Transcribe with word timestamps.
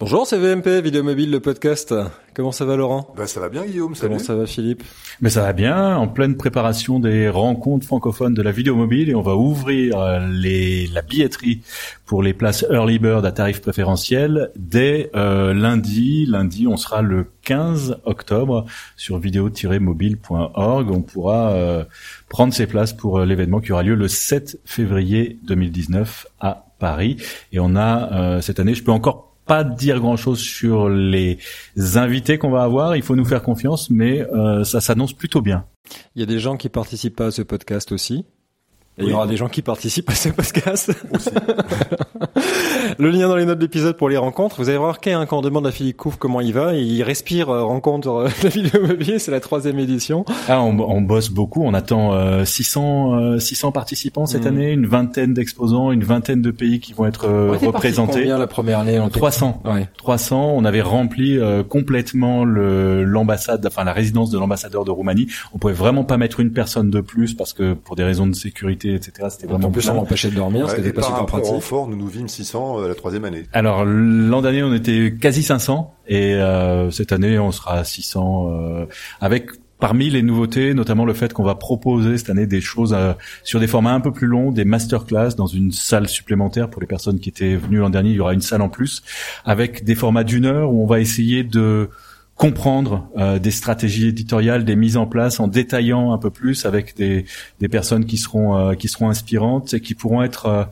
Bonjour, 0.00 0.26
c'est 0.26 0.38
VMP, 0.38 0.80
Vidéo 0.82 1.02
Mobile, 1.02 1.30
le 1.30 1.40
podcast. 1.40 1.94
Comment 2.32 2.52
ça 2.52 2.64
va 2.64 2.74
Laurent? 2.74 3.12
Bah 3.18 3.26
ça 3.26 3.38
va 3.38 3.50
bien 3.50 3.66
Guillaume, 3.66 3.94
salut. 3.94 4.14
Comment 4.14 4.24
ça 4.24 4.34
va 4.34 4.46
Philippe? 4.46 4.82
Mais 5.20 5.28
ça 5.28 5.42
va 5.42 5.52
bien, 5.52 5.94
en 5.94 6.08
pleine 6.08 6.38
préparation 6.38 7.00
des 7.00 7.28
rencontres 7.28 7.86
francophones 7.86 8.32
de 8.32 8.40
la 8.40 8.50
vidéo 8.50 8.76
mobile 8.76 9.10
et 9.10 9.14
on 9.14 9.20
va 9.20 9.36
ouvrir 9.36 9.98
euh, 9.98 10.26
les, 10.26 10.86
la 10.86 11.02
billetterie 11.02 11.60
pour 12.06 12.22
les 12.22 12.32
places 12.32 12.64
Early 12.70 12.98
Bird 12.98 13.26
à 13.26 13.30
tarif 13.30 13.60
préférentiel 13.60 14.50
dès 14.56 15.10
euh, 15.14 15.52
lundi. 15.52 16.24
Lundi, 16.24 16.66
on 16.66 16.78
sera 16.78 17.02
le 17.02 17.26
15 17.42 17.98
octobre 18.06 18.64
sur 18.96 19.18
vidéo-mobile.org. 19.18 20.90
On 20.90 21.02
pourra 21.02 21.50
euh, 21.50 21.84
prendre 22.30 22.54
ses 22.54 22.66
places 22.66 22.94
pour 22.94 23.18
euh, 23.18 23.26
l'événement 23.26 23.60
qui 23.60 23.72
aura 23.72 23.82
lieu 23.82 23.96
le 23.96 24.08
7 24.08 24.60
février 24.64 25.38
2019 25.42 26.26
à 26.40 26.68
Paris. 26.78 27.18
Et 27.52 27.60
on 27.60 27.76
a 27.76 28.40
cette 28.40 28.58
année, 28.58 28.72
je 28.72 28.82
peux 28.82 28.92
encore 28.92 29.29
pas 29.50 29.64
dire 29.64 29.98
grand 29.98 30.16
chose 30.16 30.38
sur 30.38 30.88
les 30.88 31.38
invités 31.96 32.38
qu'on 32.38 32.52
va 32.52 32.62
avoir. 32.62 32.94
Il 32.94 33.02
faut 33.02 33.16
nous 33.16 33.24
faire 33.24 33.42
confiance, 33.42 33.90
mais 33.90 34.20
euh, 34.20 34.62
ça 34.62 34.80
s'annonce 34.80 35.12
plutôt 35.12 35.42
bien. 35.42 35.64
Il 36.14 36.20
y 36.20 36.22
a 36.22 36.26
des 36.26 36.38
gens 36.38 36.56
qui 36.56 36.68
participent 36.68 37.16
pas 37.16 37.26
à 37.26 37.30
ce 37.32 37.42
podcast 37.42 37.90
aussi. 37.90 38.24
Et 38.96 39.02
il 39.02 39.08
y 39.08 39.12
aura 39.12 39.26
des 39.26 39.36
gens 39.36 39.48
qui 39.48 39.62
participent 39.62 40.08
à 40.08 40.14
ce 40.14 40.28
podcast. 40.28 40.92
Aussi. 41.12 41.30
le 43.00 43.10
lien 43.10 43.28
dans 43.28 43.36
les 43.36 43.46
notes 43.46 43.58
d'épisode 43.58 43.96
pour 43.96 44.08
les 44.08 44.16
rencontres. 44.16 44.56
Vous 44.58 44.68
avez 44.68 44.78
remarqué 44.78 45.12
hein, 45.12 45.26
quand 45.26 45.38
on 45.38 45.42
demande 45.42 45.66
à 45.66 45.72
Philippe 45.72 45.96
Couf 45.96 46.16
comment 46.16 46.40
il 46.40 46.52
va, 46.52 46.74
il 46.74 47.02
respire 47.02 47.48
euh, 47.48 47.64
rencontre 47.64 48.08
euh, 48.08 48.28
la 48.42 48.48
vidéo 48.50 48.86
mobile. 48.86 49.18
C'est 49.18 49.30
la 49.30 49.40
troisième 49.40 49.78
édition. 49.78 50.24
Ah, 50.48 50.60
on, 50.62 50.78
on, 50.78 51.00
bosse 51.00 51.30
beaucoup. 51.30 51.62
On 51.64 51.74
attend 51.74 52.12
euh, 52.14 52.44
600 52.44 53.38
600 53.38 53.72
participants 53.72 54.26
cette 54.26 54.44
hmm. 54.44 54.48
année, 54.48 54.70
une 54.70 54.86
vingtaine 54.86 55.34
d'exposants, 55.34 55.92
une 55.92 56.04
vingtaine 56.04 56.42
de 56.42 56.50
pays 56.50 56.80
qui 56.80 56.92
vont 56.92 57.06
être 57.06 57.24
euh, 57.26 57.56
représentés. 57.56 58.20
Combien 58.20 58.38
la 58.38 58.46
première 58.46 58.80
année 58.80 59.00
300. 59.10 59.62
Ouais. 59.64 59.88
300. 59.98 60.52
On 60.54 60.64
avait 60.64 60.82
rempli 60.82 61.38
euh, 61.38 61.62
complètement 61.62 62.44
le 62.44 63.04
l'ambassade, 63.04 63.66
enfin 63.66 63.84
la 63.84 63.92
résidence 63.92 64.30
de 64.30 64.38
l'ambassadeur 64.38 64.84
de 64.84 64.90
Roumanie. 64.90 65.26
On 65.54 65.58
pouvait 65.58 65.72
vraiment 65.72 66.04
pas 66.04 66.16
mettre 66.16 66.40
une 66.40 66.52
personne 66.52 66.90
de 66.90 67.00
plus 67.00 67.34
parce 67.34 67.52
que 67.52 67.74
pour 67.74 67.96
des 67.96 68.04
raisons 68.04 68.26
de 68.26 68.34
sécurité 68.34 68.94
etc. 68.94 69.28
C'était 69.30 69.46
vraiment 69.46 69.68
en 69.68 69.70
plus 69.70 69.88
on 69.88 69.94
m'empêchait 69.94 70.30
de 70.30 70.36
dormir, 70.36 70.66
ouais, 70.66 70.76
c'était 70.76 70.92
pas 70.92 71.02
super 71.02 71.26
pratique. 71.26 71.60
fort, 71.60 71.88
nous 71.88 71.96
nous 71.96 72.06
vîmes 72.06 72.28
600 72.28 72.80
euh, 72.80 72.89
la 72.90 72.94
troisième 72.94 73.24
année. 73.24 73.44
Alors 73.52 73.84
l'an 73.84 74.42
dernier 74.42 74.62
on 74.62 74.74
était 74.74 75.14
quasi 75.18 75.42
500 75.42 75.94
et 76.06 76.34
euh, 76.34 76.90
cette 76.90 77.12
année 77.12 77.38
on 77.38 77.52
sera 77.52 77.78
à 77.78 77.84
600 77.84 78.50
euh, 78.50 78.86
avec 79.20 79.50
Parmi 79.80 80.10
les 80.10 80.20
nouveautés, 80.20 80.74
notamment 80.74 81.06
le 81.06 81.14
fait 81.14 81.32
qu'on 81.32 81.42
va 81.42 81.54
proposer 81.54 82.18
cette 82.18 82.28
année 82.28 82.46
des 82.46 82.60
choses 82.60 82.92
euh, 82.92 83.14
sur 83.44 83.60
des 83.60 83.66
formats 83.66 83.94
un 83.94 84.00
peu 84.00 84.12
plus 84.12 84.26
longs, 84.26 84.52
des 84.52 84.66
masterclass 84.66 85.30
dans 85.38 85.46
une 85.46 85.72
salle 85.72 86.06
supplémentaire 86.06 86.68
pour 86.68 86.82
les 86.82 86.86
personnes 86.86 87.18
qui 87.18 87.30
étaient 87.30 87.56
venues 87.56 87.78
l'an 87.78 87.88
dernier. 87.88 88.10
Il 88.10 88.16
y 88.16 88.20
aura 88.20 88.34
une 88.34 88.42
salle 88.42 88.60
en 88.60 88.68
plus 88.68 89.02
avec 89.46 89.82
des 89.82 89.94
formats 89.94 90.22
d'une 90.22 90.44
heure 90.44 90.70
où 90.70 90.82
on 90.82 90.86
va 90.86 91.00
essayer 91.00 91.44
de 91.44 91.88
comprendre 92.36 93.08
euh, 93.16 93.38
des 93.38 93.50
stratégies 93.50 94.08
éditoriales, 94.08 94.66
des 94.66 94.76
mises 94.76 94.98
en 94.98 95.06
place 95.06 95.40
en 95.40 95.48
détaillant 95.48 96.12
un 96.12 96.18
peu 96.18 96.30
plus 96.30 96.66
avec 96.66 96.94
des, 96.96 97.24
des 97.58 97.68
personnes 97.68 98.04
qui 98.04 98.18
seront 98.18 98.58
euh, 98.58 98.74
qui 98.74 98.88
seront 98.88 99.08
inspirantes 99.08 99.72
et 99.72 99.80
qui 99.80 99.94
pourront 99.94 100.22
être 100.22 100.68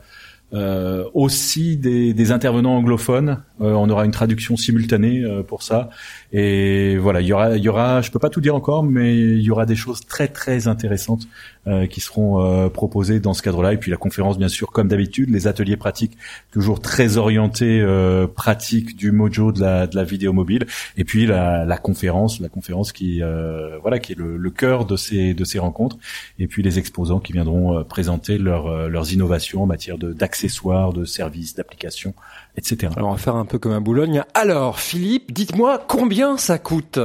euh, 0.53 1.03
aussi 1.13 1.77
des, 1.77 2.13
des, 2.13 2.31
intervenants 2.31 2.75
anglophones. 2.77 3.43
on 3.59 3.89
aura 3.89 4.05
une 4.05 4.11
traduction 4.11 4.57
simultanée 4.57 5.23
pour 5.47 5.63
ça. 5.63 5.89
Et 6.31 6.97
voilà, 6.97 7.21
il 7.21 7.27
y 7.27 7.33
aura, 7.33 7.55
il 7.57 7.63
y 7.63 7.69
aura, 7.69 8.01
je 8.01 8.11
peux 8.11 8.19
pas 8.19 8.29
tout 8.29 8.41
dire 8.41 8.55
encore, 8.55 8.83
mais 8.83 9.17
il 9.17 9.41
y 9.41 9.51
aura 9.51 9.65
des 9.65 9.75
choses 9.75 10.01
très 10.05 10.27
très 10.27 10.67
intéressantes 10.67 11.27
euh, 11.67 11.87
qui 11.87 11.99
seront 11.99 12.41
euh, 12.41 12.69
proposées 12.69 13.19
dans 13.19 13.33
ce 13.33 13.41
cadre-là. 13.41 13.73
Et 13.73 13.77
puis 13.77 13.91
la 13.91 13.97
conférence, 13.97 14.37
bien 14.37 14.47
sûr, 14.47 14.71
comme 14.71 14.87
d'habitude, 14.87 15.29
les 15.29 15.45
ateliers 15.45 15.75
pratiques, 15.75 16.17
toujours 16.51 16.79
très 16.79 17.17
orientés 17.17 17.81
euh, 17.81 18.27
pratiques 18.27 18.95
du 18.95 19.11
mojo 19.11 19.51
de 19.51 19.59
la, 19.59 19.85
de 19.85 20.01
vidéo 20.01 20.31
mobile. 20.31 20.65
Et 20.95 21.03
puis 21.03 21.25
la, 21.25 21.77
conférence, 21.77 22.39
la 22.39 22.49
conférence 22.49 22.93
qui, 22.93 23.21
euh, 23.21 23.77
voilà, 23.81 23.99
qui 23.99 24.13
est 24.13 24.17
le, 24.17 24.49
cœur 24.49 24.85
de 24.85 24.95
ces 24.95 25.33
de 25.33 25.43
ces 25.43 25.59
rencontres. 25.59 25.97
Et 26.39 26.47
puis 26.47 26.63
les 26.63 26.79
exposants 26.79 27.19
qui 27.19 27.33
viendront 27.33 27.83
présenter 27.83 28.37
leurs 28.37 28.89
leurs 28.89 29.13
innovations 29.13 29.63
en 29.63 29.65
matière 29.67 29.97
d'accessoires, 29.97 30.93
de 30.93 31.05
services, 31.05 31.55
d'applications, 31.55 32.13
etc. 32.55 32.91
Alors 32.95 33.09
on 33.09 33.13
va 33.13 33.17
faire 33.17 33.35
un 33.35 33.45
peu 33.45 33.59
comme 33.59 33.71
à 33.71 33.79
Boulogne. 33.79 34.23
Alors 34.33 34.79
Philippe, 34.79 35.31
dites-moi 35.31 35.83
combien 35.87 36.37
ça 36.37 36.57
coûte 36.57 36.99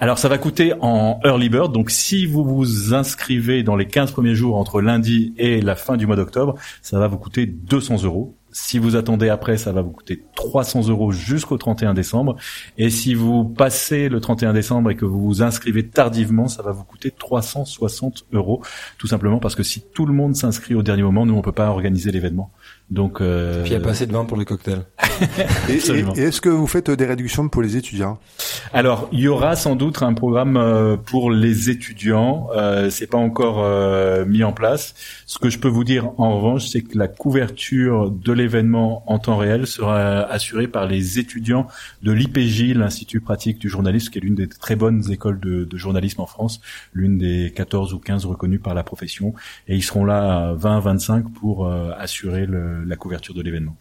Alors 0.00 0.18
ça 0.18 0.28
va 0.28 0.38
coûter 0.38 0.74
en 0.80 1.20
early 1.24 1.48
bird. 1.48 1.72
Donc 1.72 1.90
si 1.90 2.26
vous 2.26 2.44
vous 2.44 2.94
inscrivez 2.94 3.62
dans 3.62 3.76
les 3.76 3.86
15 3.86 4.12
premiers 4.12 4.34
jours 4.34 4.56
entre 4.56 4.80
lundi 4.80 5.34
et 5.38 5.60
la 5.60 5.76
fin 5.76 5.96
du 5.96 6.06
mois 6.06 6.16
d'octobre, 6.16 6.54
ça 6.82 6.98
va 6.98 7.08
vous 7.08 7.18
coûter 7.18 7.46
200 7.46 8.04
euros. 8.04 8.34
Si 8.50 8.78
vous 8.78 8.96
attendez 8.96 9.28
après, 9.28 9.58
ça 9.58 9.72
va 9.72 9.82
vous 9.82 9.90
coûter 9.90 10.24
300 10.34 10.88
euros 10.88 11.12
jusqu'au 11.12 11.58
31 11.58 11.92
décembre. 11.92 12.36
Et 12.78 12.88
si 12.88 13.14
vous 13.14 13.44
passez 13.44 14.08
le 14.08 14.20
31 14.20 14.54
décembre 14.54 14.90
et 14.90 14.96
que 14.96 15.04
vous 15.04 15.20
vous 15.20 15.42
inscrivez 15.42 15.86
tardivement, 15.86 16.48
ça 16.48 16.62
va 16.62 16.72
vous 16.72 16.84
coûter 16.84 17.10
360 17.10 18.26
euros. 18.32 18.62
Tout 18.96 19.06
simplement 19.06 19.38
parce 19.38 19.54
que 19.54 19.62
si 19.62 19.82
tout 19.92 20.06
le 20.06 20.14
monde 20.14 20.34
s'inscrit 20.34 20.74
au 20.74 20.82
dernier 20.82 21.02
moment, 21.02 21.26
nous, 21.26 21.34
on 21.34 21.42
peut 21.42 21.52
pas 21.52 21.68
organiser 21.68 22.10
l'événement. 22.10 22.50
Donc, 22.90 23.20
euh... 23.20 23.62
puis 23.62 23.70
il 23.70 23.74
y 23.74 23.76
a 23.76 23.80
pas 23.80 23.90
assez 23.90 24.06
de 24.06 24.12
vin 24.12 24.24
pour 24.24 24.36
les 24.36 24.44
cocktails. 24.44 24.84
et, 25.68 25.74
et 25.74 26.22
est-ce 26.22 26.40
que 26.40 26.48
vous 26.48 26.66
faites 26.66 26.90
des 26.90 27.04
réductions 27.04 27.48
pour 27.48 27.62
les 27.62 27.76
étudiants? 27.76 28.18
Alors, 28.72 29.08
il 29.12 29.20
y 29.20 29.28
aura 29.28 29.56
sans 29.56 29.76
doute 29.76 30.02
un 30.02 30.14
programme 30.14 30.56
euh, 30.56 30.96
pour 30.96 31.30
les 31.30 31.70
étudiants. 31.70 32.48
Euh, 32.54 32.90
c'est 32.90 33.06
pas 33.06 33.18
encore 33.18 33.62
euh, 33.62 34.24
mis 34.24 34.44
en 34.44 34.52
place. 34.52 34.94
Ce 35.26 35.38
que 35.38 35.50
je 35.50 35.58
peux 35.58 35.68
vous 35.68 35.84
dire 35.84 36.10
en 36.18 36.36
revanche, 36.36 36.68
c'est 36.68 36.82
que 36.82 36.96
la 36.96 37.08
couverture 37.08 38.10
de 38.10 38.32
l'événement 38.32 39.02
en 39.10 39.18
temps 39.18 39.36
réel 39.36 39.66
sera 39.66 40.22
assurée 40.22 40.68
par 40.68 40.86
les 40.86 41.18
étudiants 41.18 41.66
de 42.02 42.12
l'IPJ, 42.12 42.74
l'Institut 42.74 43.20
pratique 43.20 43.58
du 43.58 43.68
journalisme, 43.68 44.10
qui 44.10 44.18
est 44.18 44.22
l'une 44.22 44.34
des 44.34 44.48
très 44.48 44.76
bonnes 44.76 45.10
écoles 45.10 45.40
de, 45.40 45.64
de 45.64 45.76
journalisme 45.76 46.20
en 46.20 46.26
France, 46.26 46.60
l'une 46.92 47.18
des 47.18 47.52
14 47.54 47.92
ou 47.94 47.98
15 47.98 48.26
reconnues 48.26 48.58
par 48.58 48.74
la 48.74 48.82
profession. 48.82 49.34
Et 49.66 49.76
ils 49.76 49.82
seront 49.82 50.04
là 50.04 50.50
à 50.50 50.54
20-25 50.54 51.24
pour 51.32 51.66
euh, 51.66 51.90
assurer 51.98 52.46
le 52.46 52.77
la 52.86 52.96
couverture 52.96 53.34
de 53.34 53.42
l'événement. 53.42 53.76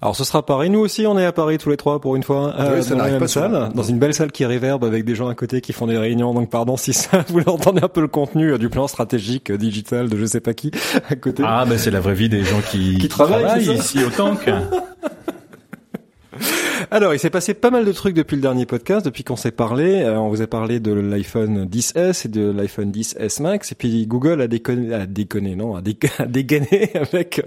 Alors 0.00 0.16
ce 0.16 0.24
sera 0.24 0.44
Paris. 0.44 0.70
Nous 0.70 0.78
aussi, 0.78 1.06
on 1.06 1.18
est 1.18 1.24
à 1.24 1.32
Paris 1.32 1.58
tous 1.58 1.70
les 1.70 1.76
trois 1.76 2.00
pour 2.00 2.16
une 2.16 2.22
fois, 2.22 2.54
euh, 2.58 2.82
dans 2.84 2.96
la 2.96 3.10
même 3.10 3.28
salle, 3.28 3.70
dans 3.74 3.82
une 3.82 3.98
belle 3.98 4.14
salle 4.14 4.32
qui 4.32 4.44
réverbe 4.44 4.84
avec 4.84 5.04
des 5.04 5.14
gens 5.14 5.28
à 5.28 5.34
côté 5.34 5.60
qui 5.60 5.72
font 5.72 5.86
des 5.86 5.98
réunions. 5.98 6.34
Donc 6.34 6.50
pardon 6.50 6.76
si 6.76 6.92
ça, 6.92 7.24
vous 7.28 7.40
entendez 7.46 7.82
un 7.82 7.88
peu 7.88 8.00
le 8.00 8.08
contenu 8.08 8.52
euh, 8.52 8.58
du 8.58 8.68
plan 8.68 8.88
stratégique 8.88 9.50
euh, 9.50 9.58
digital 9.58 10.08
de 10.08 10.16
je 10.16 10.24
sais 10.24 10.40
pas 10.40 10.54
qui 10.54 10.70
à 11.08 11.16
côté. 11.16 11.42
Ah 11.46 11.64
ben 11.68 11.78
c'est 11.78 11.90
la 11.90 12.00
vraie 12.00 12.14
vie 12.14 12.28
des 12.28 12.44
gens 12.44 12.60
qui, 12.70 12.98
qui, 12.98 13.08
travaillent, 13.08 13.70
ici 13.70 14.02
autant 14.04 14.36
que. 14.36 14.50
Alors, 16.90 17.12
il 17.12 17.18
s'est 17.18 17.28
passé 17.28 17.52
pas 17.52 17.68
mal 17.68 17.84
de 17.84 17.92
trucs 17.92 18.14
depuis 18.14 18.36
le 18.36 18.40
dernier 18.40 18.64
podcast, 18.64 19.04
depuis 19.04 19.22
qu'on 19.22 19.36
s'est 19.36 19.50
parlé. 19.50 20.04
Euh, 20.04 20.18
on 20.18 20.30
vous 20.30 20.40
a 20.40 20.46
parlé 20.46 20.80
de 20.80 20.90
l'iPhone 20.90 21.66
10s 21.66 22.24
et 22.24 22.28
de 22.30 22.50
l'iPhone 22.50 22.90
10s 22.90 23.42
Max. 23.42 23.72
Et 23.72 23.74
puis 23.74 24.06
Google 24.06 24.40
a 24.40 24.48
déconné, 24.48 24.94
a 24.94 25.04
déconné, 25.04 25.54
non, 25.54 25.76
a, 25.76 25.82
dégainé 26.26 26.90
avec 26.94 27.42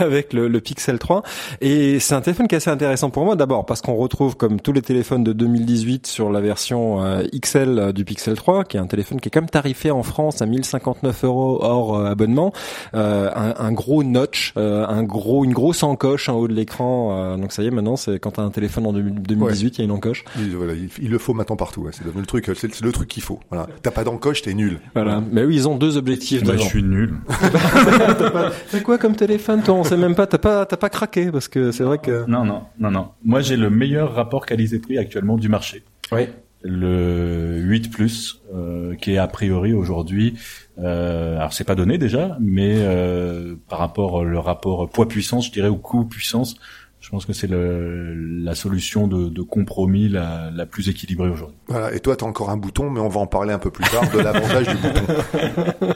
avec 0.00 0.32
le, 0.32 0.60
Pixel 0.60 0.98
3. 0.98 1.22
Et 1.60 2.00
c'est 2.00 2.16
un 2.16 2.20
téléphone 2.20 2.48
qui 2.48 2.56
est 2.56 2.58
assez 2.58 2.70
intéressant 2.70 3.10
pour 3.10 3.24
moi. 3.24 3.36
D'abord 3.36 3.64
parce 3.64 3.80
qu'on 3.80 3.94
retrouve, 3.94 4.36
comme 4.36 4.60
tous 4.60 4.72
les 4.72 4.82
téléphones 4.82 5.22
de 5.22 5.32
2018, 5.32 6.08
sur 6.08 6.32
la 6.32 6.40
version 6.40 7.04
euh, 7.04 7.22
XL 7.32 7.92
du 7.92 8.04
Pixel 8.04 8.34
3, 8.34 8.64
qui 8.64 8.76
est 8.76 8.80
un 8.80 8.88
téléphone 8.88 9.20
qui 9.20 9.28
est 9.28 9.32
comme 9.32 9.48
tarifé 9.48 9.92
en 9.92 10.02
France 10.02 10.42
à 10.42 10.46
1059 10.46 11.24
euros 11.24 11.58
hors 11.62 11.96
euh, 11.96 12.10
abonnement, 12.10 12.52
un, 12.92 13.54
un, 13.56 13.72
gros 13.72 14.02
notch, 14.02 14.52
un 14.56 15.02
gros, 15.04 15.44
une 15.44 15.52
grosse 15.52 15.84
encoche 15.84 16.28
en 16.28 16.34
haut 16.34 16.48
de 16.48 16.54
l'écran. 16.54 17.36
donc 17.38 17.52
ça 17.52 17.62
y 17.62 17.68
est, 17.68 17.70
maintenant, 17.70 17.94
c'est 17.94 18.18
quand 18.18 18.32
t'as 18.32 18.42
un 18.42 18.50
téléphone 18.50 18.79
en 18.86 18.92
2018, 18.92 19.76
il 19.76 19.78
y 19.78 19.82
a 19.82 19.84
une 19.84 19.90
encoche. 19.90 20.24
Il, 20.38 20.56
voilà, 20.56 20.72
il, 20.74 21.10
le 21.10 21.18
faut 21.18 21.34
maintenant 21.34 21.56
partout. 21.56 21.88
C'est 21.92 22.04
le 22.04 22.26
truc, 22.26 22.50
c'est 22.54 22.80
le 22.80 22.92
truc 22.92 23.08
qu'il 23.08 23.22
faut. 23.22 23.40
Voilà. 23.50 23.66
T'as 23.82 23.90
pas 23.90 24.04
d'encoche, 24.04 24.42
t'es 24.42 24.54
nul. 24.54 24.80
Voilà. 24.94 25.22
Mais 25.32 25.44
oui, 25.44 25.56
ils 25.56 25.68
ont 25.68 25.76
deux 25.76 25.96
objectifs. 25.96 26.44
Bah, 26.44 26.56
je 26.56 26.62
suis 26.62 26.82
nul. 26.82 27.14
t'as 28.70 28.80
quoi 28.80 28.98
comme 28.98 29.16
téléphone, 29.16 29.62
toi? 29.62 29.74
On 29.74 29.84
sait 29.84 29.96
même 29.96 30.14
pas. 30.14 30.26
T'as 30.26 30.38
pas, 30.38 30.66
t'as 30.66 30.76
pas 30.76 30.88
craqué 30.88 31.30
parce 31.30 31.48
que 31.48 31.72
c'est 31.72 31.84
vrai 31.84 31.98
que. 31.98 32.24
Non, 32.26 32.44
non, 32.44 32.62
non, 32.78 32.90
non. 32.90 33.08
Moi, 33.24 33.40
j'ai 33.40 33.56
le 33.56 33.70
meilleur 33.70 34.14
rapport 34.14 34.46
qualité-prix 34.46 34.98
actuellement 34.98 35.36
du 35.36 35.48
marché. 35.48 35.82
Oui. 36.12 36.28
Le 36.62 37.58
8 37.58 37.90
Plus, 37.90 38.42
euh, 38.54 38.94
qui 38.96 39.12
est 39.12 39.18
a 39.18 39.26
priori 39.26 39.72
aujourd'hui, 39.72 40.34
euh, 40.78 41.38
alors 41.38 41.54
c'est 41.54 41.64
pas 41.64 41.74
donné 41.74 41.96
déjà, 41.96 42.36
mais 42.38 42.74
euh, 42.76 43.54
par 43.68 43.78
rapport 43.78 44.24
le 44.24 44.38
rapport 44.38 44.90
poids-puissance, 44.90 45.46
je 45.46 45.52
dirais, 45.52 45.68
ou 45.68 45.76
coût-puissance, 45.76 46.56
je 47.00 47.08
pense 47.08 47.24
que 47.24 47.32
c'est 47.32 47.48
la 47.50 48.54
solution 48.54 49.08
de, 49.08 49.30
de 49.30 49.42
compromis 49.42 50.08
la, 50.08 50.50
la, 50.54 50.66
plus 50.66 50.90
équilibrée 50.90 51.30
aujourd'hui. 51.30 51.56
Voilà. 51.66 51.94
Et 51.94 52.00
toi, 52.00 52.14
tu 52.14 52.24
as 52.24 52.26
encore 52.26 52.50
un 52.50 52.58
bouton, 52.58 52.90
mais 52.90 53.00
on 53.00 53.08
va 53.08 53.20
en 53.20 53.26
parler 53.26 53.54
un 53.54 53.58
peu 53.58 53.70
plus 53.70 53.84
tard 53.84 54.02
de 54.10 54.18
l'avantage 54.22 54.68
du 54.68 54.76
bouton. 54.76 55.94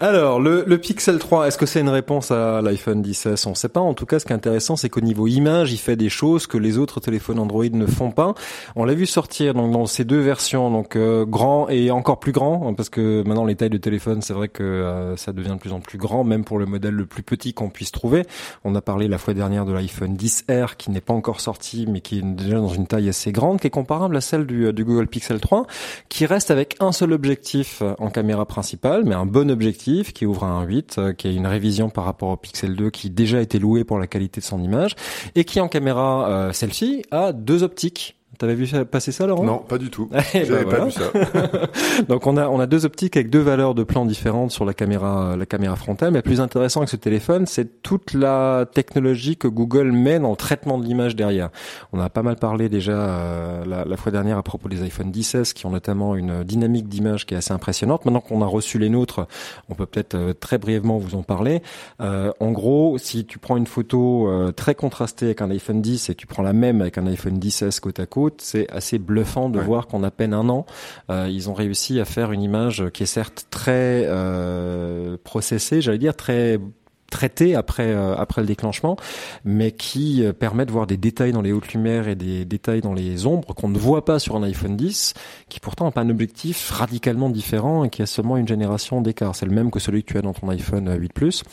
Alors, 0.00 0.40
le, 0.40 0.64
le 0.66 0.78
Pixel 0.78 1.20
3, 1.20 1.46
est-ce 1.46 1.56
que 1.56 1.66
c'est 1.66 1.80
une 1.80 1.88
réponse 1.88 2.32
à 2.32 2.60
l'iPhone 2.62 3.00
10s 3.00 3.46
On 3.46 3.50
ne 3.50 3.54
sait 3.54 3.68
pas. 3.68 3.80
En 3.80 3.94
tout 3.94 4.04
cas, 4.06 4.18
ce 4.18 4.24
qui 4.24 4.32
est 4.32 4.36
intéressant, 4.36 4.74
c'est 4.74 4.88
qu'au 4.88 5.00
niveau 5.00 5.28
image, 5.28 5.72
il 5.72 5.78
fait 5.78 5.96
des 5.96 6.08
choses 6.08 6.48
que 6.48 6.58
les 6.58 6.78
autres 6.78 6.98
téléphones 6.98 7.38
Android 7.38 7.64
ne 7.70 7.86
font 7.86 8.10
pas. 8.10 8.34
On 8.74 8.84
l'a 8.84 8.94
vu 8.94 9.06
sortir 9.06 9.54
donc 9.54 9.70
dans 9.72 9.86
ces 9.86 10.04
deux 10.04 10.20
versions, 10.20 10.70
donc 10.70 10.96
euh, 10.96 11.24
grand 11.24 11.68
et 11.68 11.92
encore 11.92 12.18
plus 12.18 12.32
grand, 12.32 12.68
hein, 12.68 12.74
parce 12.74 12.88
que 12.88 13.22
maintenant 13.24 13.44
les 13.44 13.54
tailles 13.54 13.70
de 13.70 13.78
téléphone, 13.78 14.20
c'est 14.20 14.34
vrai 14.34 14.48
que 14.48 14.64
euh, 14.64 15.16
ça 15.16 15.32
devient 15.32 15.50
de 15.50 15.58
plus 15.58 15.72
en 15.72 15.80
plus 15.80 15.98
grand, 15.98 16.24
même 16.24 16.44
pour 16.44 16.58
le 16.58 16.66
modèle 16.66 16.94
le 16.94 17.06
plus 17.06 17.22
petit 17.22 17.54
qu'on 17.54 17.70
puisse 17.70 17.92
trouver. 17.92 18.24
On 18.64 18.74
a 18.74 18.80
parlé 18.80 19.06
la 19.06 19.18
fois 19.18 19.34
dernière 19.34 19.64
de 19.64 19.72
l'iPhone 19.72 19.91
10R 20.00 20.76
qui 20.76 20.90
n'est 20.90 21.00
pas 21.00 21.14
encore 21.14 21.40
sorti, 21.40 21.86
mais 21.88 22.00
qui 22.00 22.18
est 22.18 22.22
déjà 22.22 22.56
dans 22.56 22.68
une 22.68 22.86
taille 22.86 23.08
assez 23.08 23.32
grande, 23.32 23.60
qui 23.60 23.66
est 23.66 23.70
comparable 23.70 24.16
à 24.16 24.20
celle 24.20 24.46
du, 24.46 24.72
du 24.72 24.84
Google 24.84 25.06
Pixel 25.06 25.40
3, 25.40 25.66
qui 26.08 26.26
reste 26.26 26.50
avec 26.50 26.76
un 26.80 26.92
seul 26.92 27.12
objectif 27.12 27.82
en 27.98 28.10
caméra 28.10 28.46
principale, 28.46 29.04
mais 29.04 29.14
un 29.14 29.26
bon 29.26 29.50
objectif 29.50 30.12
qui 30.12 30.26
ouvre 30.26 30.44
à 30.44 30.48
un 30.48 30.64
8, 30.64 30.96
euh, 30.98 31.12
qui 31.12 31.28
est 31.28 31.34
une 31.34 31.46
révision 31.46 31.90
par 31.90 32.04
rapport 32.04 32.30
au 32.30 32.36
Pixel 32.36 32.76
2 32.76 32.90
qui 32.90 33.10
déjà 33.10 33.40
été 33.40 33.58
loué 33.58 33.84
pour 33.84 33.98
la 33.98 34.06
qualité 34.06 34.40
de 34.40 34.46
son 34.46 34.62
image 34.62 34.94
et 35.34 35.44
qui 35.44 35.60
en 35.60 35.68
caméra 35.68 36.28
euh, 36.28 36.52
selfie 36.52 37.02
a 37.10 37.32
deux 37.32 37.62
optiques 37.62 38.16
T'avais 38.42 38.54
vu 38.54 38.66
passer 38.84 39.12
ça, 39.12 39.26
Laurent? 39.26 39.44
Non, 39.44 39.58
pas 39.58 39.78
du 39.78 39.88
tout. 39.88 40.10
Eh 40.34 40.44
J'avais 40.44 40.64
ben 40.64 40.78
pas 40.78 40.84
vu 40.84 40.90
ça. 40.90 41.12
Donc 42.08 42.26
on 42.26 42.36
a 42.36 42.48
on 42.48 42.58
a 42.58 42.66
deux 42.66 42.84
optiques 42.84 43.16
avec 43.16 43.30
deux 43.30 43.40
valeurs 43.40 43.74
de 43.74 43.84
plan 43.84 44.04
différentes 44.04 44.50
sur 44.50 44.64
la 44.64 44.74
caméra 44.74 45.36
la 45.36 45.46
caméra 45.46 45.76
frontale. 45.76 46.12
Mais 46.12 46.22
plus 46.22 46.40
intéressant 46.40 46.80
avec 46.80 46.88
ce 46.88 46.96
téléphone, 46.96 47.46
c'est 47.46 47.82
toute 47.82 48.14
la 48.14 48.66
technologie 48.72 49.36
que 49.36 49.46
Google 49.46 49.92
dans 50.20 50.30
le 50.30 50.36
traitement 50.36 50.78
de 50.78 50.84
l'image 50.84 51.16
derrière. 51.16 51.50
On 51.92 52.00
a 52.00 52.08
pas 52.08 52.22
mal 52.22 52.36
parlé 52.36 52.68
déjà 52.68 52.92
euh, 52.92 53.64
la, 53.64 53.84
la 53.84 53.96
fois 53.96 54.10
dernière 54.10 54.38
à 54.38 54.42
propos 54.42 54.68
des 54.68 54.82
iPhone 54.82 55.10
10s 55.10 55.52
qui 55.52 55.66
ont 55.66 55.70
notamment 55.70 56.16
une 56.16 56.44
dynamique 56.44 56.88
d'image 56.88 57.26
qui 57.26 57.34
est 57.34 57.36
assez 57.36 57.52
impressionnante. 57.52 58.04
Maintenant 58.04 58.20
qu'on 58.20 58.42
a 58.42 58.46
reçu 58.46 58.78
les 58.78 58.88
nôtres, 58.88 59.26
on 59.68 59.74
peut 59.74 59.86
peut-être 59.86 60.14
euh, 60.14 60.32
très 60.32 60.58
brièvement 60.58 60.98
vous 60.98 61.14
en 61.14 61.22
parler. 61.22 61.62
Euh, 62.00 62.32
en 62.40 62.50
gros, 62.50 62.98
si 62.98 63.24
tu 63.24 63.38
prends 63.38 63.56
une 63.56 63.66
photo 63.66 64.28
euh, 64.28 64.52
très 64.52 64.74
contrastée 64.74 65.26
avec 65.26 65.42
un 65.42 65.50
iPhone 65.50 65.80
10 65.80 66.10
et 66.10 66.14
tu 66.14 66.26
prends 66.26 66.42
la 66.42 66.52
même 66.52 66.80
avec 66.80 66.98
un 66.98 67.06
iPhone 67.06 67.38
10s 67.38 67.80
côte 67.80 68.00
à 68.00 68.06
côte, 68.06 68.31
c'est 68.38 68.70
assez 68.70 68.98
bluffant 68.98 69.48
de 69.48 69.58
Ouais. 69.58 69.64
voir 69.64 69.86
qu'en 69.86 70.02
à 70.02 70.10
peine 70.10 70.32
un 70.34 70.48
an, 70.48 70.66
euh, 71.10 71.28
ils 71.30 71.50
ont 71.50 71.54
réussi 71.54 72.00
à 72.00 72.04
faire 72.04 72.32
une 72.32 72.42
image 72.42 72.84
qui 72.92 73.02
est 73.02 73.06
certes 73.06 73.46
très 73.50 74.04
euh, 74.06 75.16
processée, 75.24 75.80
j'allais 75.80 75.98
dire 75.98 76.16
très 76.16 76.58
traitée 77.12 77.54
après 77.54 77.92
euh, 77.92 78.16
après 78.16 78.40
le 78.40 78.46
déclenchement, 78.46 78.96
mais 79.44 79.70
qui 79.70 80.24
euh, 80.24 80.32
permet 80.32 80.66
de 80.66 80.72
voir 80.72 80.86
des 80.86 80.96
détails 80.96 81.32
dans 81.32 81.42
les 81.42 81.52
hautes 81.52 81.72
lumières 81.72 82.08
et 82.08 82.14
des 82.14 82.44
détails 82.44 82.80
dans 82.80 82.94
les 82.94 83.26
ombres 83.26 83.54
qu'on 83.54 83.68
ne 83.68 83.78
voit 83.78 84.04
pas 84.04 84.18
sur 84.18 84.34
un 84.34 84.42
iPhone 84.42 84.76
10, 84.76 85.14
qui 85.48 85.60
pourtant 85.60 85.84
n'a 85.84 85.90
pas 85.90 86.00
un 86.00 86.10
objectif 86.10 86.70
radicalement 86.70 87.28
différent 87.28 87.84
et 87.84 87.90
qui 87.90 88.02
a 88.02 88.06
seulement 88.06 88.36
une 88.36 88.48
génération 88.48 89.00
d'écart. 89.00 89.36
C'est 89.36 89.46
le 89.46 89.52
même 89.52 89.70
que 89.70 89.78
celui 89.78 90.02
que 90.02 90.12
tu 90.12 90.18
as 90.18 90.22
dans 90.22 90.32
ton 90.32 90.48
iPhone 90.48 90.90
8 90.98 91.12
Plus. 91.12 91.44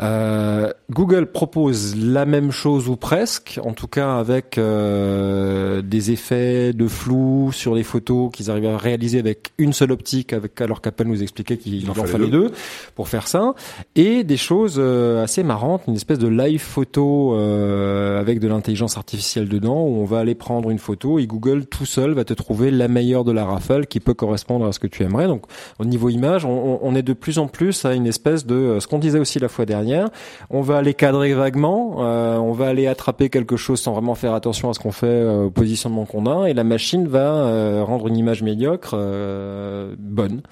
Euh, 0.00 0.72
Google 0.90 1.26
propose 1.26 1.96
la 1.96 2.24
même 2.24 2.52
chose 2.52 2.88
ou 2.88 2.96
presque, 2.96 3.58
en 3.64 3.72
tout 3.72 3.88
cas 3.88 4.16
avec 4.18 4.58
euh, 4.58 5.82
des 5.82 6.12
effets 6.12 6.72
de 6.72 6.86
flou 6.86 7.50
sur 7.52 7.74
les 7.74 7.82
photos 7.82 8.30
qu'ils 8.32 8.50
arrivent 8.50 8.66
à 8.66 8.78
réaliser 8.78 9.18
avec 9.18 9.52
une 9.58 9.72
seule 9.72 9.90
optique, 9.90 10.32
avec 10.32 10.60
alors 10.60 10.80
qu'Apple 10.80 11.06
nous 11.06 11.22
expliquait 11.22 11.56
qu'il 11.56 11.74
Il 11.74 11.90
en 11.90 11.94
fallait 11.94 12.28
deux 12.28 12.52
pour 12.94 13.08
faire 13.08 13.26
ça, 13.26 13.54
et 13.96 14.22
des 14.22 14.36
choses 14.36 14.78
assez 15.22 15.42
marrantes, 15.42 15.82
une 15.88 15.94
espèce 15.94 16.18
de 16.18 16.28
live 16.28 16.60
photo 16.60 17.34
euh, 17.34 18.20
avec 18.20 18.40
de 18.40 18.48
l'intelligence 18.48 18.96
artificielle 18.96 19.48
dedans, 19.48 19.82
où 19.82 20.00
on 20.00 20.04
va 20.04 20.18
aller 20.18 20.34
prendre 20.34 20.70
une 20.70 20.78
photo 20.78 21.18
et 21.18 21.26
Google 21.26 21.66
tout 21.66 21.86
seul 21.86 22.12
va 22.12 22.24
te 22.24 22.34
trouver 22.34 22.70
la 22.70 22.88
meilleure 22.88 23.24
de 23.24 23.32
la 23.32 23.44
rafale 23.44 23.86
qui 23.86 24.00
peut 24.00 24.14
correspondre 24.14 24.66
à 24.66 24.72
ce 24.72 24.78
que 24.78 24.86
tu 24.86 25.02
aimerais. 25.02 25.26
Donc 25.26 25.44
au 25.78 25.84
niveau 25.84 26.08
image, 26.08 26.44
on, 26.44 26.94
est 26.94 27.02
de 27.02 27.12
plus 27.12 27.38
en 27.38 27.46
plus 27.46 27.84
à 27.84 27.94
une 27.94 28.06
espèce 28.06 28.46
de 28.46 28.54
euh, 28.54 28.80
ce 28.80 28.86
qu'on 28.86 28.98
disait 28.98 29.18
aussi 29.18 29.38
la 29.38 29.48
fois 29.48 29.66
dernière. 29.66 30.08
On 30.50 30.60
va 30.60 30.78
aller 30.78 30.94
cadrer 30.94 31.32
vaguement, 31.34 31.96
euh, 32.00 32.36
on 32.36 32.52
va 32.52 32.68
aller 32.68 32.86
attraper 32.86 33.30
quelque 33.30 33.56
chose 33.56 33.80
sans 33.80 33.92
vraiment 33.92 34.14
faire 34.14 34.34
attention 34.34 34.70
à 34.70 34.74
ce 34.74 34.78
qu'on 34.80 34.92
fait 34.92 35.06
euh, 35.06 35.44
au 35.44 35.50
positionnement 35.50 36.04
qu'on 36.04 36.26
a, 36.26 36.48
et 36.48 36.54
la 36.54 36.64
machine 36.64 37.06
va 37.08 37.32
euh, 37.34 37.84
rendre 37.84 38.08
une 38.08 38.16
image 38.16 38.42
médiocre 38.42 38.94
euh, 38.94 39.94
bonne. 39.98 40.42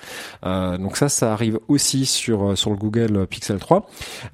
Euh, 0.45 0.79
donc 0.79 0.97
ça, 0.97 1.09
ça 1.09 1.33
arrive 1.33 1.59
aussi 1.69 2.07
sur 2.07 2.57
sur 2.57 2.71
le 2.71 2.77
Google 2.77 3.27
Pixel 3.27 3.59
3. 3.59 3.87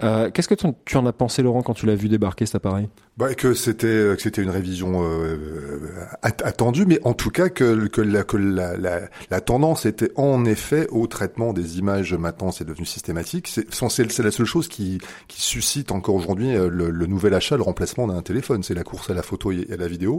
Euh, 0.03 0.31
Qu'est-ce 0.33 0.49
que 0.49 0.55
tu, 0.55 0.97
en 0.97 1.07
as 1.07 1.13
pensé, 1.13 1.43
Laurent, 1.43 1.63
quand 1.63 1.75
tu 1.75 1.87
l'as 1.87 1.95
vu 1.95 2.09
débarquer 2.09 2.47
cet 2.47 2.57
appareil? 2.57 2.89
Bah, 3.17 3.35
que 3.35 3.55
c'était 3.55 3.87
que 4.15 4.21
c'était 4.21 4.43
une 4.43 4.51
révision 4.51 5.03
euh, 5.03 5.89
at- 6.23 6.45
attendue, 6.45 6.85
mais 6.85 7.01
en 7.05 7.15
tout 7.15 7.31
cas 7.31 7.49
que 7.49 7.87
que 7.87 8.03
la 8.03 8.25
que 8.25 8.37
la, 8.37 8.77
la, 8.77 9.01
la 9.31 9.41
tendance 9.41 9.87
était 9.87 10.11
en 10.17 10.45
effet 10.45 10.87
au 10.91 11.07
traitement 11.07 11.55
des 11.55 11.79
images. 11.79 12.13
Maintenant, 12.13 12.53
c'est 12.53 12.67
devenu 12.67 12.85
systématique. 12.85 13.49
C'est 13.49 13.67
c'est 13.73 14.23
la 14.23 14.31
seule 14.31 14.45
chose 14.45 14.69
qui 14.69 14.99
qui 15.29 15.41
suscite 15.41 15.93
encore 15.93 16.15
aujourd'hui 16.15 16.55
euh, 16.55 16.69
le, 16.69 16.91
le 16.91 17.07
nouvel 17.07 17.33
achat, 17.33 17.57
le 17.57 17.63
remplacement 17.63 18.07
d'un 18.07 18.21
téléphone. 18.21 18.63
C'est 18.63 18.75
la 18.75 18.85
course 18.85 19.09
à 19.09 19.15
la 19.15 19.23
photo 19.23 19.51
et 19.51 19.67
à 19.73 19.77
la 19.77 19.89
vidéo. 19.89 20.19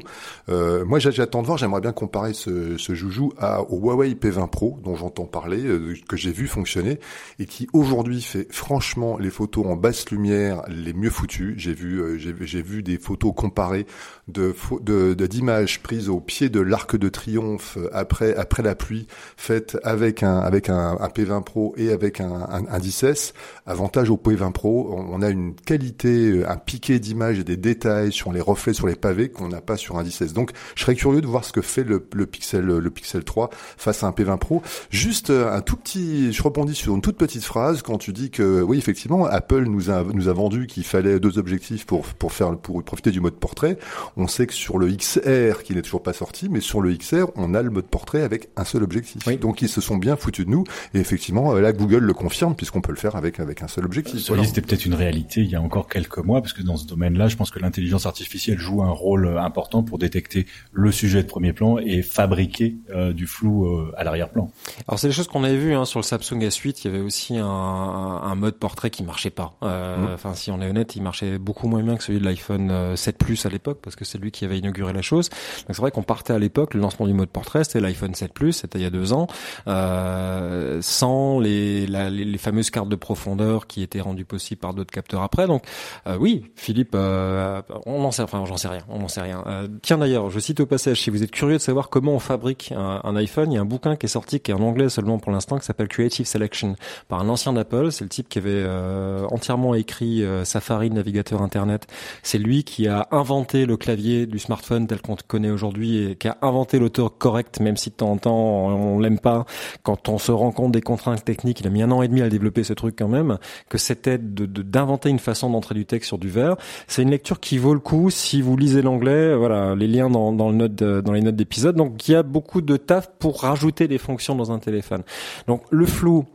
Euh, 0.50 0.84
moi, 0.84 0.98
j'attends 0.98 1.42
de 1.44 1.46
voir. 1.48 1.60
J'aimerais 1.60 1.82
bien 1.82 1.92
comparer 1.94 2.34
ce, 2.34 2.78
ce 2.80 2.96
joujou 2.96 3.32
à, 3.38 3.62
au 3.62 3.78
Huawei 3.80 4.16
P20 4.16 4.50
Pro, 4.50 4.80
dont 4.84 4.96
j'entends 4.96 5.26
parler, 5.26 5.64
euh, 5.66 5.94
que 6.10 6.18
j'ai 6.18 6.32
vu 6.32 6.48
fonctionner 6.48 7.00
et 7.38 7.46
qui 7.46 7.68
aujourd'hui 7.74 8.22
fait 8.24 8.48
franchement 8.52 9.20
les 9.20 9.30
photos 9.30 9.67
en 9.68 9.76
basse 9.76 10.10
lumière 10.10 10.64
les 10.68 10.94
mieux 10.94 11.10
foutues. 11.10 11.54
J'ai 11.58 11.74
vu, 11.74 12.02
euh, 12.02 12.18
j'ai 12.18 12.62
vu 12.62 12.84
des 12.84 12.98
photos 12.98 13.34
comparées 13.36 13.86
de 14.28 15.14
d'images 15.14 15.82
prises 15.82 16.10
au 16.10 16.20
pied 16.20 16.50
de 16.50 16.60
l'Arc 16.60 16.96
de 16.96 17.10
Triomphe 17.10 17.78
euh, 17.78 17.90
après 17.94 18.36
après 18.36 18.64
la 18.64 18.76
pluie, 18.76 19.08
faites 19.38 19.78
avec 19.84 20.24
un 20.24 20.40
avec 20.40 20.70
un, 20.70 20.98
un 21.00 21.08
P20 21.08 21.44
Pro 21.44 21.74
et 21.78 21.92
avec 21.92 22.22
un, 22.22 22.48
un, 22.50 22.66
un 22.68 22.80
10S. 22.80 23.34
Avantage 23.66 24.10
au 24.10 24.18
P20 24.18 24.52
Pro, 24.52 24.94
on 24.94 25.18
on 25.18 25.22
a 25.22 25.30
une 25.30 25.56
qualité, 25.56 26.30
euh, 26.30 26.50
un 26.50 26.58
piqué 26.58 27.00
d'images 27.00 27.40
et 27.40 27.44
des 27.44 27.58
détails 27.58 28.12
sur 28.12 28.32
les 28.32 28.42
reflets 28.42 28.74
sur 28.74 28.88
les 28.88 28.96
pavés 28.96 29.30
qu'on 29.30 29.48
n'a 29.48 29.62
pas 29.62 29.78
sur 29.78 29.98
un 29.98 30.04
10S. 30.04 30.34
Donc, 30.34 30.52
je 30.76 30.82
serais 30.82 30.96
curieux 30.96 31.22
de 31.22 31.28
voir 31.28 31.44
ce 31.44 31.52
que 31.52 31.62
fait 31.62 31.84
le, 31.84 32.06
le 32.14 32.26
Pixel 32.26 32.66
le 32.66 32.90
Pixel 32.90 33.24
3 33.24 33.50
face 33.78 34.04
à 34.04 34.08
un 34.08 34.12
P20 34.12 34.38
Pro. 34.38 34.62
Juste 34.90 35.30
euh, 35.30 35.52
un 35.52 35.62
tout 35.62 35.78
petit, 35.78 36.34
je 36.34 36.44
rebondis 36.44 36.76
sur 36.76 36.94
une 36.94 37.02
toute 37.02 37.18
petite 37.18 37.44
phrase 37.44 37.82
quand 37.82 37.98
tu 37.98 38.14
dis 38.14 38.30
que 38.30 38.62
oui, 38.62 38.78
effectivement, 38.78 39.26
Apple 39.26 39.64
nous 39.64 39.90
a 39.90 40.04
nous 40.04 40.28
a 40.28 40.34
vendu 40.34 40.68
qu'il 40.68 40.84
fallait 40.84 41.20
deux 41.20 41.38
objectifs 41.38 41.86
pour 41.86 42.06
pour 42.06 42.34
faire 42.34 42.58
pour 42.58 42.84
profiter 42.84 43.12
du 43.12 43.22
mode 43.22 43.36
portrait. 43.36 43.78
On 44.18 44.28
sait 44.28 44.48
que 44.48 44.54
sur 44.54 44.78
le 44.78 44.88
XR, 44.88 45.64
qui 45.64 45.74
n'est 45.74 45.82
toujours 45.82 46.04
pas 46.04 46.14
sorti, 46.14 46.50
mais 46.50 46.60
sur 46.60 46.82
le 46.82 46.94
XR, 46.96 47.26
on 47.36 47.54
a 47.54 47.62
le 47.62 47.70
mode 47.70 47.86
portrait 47.86 48.22
avec 48.22 48.50
un 48.56 48.66
seul 48.66 48.84
objectif. 48.84 49.22
Oui. 49.28 49.38
Donc 49.38 49.62
ils 49.62 49.70
se 49.70 49.82
sont 49.82 49.98
bien 49.98 50.16
foutus 50.16 50.46
de 50.46 50.52
nous. 50.52 50.64
Et 50.94 51.00
effectivement, 51.00 51.56
euh, 51.56 51.62
là, 51.62 51.74
Google 51.74 52.04
le 52.04 52.14
confirme 52.14 52.56
puisqu'on 52.56 52.82
peut 52.82 52.92
le 52.92 52.98
faire 52.98 53.16
avec 53.16 53.40
avec 53.40 53.62
un 53.62 53.68
seul 53.68 53.86
objectif. 53.86 54.16
Dit, 54.16 54.46
c'était 54.46 54.62
peut-être 54.62 54.86
une 54.86 54.94
réalité 54.94 55.42
il 55.42 55.50
y 55.50 55.56
a 55.56 55.62
encore 55.62 55.88
quelques 55.88 56.18
mois, 56.20 56.42
parce 56.42 56.54
que 56.54 56.62
dans 56.62 56.78
ce 56.78 56.86
domaine-là, 56.86 57.28
je 57.28 57.36
pense 57.36 57.52
que 57.52 57.60
l'intelligence 57.60 58.06
artificielle 58.06 58.60
joue 58.60 58.82
un 58.84 58.90
rôle 58.90 59.26
euh, 59.26 59.42
important 59.42 59.84
pour 59.84 59.98
détecter 59.98 60.46
le 60.72 60.92
sujet 60.92 61.24
de 61.24 61.28
premier 61.28 61.54
plan 61.54 61.78
et 61.78 62.02
fabriquer 62.02 62.78
euh, 62.92 63.14
du 63.14 63.28
flou 63.28 63.66
euh, 63.66 63.94
à 63.98 64.04
l'arrière-plan. 64.04 64.52
Alors 64.88 65.00
c'est 65.00 65.08
des 65.08 65.14
choses 65.14 65.28
qu'on 65.28 65.44
avait 65.44 65.58
vues 65.58 65.74
hein, 65.74 65.86
sur 65.86 66.00
le 66.00 66.04
Samsung 66.04 66.40
S8. 66.40 66.82
Il 66.84 66.92
y 66.92 66.96
avait 66.96 67.04
aussi 67.04 67.38
un, 67.38 67.46
un, 67.46 68.36
mode 68.36 68.56
portrait 68.56 68.90
qui 68.90 69.04
marchait 69.04 69.30
pas. 69.30 69.58
Euh, 69.64 69.98
Mhm. 69.98 70.14
Enfin, 70.14 70.34
si 70.34 70.52
on 70.52 70.62
est 70.62 70.70
honnête, 70.70 70.96
il 70.96 71.02
marchait 71.02 71.38
beaucoup 71.38 71.68
moins 71.68 71.84
bien 71.84 71.96
que 71.96 72.04
celui 72.04 72.20
de 72.20 72.26
l'iPhone 72.26 72.70
euh, 72.72 72.96
7 72.96 73.18
Plus 73.18 73.46
à 73.46 73.50
l'époque, 73.50 73.80
parce 73.82 73.96
que 73.96 74.06
c'est 74.08 74.18
lui 74.18 74.32
qui 74.32 74.46
avait 74.46 74.58
inauguré 74.58 74.94
la 74.94 75.02
chose. 75.02 75.30
Donc 75.30 75.76
c'est 75.76 75.82
vrai 75.82 75.92
qu'on 75.92 76.04
partait 76.04 76.34
à 76.34 76.40
l'époque, 76.40 76.74
le 76.74 76.80
lancement 76.80 77.08
du 77.08 77.14
mode 77.14 77.30
portrait, 77.30 77.64
c'était 77.64 77.80
l'iPhone 77.80 78.16
7 78.16 78.34
Plus, 78.34 78.54
c'était 78.54 78.80
il 78.80 78.84
y 78.84 78.86
a 78.86 78.90
deux 78.90 79.14
ans, 79.14 79.28
euh, 79.68 80.80
sans 80.82 81.40
les, 81.40 81.88
les, 81.88 82.10
les 82.10 82.38
fameuses 82.38 82.70
cartes 82.70 82.90
de 82.90 82.96
profondeur 82.96 83.68
qui 83.68 83.82
étaient 83.84 84.02
rendues 84.02 84.26
possibles 84.26 84.60
par 84.60 84.74
d'autres 84.74 84.92
capteurs 84.92 85.22
après. 85.22 85.48
Donc 85.48 85.64
euh, 86.08 86.18
oui, 86.20 86.44
Philippe, 86.56 86.94
euh, 86.96 87.62
on 87.86 88.02
n'en 88.02 88.12
sait, 88.12 88.24
enfin 88.24 88.44
j'en 88.46 88.58
sais 88.58 88.68
rien, 88.68 88.84
on 88.90 89.00
n'en 89.00 89.08
sait 89.08 89.22
rien. 89.22 89.44
Euh, 89.48 89.68
tiens 89.82 89.98
d'ailleurs, 89.98 90.30
je 90.30 90.40
cite 90.40 90.60
au 90.60 90.66
passage, 90.66 91.02
si 91.02 91.10
vous 91.10 91.24
êtes 91.24 91.32
curieux 91.32 91.58
de 91.58 91.62
savoir 91.62 91.90
comment 91.90 92.14
on 92.14 92.20
fabrique 92.20 92.74
un, 92.76 93.16
iPhone, 93.16 93.52
il 93.52 93.56
y 93.56 93.58
a 93.58 93.62
un 93.62 93.66
bouquin 93.66 93.96
qui 93.96 94.06
est 94.06 94.10
sorti, 94.10 94.40
qui 94.40 94.52
est 94.52 94.54
en 94.54 94.62
anglais 94.62 94.90
seulement 94.90 95.20
pour 95.20 95.32
l'instant, 95.32 95.58
qui 95.58 95.66
s'appelle 95.66 95.88
Creative 95.88 96.26
Selection, 96.26 96.76
par 97.08 97.20
un 97.20 97.30
ancien 97.30 97.54
d'Apple. 97.54 97.92
C'est 97.92 98.04
le 98.04 98.10
type 98.10 98.30
qui 98.30 98.38
avait 98.38 98.52
euh, 98.52 99.26
entièrement 99.32 99.76
écrit 99.76 100.24
euh, 100.24 100.46
Safari, 100.46 100.90
navigateur 100.90 101.42
Internet. 101.42 101.88
C'est 102.24 102.38
lui 102.38 102.64
qui 102.64 102.88
a 102.88 103.08
inventé 103.12 103.66
le 103.66 103.78
clavier 103.78 103.97
du 104.02 104.40
smartphone 104.40 104.88
tel 104.88 105.02
qu'on 105.02 105.14
le 105.14 105.18
connaît 105.28 105.50
aujourd'hui 105.50 106.12
et 106.12 106.16
qui 106.16 106.28
a 106.28 106.38
inventé 106.42 106.80
l'auteur 106.80 107.18
correct, 107.18 107.60
même 107.60 107.78
si 107.78 107.90
de 107.90 107.96
temps 107.96 108.12
en 108.12 108.18
temps 108.18 108.36
on 108.38 109.00
l'aime 109.00 109.20
pas. 109.20 109.46
Quand 109.84 110.08
on 110.10 110.18
se 110.18 110.32
rend 110.32 110.52
compte 110.52 110.72
des 110.72 110.82
contraintes 110.82 111.26
techniques, 111.26 111.60
il 111.62 111.68
a 111.68 111.70
mis 111.70 111.82
un 111.82 111.92
an 111.92 112.02
et 112.02 112.08
demi 112.08 112.22
à 112.22 112.30
développer 112.30 112.64
ce 112.64 112.74
truc 112.74 112.96
quand 112.98 113.08
même, 113.08 113.38
que 113.70 113.78
c'était 113.78 114.18
de- 114.18 114.46
de- 114.46 114.62
d'inventer 114.62 115.10
une 115.10 115.20
façon 115.20 115.50
d'entrer 115.50 115.76
du 115.76 115.86
texte 115.86 116.08
sur 116.08 116.18
du 116.18 116.30
verre. 116.30 116.56
C'est 116.88 117.02
une 117.02 117.12
lecture 117.12 117.40
qui 117.40 117.58
vaut 117.58 117.74
le 117.74 117.80
coup 117.80 118.10
si 118.10 118.42
vous 118.42 118.56
lisez 118.56 118.82
l'anglais. 118.82 119.36
Voilà, 119.36 119.76
les 119.76 119.88
liens 119.88 120.10
dans, 120.10 120.32
dans, 120.32 120.50
le 120.50 120.56
note 120.56 120.76
dans 120.76 121.12
les 121.14 121.22
notes 121.22 121.36
d'épisode. 121.36 121.76
Donc 121.76 122.08
il 122.08 122.12
y 122.12 122.16
a 122.16 122.24
beaucoup 122.24 122.62
de 122.62 122.78
taf 122.78 123.10
pour 123.20 123.42
rajouter 123.42 123.88
des 123.88 123.98
fonctions 123.98 124.36
dans 124.36 124.52
un 124.52 124.60
téléphone. 124.60 125.04
Donc 125.48 125.64
le 125.70 125.86
flou, 125.86 126.26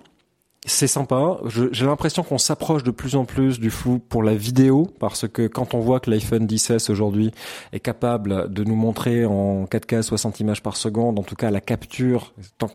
c'est 0.64 0.86
sympa. 0.86 1.38
J'ai 1.72 1.86
l'impression 1.86 2.22
qu'on 2.22 2.38
s'approche 2.38 2.84
de 2.84 2.92
plus 2.92 3.16
en 3.16 3.24
plus 3.24 3.58
du 3.58 3.68
flou 3.68 3.98
pour 3.98 4.22
la 4.22 4.34
vidéo 4.34 4.88
parce 5.00 5.26
que 5.26 5.48
quand 5.48 5.74
on 5.74 5.80
voit 5.80 5.98
que 5.98 6.08
l'iPhone 6.08 6.46
10s 6.46 6.88
aujourd'hui 6.88 7.32
est 7.72 7.80
capable 7.80 8.52
de 8.52 8.62
nous 8.62 8.76
montrer 8.76 9.26
en 9.26 9.64
4K 9.64 10.02
60 10.02 10.38
images 10.38 10.62
par 10.62 10.76
seconde, 10.76 11.18
en 11.18 11.24
tout 11.24 11.34
cas 11.34 11.50
la 11.50 11.60
capture, 11.60 12.32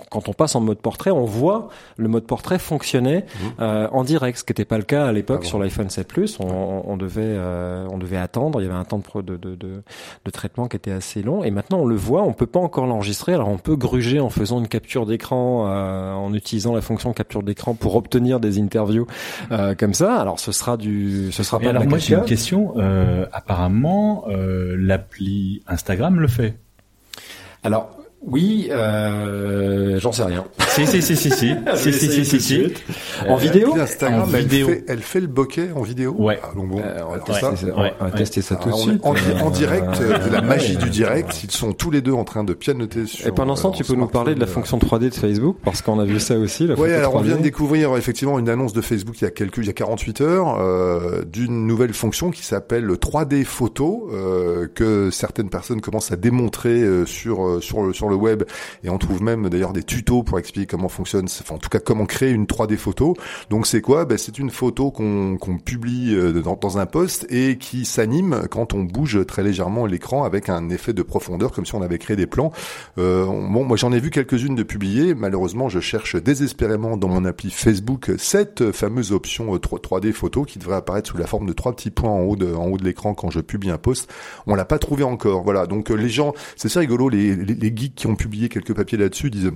quand 0.10 0.27
on 0.27 0.34
passe 0.34 0.56
en 0.56 0.60
mode 0.60 0.79
portrait, 0.79 1.12
on 1.12 1.24
voit 1.24 1.70
le 1.96 2.10
mode 2.10 2.25
portrait 2.25 2.60
fonctionner 2.60 3.20
mmh. 3.20 3.62
euh, 3.62 3.88
en 3.94 4.03
direct, 4.03 4.39
ce 4.39 4.44
qui 4.44 4.51
n'était 4.51 4.65
pas 4.65 4.77
le 4.77 4.84
cas 4.84 5.06
à 5.06 5.13
l'époque 5.13 5.46
sur 5.46 5.58
l'iPhone 5.58 5.89
7 5.89 6.08
Plus. 6.08 6.39
On, 6.41 6.84
on 6.86 6.98
devait 6.98 7.22
euh, 7.24 7.88
on 7.89 7.98
devait 7.98 8.17
attendre. 8.17 8.60
Il 8.60 8.65
y 8.65 8.67
avait 8.67 8.77
un 8.77 8.84
temps 8.84 9.01
de, 9.15 9.22
de, 9.22 9.38
de, 9.38 9.56
de, 9.56 10.32
traitement 10.32 10.67
qui 10.67 10.75
était 10.75 10.91
assez 10.91 11.22
long. 11.24 11.46
Et 11.46 11.51
maintenant 11.51 11.79
on 11.79 11.86
le 11.86 11.96
voit, 11.96 12.24
on 12.24 12.34
peut 12.34 12.48
pas 12.48 12.60
encore 12.60 12.86
l'enregistrer. 12.86 13.34
Alors 13.34 13.48
on 13.48 13.58
peut 13.58 13.77
gruger 13.77 14.20
en 14.20 14.29
faisant 14.29 14.60
une 14.60 14.67
capture 14.67 15.06
d'écran, 15.06 15.67
euh, 15.67 16.12
en 16.12 16.34
utilisant 16.34 16.74
la 16.74 16.82
fonction 16.82 17.13
capture 17.13 17.44
d'écran 17.44 17.76
pour 17.77 17.96
obtenir 17.96 18.39
des 18.39 18.60
interviews 18.60 19.07
euh, 19.51 19.75
comme 19.75 19.93
ça. 19.93 20.15
Alors 20.17 20.39
ce 20.39 20.51
sera 20.51 20.77
du, 20.77 21.31
ce 21.31 21.43
sera 21.43 21.60
pas. 21.60 21.69
Alors 21.69 21.86
moi 21.86 21.98
j'ai 21.98 22.15
une 22.15 22.25
question. 22.25 22.74
Euh, 22.77 23.25
apparemment, 23.31 24.25
euh, 24.29 24.75
l'appli 24.77 25.62
Instagram 25.67 26.19
le 26.19 26.27
fait. 26.27 26.57
Alors 27.63 27.97
oui, 28.22 28.68
euh, 28.72 30.00
j'en 30.00 30.12
sais 30.12 30.24
rien. 30.24 30.46
Si 30.70 30.86
si 30.88 31.02
si 31.02 31.16
si 31.16 31.32
si 31.32 31.56
si 31.76 31.94
si 31.94 32.26
si 32.26 32.42
si 32.42 32.74
En 33.28 33.36
vidéo 33.36 33.76
Instagram, 33.80 34.30
en 34.30 34.34
elle 34.34 34.42
vidéo. 34.42 34.68
Fait, 34.68 34.84
elle 34.88 35.00
fait 35.00 35.22
le 35.22 35.28
bokeh 35.28 35.70
en 35.76 35.82
vidéo? 35.82 36.16
Ouais. 36.18 36.40
Ah, 36.44 36.50
bon, 36.56 36.80
euh, 36.80 37.00
on, 37.08 37.32
va 37.32 37.40
ça, 37.40 37.54
on, 37.76 38.06
va 38.06 38.12
tester 38.12 38.42
ça 38.42 38.56
tout 38.56 38.70
de 38.70 38.76
suite. 38.76 39.06
En, 39.06 39.16
en 39.16 39.50
direct, 39.50 40.02
euh, 40.02 40.18
de 40.18 40.34
la 40.34 40.42
magie 40.42 40.78
du 40.78 40.90
direct, 40.90 41.44
ils 41.44 41.52
sont 41.52 41.74
tous 41.74 41.92
les 41.92 42.02
deux 42.02 42.12
en 42.12 42.24
train 42.24 42.44
de 42.44 42.54
pianoter 42.54 43.06
sur. 43.06 43.28
Et 43.28 43.32
pendant 43.32 43.56
ce 43.56 43.64
temps, 43.64 43.72
tu 43.72 43.84
peux 43.84 43.96
nous 43.96 44.08
parler 44.08 44.36
de 44.36 44.40
la 44.40 44.48
fonction 44.48 44.78
3D 44.78 45.10
de 45.10 45.14
Facebook 45.14 45.58
parce 45.64 45.82
qu'on 45.82 46.00
a 46.00 46.06
vu 46.06 46.20
ça 46.20 46.38
aussi. 46.38 46.68
Oui, 46.78 46.92
alors 46.92 47.16
on 47.16 47.22
vient 47.22 47.38
de 47.38 47.44
découvrir 47.44 47.96
effectivement 47.98 48.40
une 48.40 48.50
annonce 48.50 48.74
de 48.74 48.82
Facebook 48.82 49.22
il 49.22 49.26
y 49.26 49.28
a 49.28 49.32
quelques, 49.32 49.58
il 49.58 49.66
y 49.68 49.70
a 49.70 49.74
48 49.74 50.22
heures, 50.22 50.58
euh, 50.60 51.24
d'une 51.24 51.68
nouvelle 51.68 51.94
fonction 51.94 52.32
qui 52.32 52.44
s'appelle 52.44 52.84
le 52.84 52.96
3D 52.96 53.44
photo 53.46 54.10
euh, 54.12 54.68
que 54.74 55.12
certaines 55.12 55.50
personnes 55.50 55.82
commencent 55.82 56.12
à 56.12 56.16
démontrer 56.16 56.82
euh, 56.82 57.06
sur 57.06 57.62
sur 57.62 57.82
le 57.82 57.94
sur 58.08 58.10
le 58.10 58.16
web 58.16 58.44
et 58.84 58.90
on 58.90 58.98
trouve 58.98 59.22
même 59.22 59.50
d'ailleurs 59.50 59.74
des 59.74 59.84
tutos 59.84 60.24
pour 60.24 60.40
expliquer 60.40 60.68
comment 60.68 60.90
fonctionne, 60.90 61.26
enfin 61.26 61.56
en 61.56 61.58
tout 61.58 61.70
cas 61.70 61.80
comment 61.80 62.06
créer 62.06 62.32
une 62.32 62.46
3D 62.46 62.78
photo. 62.78 63.16
Donc 63.50 63.68
c'est 63.68 63.82
quoi? 63.82 64.06
Ben, 64.06 64.18
C'est 64.18 64.40
une 64.40 64.50
photo 64.50 64.92
qu'on 64.92 65.38
qu'on 65.38 65.58
publie 65.58 66.16
euh, 66.16 66.42
dans, 66.42 66.56
dans, 66.56 66.78
un 66.78 66.86
post 66.86 67.26
et 67.30 67.58
qui 67.58 67.86
s'anime 67.86 68.44
quand 68.50 68.74
on 68.74 68.84
bouge 68.84 69.26
très 69.26 69.44
légèrement 69.44 69.86
l'écran 69.86 70.24
avec 70.24 70.50
un 70.50 70.70
effet 70.70 70.94
de 70.94 71.02
profondeur 71.02 71.52
comme 71.52 71.66
si 71.66 71.76
on 71.76 71.82
avait 71.82 71.98
créé 71.98 72.16
des 72.16 72.28
plans. 72.28 72.52
Euh, 72.98 73.26
bon, 73.26 73.66
moi 73.66 73.78
j'en 73.78 73.92
ai 73.92 74.00
vu 74.00 74.10
quelques-unes 74.10 74.56
de 74.56 74.64
publiées. 74.64 75.14
Malheureusement, 75.14 75.70
je 75.70 75.80
cherche 75.80 76.16
désespérément 76.16 76.98
dans 76.98 77.08
mon 77.10 77.26
appli 77.26 77.50
Facebook 77.50 78.12
cette 78.18 78.72
fameuse 78.72 79.12
option 79.12 79.54
3D 79.56 80.08
euh, 80.08 80.14
photo 80.14 80.44
qui 80.44 80.60
devrait 80.60 80.78
apparaître 80.78 81.10
sous 81.10 81.18
la 81.18 81.28
forme 81.28 81.48
de 81.48 81.54
trois 81.54 81.76
petits 81.76 81.92
points 81.92 82.12
en 82.12 82.22
haut 82.22 82.36
de, 82.36 82.54
en 82.54 82.68
haut 82.68 82.78
de 82.78 82.84
l'écran 82.86 83.14
quand 83.14 83.30
je 83.30 83.40
publie 83.40 83.70
un 83.70 83.78
post. 83.78 84.10
On 84.46 84.56
l'a 84.56 84.66
pas 84.66 84.80
trouvé 84.80 85.04
encore. 85.04 85.44
Voilà. 85.44 85.68
Donc 85.68 85.90
les 85.90 86.10
gens, 86.10 86.34
c'est 86.56 86.70
ça 86.70 86.80
rigolo, 86.80 87.10
les, 87.10 87.36
les, 87.36 87.56
les 87.56 87.74
geeks 87.76 87.97
qui 87.98 88.08
ont 88.08 88.16
publié 88.16 88.48
quelques 88.48 88.74
papiers 88.74 88.98
là-dessus 88.98 89.30
disent 89.30 89.51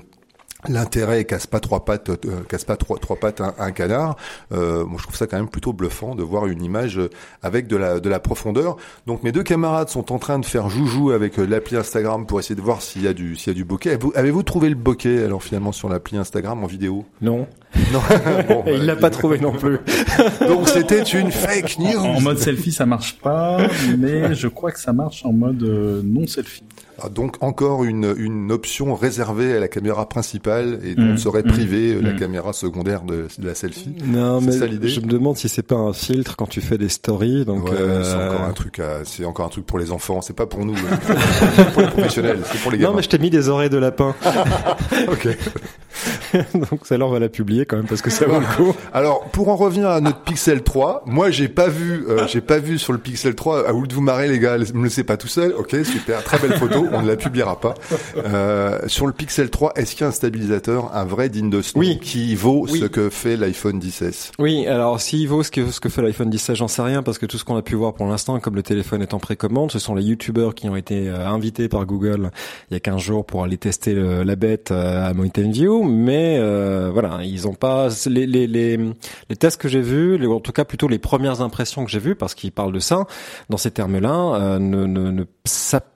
L'intérêt 0.69 1.25
casse 1.25 1.47
pas 1.47 1.59
trois 1.59 1.85
pattes, 1.85 2.09
euh, 2.09 2.41
casse 2.47 2.65
pas 2.65 2.77
trois, 2.77 2.99
trois 2.99 3.15
pattes 3.15 3.41
un, 3.41 3.55
un 3.57 3.71
canard. 3.71 4.15
Euh, 4.51 4.85
moi, 4.85 4.97
je 4.99 5.03
trouve 5.03 5.15
ça 5.15 5.25
quand 5.25 5.37
même 5.37 5.49
plutôt 5.49 5.73
bluffant 5.73 6.13
de 6.13 6.21
voir 6.21 6.45
une 6.45 6.63
image 6.63 6.99
euh, 6.99 7.09
avec 7.41 7.65
de 7.65 7.77
la 7.77 7.99
de 7.99 8.07
la 8.07 8.19
profondeur. 8.19 8.77
Donc, 9.07 9.23
mes 9.23 9.31
deux 9.31 9.41
camarades 9.41 9.89
sont 9.89 10.11
en 10.11 10.19
train 10.19 10.37
de 10.37 10.45
faire 10.45 10.69
joujou 10.69 11.09
avec 11.09 11.39
euh, 11.39 11.47
l'appli 11.47 11.77
Instagram 11.77 12.27
pour 12.27 12.39
essayer 12.39 12.53
de 12.53 12.61
voir 12.61 12.83
s'il 12.83 13.01
y 13.01 13.07
a 13.07 13.13
du 13.13 13.35
s'il 13.35 13.47
y 13.47 13.55
a 13.55 13.55
du 13.55 13.65
bokeh. 13.65 13.97
Avez-vous 14.13 14.43
trouvé 14.43 14.69
le 14.69 14.75
bokeh 14.75 15.23
alors 15.23 15.41
finalement 15.41 15.71
sur 15.71 15.89
l'appli 15.89 16.17
Instagram 16.17 16.63
en 16.63 16.67
vidéo? 16.67 17.05
Non. 17.21 17.47
Non. 17.91 18.01
bon, 18.47 18.63
il 18.67 18.85
l'a 18.85 18.95
pas 18.95 19.09
trouvé 19.09 19.39
non 19.39 19.53
plus. 19.53 19.79
Donc, 20.47 20.69
c'était 20.69 21.01
une 21.01 21.31
fake 21.31 21.79
news. 21.79 21.97
En 21.97 22.21
mode 22.21 22.37
selfie, 22.37 22.71
ça 22.71 22.85
marche 22.85 23.17
pas, 23.17 23.65
mais 23.97 24.35
je 24.35 24.47
crois 24.47 24.71
que 24.71 24.79
ça 24.79 24.93
marche 24.93 25.25
en 25.25 25.33
mode 25.33 25.63
non 26.03 26.27
selfie. 26.27 26.63
Ah, 27.03 27.09
donc 27.09 27.41
encore 27.41 27.83
une, 27.83 28.13
une 28.17 28.51
option 28.51 28.93
réservée 28.93 29.55
à 29.55 29.59
la 29.59 29.67
caméra 29.67 30.07
principale 30.07 30.79
et 30.83 30.93
dont 30.93 31.13
mmh. 31.13 31.17
serait 31.17 31.43
privée 31.43 31.95
mmh. 31.95 32.01
la 32.01 32.13
mmh. 32.13 32.19
caméra 32.19 32.53
secondaire 32.53 33.01
de, 33.03 33.27
de, 33.37 33.47
la 33.47 33.55
selfie. 33.55 33.95
Non, 34.05 34.39
mais 34.41 34.51
je 34.51 34.99
me 34.99 35.07
demande 35.07 35.37
si 35.37 35.49
c'est 35.49 35.63
pas 35.63 35.75
un 35.75 35.93
filtre 35.93 36.35
quand 36.35 36.47
tu 36.47 36.61
fais 36.61 36.77
des 36.77 36.89
stories. 36.89 37.45
Donc 37.45 37.69
euh... 37.71 38.03
c'est 38.03 38.15
encore 38.15 38.41
un 38.41 38.53
truc, 38.53 38.81
c'est 39.03 39.25
encore 39.25 39.45
un 39.45 39.49
truc 39.49 39.65
pour 39.65 39.79
les 39.79 39.91
enfants. 39.91 40.21
C'est 40.21 40.35
pas 40.35 40.45
pour 40.45 40.65
nous, 40.65 40.75
pour 41.73 41.81
les 41.81 41.87
professionnels, 41.87 42.39
c'est 42.45 42.61
pour 42.61 42.71
les 42.71 42.77
gamins. 42.77 42.91
Non, 42.91 42.97
mais 42.97 43.03
je 43.03 43.09
t'ai 43.09 43.19
mis 43.19 43.29
des 43.29 43.49
oreilles 43.49 43.69
de 43.69 43.77
lapin. 43.77 44.15
ok. 45.11 45.27
donc 46.53 46.85
ça 46.85 46.97
leur 46.97 47.09
va 47.09 47.19
la 47.19 47.29
publier 47.29 47.65
quand 47.65 47.77
même 47.77 47.87
parce 47.87 48.01
que 48.01 48.09
ça 48.09 48.25
vaut 48.25 48.39
le 48.39 48.55
coup. 48.55 48.75
Alors 48.93 49.25
pour 49.31 49.49
en 49.49 49.55
revenir 49.55 49.89
à 49.89 50.01
notre 50.01 50.21
Pixel 50.21 50.63
3, 50.63 51.03
moi 51.05 51.31
j'ai 51.31 51.47
pas 51.47 51.67
vu, 51.67 52.05
euh, 52.07 52.27
j'ai 52.27 52.41
pas 52.41 52.59
vu 52.59 52.77
sur 52.77 52.93
le 52.93 52.99
Pixel 52.99 53.35
3. 53.35 53.67
À 53.67 53.71
vous 53.71 53.87
de 53.87 53.93
vous 53.93 54.01
marrer 54.01 54.27
les 54.27 54.39
gars, 54.39 54.57
ne 54.57 54.83
le 54.83 54.89
sais 54.89 55.03
pas 55.03 55.17
tout 55.17 55.27
seul. 55.27 55.53
Ok, 55.57 55.75
super, 55.83 56.23
très 56.23 56.39
belle 56.39 56.57
photo 56.57 56.87
on 56.91 57.01
ne 57.01 57.07
la 57.07 57.15
publiera 57.15 57.59
pas. 57.59 57.75
Euh, 58.17 58.79
sur 58.87 59.07
le 59.07 59.13
Pixel 59.13 59.49
3, 59.49 59.73
est-ce 59.75 59.91
qu'il 59.91 60.01
y 60.01 60.03
a 60.05 60.07
un 60.07 60.11
stabilisateur, 60.11 60.95
un 60.95 61.05
vrai 61.05 61.29
digne 61.29 61.49
de 61.49 61.61
ce 61.61 61.77
oui. 61.77 61.99
qui 61.99 62.35
vaut 62.35 62.67
ce 62.67 62.85
que 62.85 63.09
fait 63.09 63.37
l'iPhone 63.37 63.79
10s 63.79 64.31
Oui, 64.39 64.67
alors 64.67 64.99
s'il 64.99 65.27
vaut 65.27 65.43
ce 65.43 65.51
que, 65.51 65.71
ce 65.71 65.79
que 65.79 65.89
fait 65.89 66.01
l'iPhone 66.01 66.29
10s, 66.29 66.55
j'en 66.55 66.67
sais 66.67 66.81
rien 66.81 67.03
parce 67.03 67.17
que 67.17 67.25
tout 67.25 67.37
ce 67.37 67.45
qu'on 67.45 67.55
a 67.55 67.61
pu 67.61 67.75
voir 67.75 67.93
pour 67.93 68.07
l'instant, 68.07 68.39
comme 68.39 68.55
le 68.55 68.63
téléphone 68.63 69.01
est 69.01 69.13
en 69.13 69.19
précommande, 69.19 69.71
ce 69.71 69.79
sont 69.79 69.95
les 69.95 70.03
YouTubers 70.03 70.55
qui 70.55 70.69
ont 70.69 70.75
été 70.75 71.09
euh, 71.09 71.27
invités 71.27 71.67
par 71.67 71.85
Google 71.85 72.31
il 72.69 72.73
y 72.73 72.77
a 72.77 72.79
15 72.79 72.99
jours 72.99 73.25
pour 73.25 73.43
aller 73.43 73.57
tester 73.57 73.93
la 73.93 74.35
bête 74.35 74.71
euh, 74.71 75.09
à 75.09 75.13
Mountain 75.13 75.51
View, 75.51 75.80
mais 75.83 76.37
euh, 76.39 76.89
voilà, 76.91 77.19
ils 77.23 77.47
ont 77.47 77.53
pas 77.53 77.89
les, 78.07 78.25
les, 78.25 78.47
les, 78.47 78.77
les 78.77 79.35
tests 79.35 79.59
que 79.59 79.67
j'ai 79.67 79.81
vus, 79.81 80.17
les, 80.17 80.27
en 80.27 80.39
tout 80.39 80.51
cas 80.51 80.65
plutôt 80.65 80.87
les 80.87 80.99
premières 80.99 81.41
impressions 81.41 81.85
que 81.85 81.91
j'ai 81.91 81.99
vues, 81.99 82.15
parce 82.15 82.35
qu'ils 82.35 82.51
parlent 82.51 82.73
de 82.73 82.79
ça 82.79 83.05
dans 83.49 83.57
ces 83.57 83.71
termes-là, 83.71 84.35
euh, 84.35 84.59
ne, 84.59 84.85
ne, 84.85 85.11
ne 85.11 85.23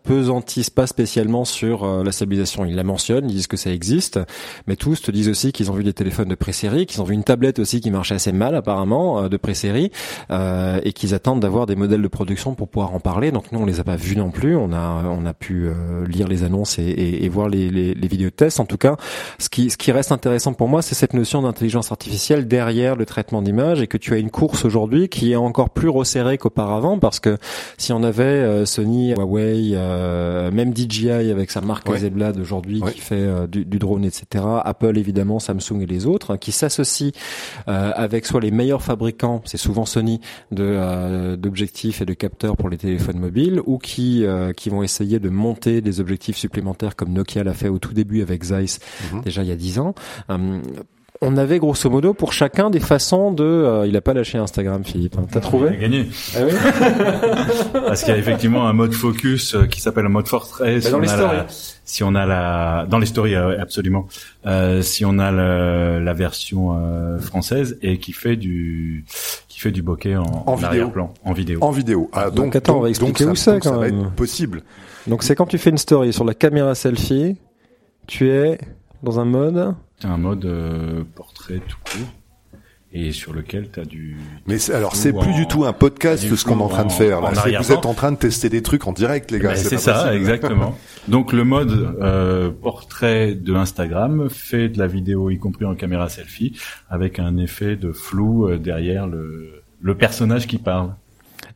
s'apesantissent 0.06 0.70
pas 0.70 0.88
spécialement 0.88 1.46
sur 1.46 1.84
euh, 1.84 2.04
la 2.04 2.12
stabilisation. 2.12 2.66
Ils 2.66 2.76
la 2.76 2.84
mentionnent, 2.84 3.30
ils 3.30 3.36
disent 3.36 3.48
que 3.48 3.58
ça 3.58 3.72
existe, 3.72 4.20
mais 4.68 4.76
tous 4.76 5.02
te 5.02 5.12
disent 5.12 5.30
aussi 5.30 5.52
qu'ils 5.52 5.72
ont 5.72 5.74
vu 5.74 5.84
des 5.84 5.94
téléphones 5.94 6.30
de 6.30 6.36
pré-série, 6.36 6.86
qu'ils 6.86 7.02
ont 7.02 7.06
vu 7.06 7.14
une 7.14 7.24
tablette 7.24 7.60
aussi 7.60 7.82
qui 7.82 7.92
marchait 7.92 8.16
assez 8.16 8.32
mal 8.32 8.56
apparemment 8.56 9.24
euh, 9.24 9.30
de 9.30 9.38
pré-série, 9.38 9.92
euh, 10.32 10.80
et 10.84 10.94
qu'ils 10.94 11.14
attendent 11.14 11.40
d'avoir 11.40 11.66
des 11.66 11.76
modèles 11.76 12.02
de 12.02 12.08
production 12.08 12.54
pour 12.54 12.68
pouvoir 12.68 12.94
en 12.94 13.00
parler. 13.00 13.32
Donc 13.32 13.52
nous 13.52 13.60
on 13.60 13.66
les 13.66 13.80
a 13.80 13.84
pas 13.84 13.96
vus 13.96 14.16
non 14.16 14.30
plus, 14.30 14.56
on 14.56 14.72
a 14.74 15.04
on 15.06 15.26
a 15.26 15.34
pu 15.34 15.70
lire 16.08 16.28
les 16.28 16.44
annonces 16.44 16.80
et, 16.80 16.84
et, 16.84 17.26
et 17.26 17.30
voir 17.30 17.50
les, 17.50 17.70
les, 17.70 17.94
les, 17.94 18.08
vidéos 18.08 18.30
de 18.30 18.36
tests. 18.36 18.60
En 18.60 18.66
tout 18.66 18.78
cas, 18.78 18.98
ce 19.40 19.50
qui 19.50 19.70
ce 19.70 19.78
qui 19.78 19.92
reste 19.92 20.12
intéressant 20.12 20.54
pour 20.54 20.68
moi, 20.68 20.82
c'est 20.82 20.96
cette 20.96 21.14
notion 21.14 21.42
d'intelligence 21.42 21.92
artificielle 21.92 22.48
derrière 22.48 22.96
le 22.96 23.06
traitement 23.06 23.42
d'image 23.42 23.82
et 23.82 23.88
que 23.88 23.98
tu 23.98 24.14
as 24.14 24.18
une 24.18 24.30
course 24.30 24.66
aujourd'hui 24.66 25.10
qui 25.10 25.32
est 25.32 25.36
encore 25.36 25.70
plus 25.70 25.90
resserrée 25.90 26.38
qu'auparavant 26.38 27.00
parce 27.00 27.20
que 27.20 27.38
si 27.78 27.94
on 27.94 28.04
avait 28.04 28.66
Sony, 28.66 29.14
Huawei 29.14 29.76
euh, 29.96 30.52
même 30.52 30.76
DJI 30.76 31.10
avec 31.10 31.52
sa 31.52 31.62
marque 31.62 31.88
ouais. 31.90 32.12
Aujourd'hui 32.40 32.82
qui 32.94 33.00
fait 33.00 33.16
euh, 33.16 33.48
du, 33.48 33.66
du, 33.66 33.80
drone, 33.80 34.06
etc. 34.06 34.44
Apple 34.64 34.98
évidemment, 34.98 35.40
Samsung 35.40 35.82
et 35.82 35.86
les 35.86 36.06
autres, 36.06 36.36
qui 36.38 36.52
s'associent 36.52 37.12
euh, 37.68 37.92
avec 37.96 38.26
soit 38.26 38.42
les 38.42 38.52
meilleurs 38.52 38.82
fabricants, 38.82 39.42
c'est 39.46 39.58
souvent 39.58 39.86
Sony, 39.86 40.20
de 40.52 41.36
d'objectifs 41.36 42.02
et 42.02 42.06
de 42.06 42.14
capteurs 42.14 42.56
pour 42.58 42.70
les 42.70 42.78
téléphones 42.78 43.20
mobiles, 43.20 43.62
ou 43.66 43.78
qui 43.78 44.26
qui 44.58 44.70
vont 44.70 44.84
essayer 44.84 45.20
de 45.20 45.30
monter 45.30 45.82
des 45.82 46.00
objectifs 46.00 46.38
supplémentaires 46.38 46.96
comme 46.96 47.14
Nokia 47.14 47.44
l'a 47.44 47.54
fait 47.54 47.70
au 47.70 47.80
tout 47.80 47.94
début 47.94 48.22
avec 48.22 48.44
Zeiss 48.44 48.80
mm 48.80 49.18
-hmm. 49.18 49.24
déjà 49.24 49.42
il 49.44 49.50
y 49.50 49.52
a 49.52 49.56
dix 49.56 49.80
ans 49.80 49.94
on 51.22 51.38
avait 51.38 51.60
grosso 51.60 51.90
modo 51.90 52.14
pour 52.14 52.34
chacun 52.34 52.70
des 52.70 52.80
façons 52.80 53.32
de. 53.32 53.44
Euh, 53.44 53.88
il 53.88 53.96
a 53.96 54.02
pas 54.02 54.14
lâché 54.14 54.38
Instagram, 54.38 54.84
Philippe. 54.84 55.16
Hein. 55.18 55.26
T'as 55.32 55.40
trouvé 55.40 55.70
Il 55.72 55.76
a 55.76 55.80
gagné. 55.80 56.08
Ah 56.36 56.40
oui 56.46 56.52
Parce 57.74 58.04
qu'il 58.04 58.14
y 58.14 58.16
a 58.16 58.20
effectivement 58.20 58.68
un 58.68 58.74
mode 58.74 58.94
focus 58.94 59.56
euh, 59.56 59.66
qui 59.66 59.82
s'appelle 59.82 60.06
un 60.06 60.10
mode 60.10 60.28
fortress. 60.28 60.86
Bah, 60.86 60.92
dans 60.92 61.00
les 61.00 61.08
stories. 61.08 61.38
si 61.86 62.04
on 62.04 62.16
a 62.16 62.26
la 62.26 62.86
dans 62.90 63.00
les 63.00 63.06
stories 63.06 63.36
euh, 63.36 63.62
absolument. 63.62 64.08
Euh, 64.46 64.82
si 64.82 65.06
on 65.06 65.18
a 65.20 65.32
le, 65.32 66.00
la 66.04 66.14
version 66.14 66.78
euh, 66.78 67.18
française 67.20 67.78
et 67.82 67.98
qui 67.98 68.12
fait 68.12 68.36
du 68.36 69.06
qui 69.48 69.60
fait 69.60 69.72
du 69.72 69.82
bokeh 69.82 70.18
en, 70.18 70.44
en, 70.46 70.56
vidéo. 70.56 70.90
plan 70.90 71.14
en 71.24 71.34
vidéo. 71.34 71.60
En 71.62 71.72
vidéo. 71.72 72.10
Ah, 72.14 72.26
donc, 72.26 72.46
donc 72.46 72.56
attends, 72.56 72.78
on 72.78 72.82
va 72.82 72.90
expliquer 72.90 73.26
où 73.26 73.36
ça, 73.36 73.60
quand 73.60 73.74
ça 73.74 73.78
même. 73.80 74.00
va 74.00 74.06
être 74.08 74.12
possible. 74.16 74.64
Donc 75.08 75.24
c'est 75.24 75.36
quand 75.36 75.46
tu 75.46 75.58
fais 75.58 75.70
une 75.70 75.78
story 75.78 76.12
sur 76.12 76.26
la 76.26 76.34
caméra 76.34 76.76
selfie, 76.76 77.38
tu 78.08 78.30
es 78.30 78.60
dans 79.04 79.20
un 79.20 79.26
mode 79.26 79.76
c'est 80.00 80.08
un 80.08 80.18
mode 80.18 80.46
euh, 80.46 81.04
portrait 81.16 81.62
tout 81.68 81.78
court 81.86 82.08
et 82.92 83.12
sur 83.12 83.34
lequel 83.34 83.70
tu 83.72 83.80
as 83.80 83.86
du 83.86 84.18
Mais 84.48 84.72
alors 84.72 84.96
c'est 84.96 85.12
plus 85.12 85.34
du 85.34 85.48
tout 85.48 85.66
un 85.66 85.74
podcast 85.74 86.34
ce 86.34 86.46
qu'on 86.46 86.60
est 86.60 86.64
en 86.64 86.70
train 86.70 86.86
de 86.86 86.92
faire 86.92 87.20
là, 87.22 87.32
vous 87.60 87.72
êtes 87.72 87.86
en 87.86 87.94
train 87.94 88.12
de 88.12 88.18
tester 88.18 88.50
des 88.50 88.62
trucs 88.62 88.88
en 88.88 88.94
direct 88.94 89.32
les 89.32 89.40
gars, 89.40 89.50
ben, 89.50 89.58
c'est 89.58 89.78
ça 89.78 89.94
possible. 89.94 90.16
exactement. 90.16 90.78
Donc 91.08 91.34
le 91.34 91.44
mode 91.44 91.98
euh, 92.02 92.52
portrait 92.52 93.36
de 93.36 93.54
Instagram 93.54 94.30
fait 94.30 94.70
de 94.70 94.80
la 94.80 94.88
vidéo 94.88 95.30
y 95.30 95.38
compris 95.38 95.66
en 95.66 95.76
caméra 95.76 96.08
selfie 96.08 96.58
avec 96.90 97.20
un 97.20 97.38
effet 97.38 97.76
de 97.76 97.92
flou 97.92 98.48
euh, 98.48 98.58
derrière 98.58 99.08
le 99.08 99.64
le 99.82 99.96
personnage 99.96 100.48
qui 100.48 100.58
parle. 100.58 100.96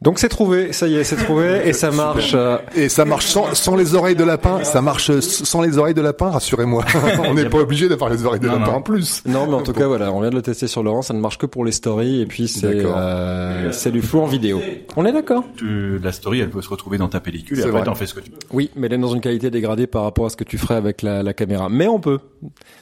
Donc 0.01 0.17
c'est 0.17 0.29
trouvé, 0.29 0.71
ça 0.71 0.87
y 0.87 0.95
est, 0.95 1.03
c'est 1.03 1.17
trouvé 1.17 1.61
et 1.67 1.73
ça 1.73 1.91
marche. 1.91 2.31
euh, 2.33 2.57
Et 2.73 2.87
ça 2.87 3.03
marche 3.03 3.25
sans, 3.25 3.53
sans 3.53 3.75
les 3.75 3.95
oreilles 3.95 4.15
de 4.15 4.23
lapin. 4.23 4.63
Ça 4.63 4.81
marche 4.81 5.11
sans 5.19 5.61
les 5.61 5.77
oreilles 5.77 5.93
de 5.93 6.01
lapin, 6.01 6.29
rassurez-moi. 6.29 6.85
On 7.27 7.33
n'est 7.33 7.49
pas 7.49 7.57
obligé 7.57 7.89
d'avoir 7.89 8.09
les 8.09 8.23
oreilles 8.25 8.39
de 8.39 8.47
Non, 8.47 8.59
lapin 8.59 8.71
non. 8.71 8.77
en 8.77 8.81
plus. 8.81 9.21
Non, 9.25 9.45
mais 9.45 9.55
en 9.55 9.61
tout 9.61 9.73
cas, 9.73 9.87
voilà, 9.87 10.13
on 10.13 10.21
vient 10.21 10.29
de 10.29 10.35
le 10.35 10.41
tester 10.41 10.67
sur 10.67 10.83
Laurent, 10.83 11.01
ça 11.01 11.13
ne 11.13 11.19
marche 11.19 11.37
que 11.37 11.45
pour 11.45 11.65
les 11.65 11.73
stories 11.73 12.21
et 12.21 12.25
puis 12.25 12.47
c'est 12.47 12.65
euh, 12.85 13.73
c'est 13.73 13.91
du 13.91 14.01
flou 14.01 14.21
en 14.21 14.25
vidéo. 14.25 14.61
On 14.95 15.05
est 15.05 15.11
d'accord 15.11 15.43
Tu- 15.57 15.99
la 16.01 16.13
story, 16.13 16.39
elle 16.39 16.49
peut 16.49 16.61
se 16.61 16.69
retrouver 16.69 16.97
dans 16.97 17.09
ta 17.09 17.19
pellicule 17.19 17.59
et 17.59 17.63
C'est 17.63 17.67
après 17.67 17.83
t'en 17.83 17.93
fais 17.95 18.05
ce 18.05 18.13
que 18.13 18.21
tu 18.21 18.31
veux. 18.31 18.37
Oui, 18.53 18.71
mais 18.77 18.87
elle 18.87 18.93
est 18.93 18.97
dans 18.97 19.13
une 19.13 19.19
qualité 19.21 19.51
dégradée 19.51 19.85
par 19.87 20.03
rapport 20.03 20.27
à 20.27 20.29
ce 20.29 20.37
que 20.37 20.45
tu 20.45 20.57
ferais 20.57 20.75
avec 20.75 21.01
la, 21.01 21.23
la 21.23 21.33
caméra. 21.33 21.67
Mais 21.69 21.89
on 21.89 21.99
peut. 21.99 22.19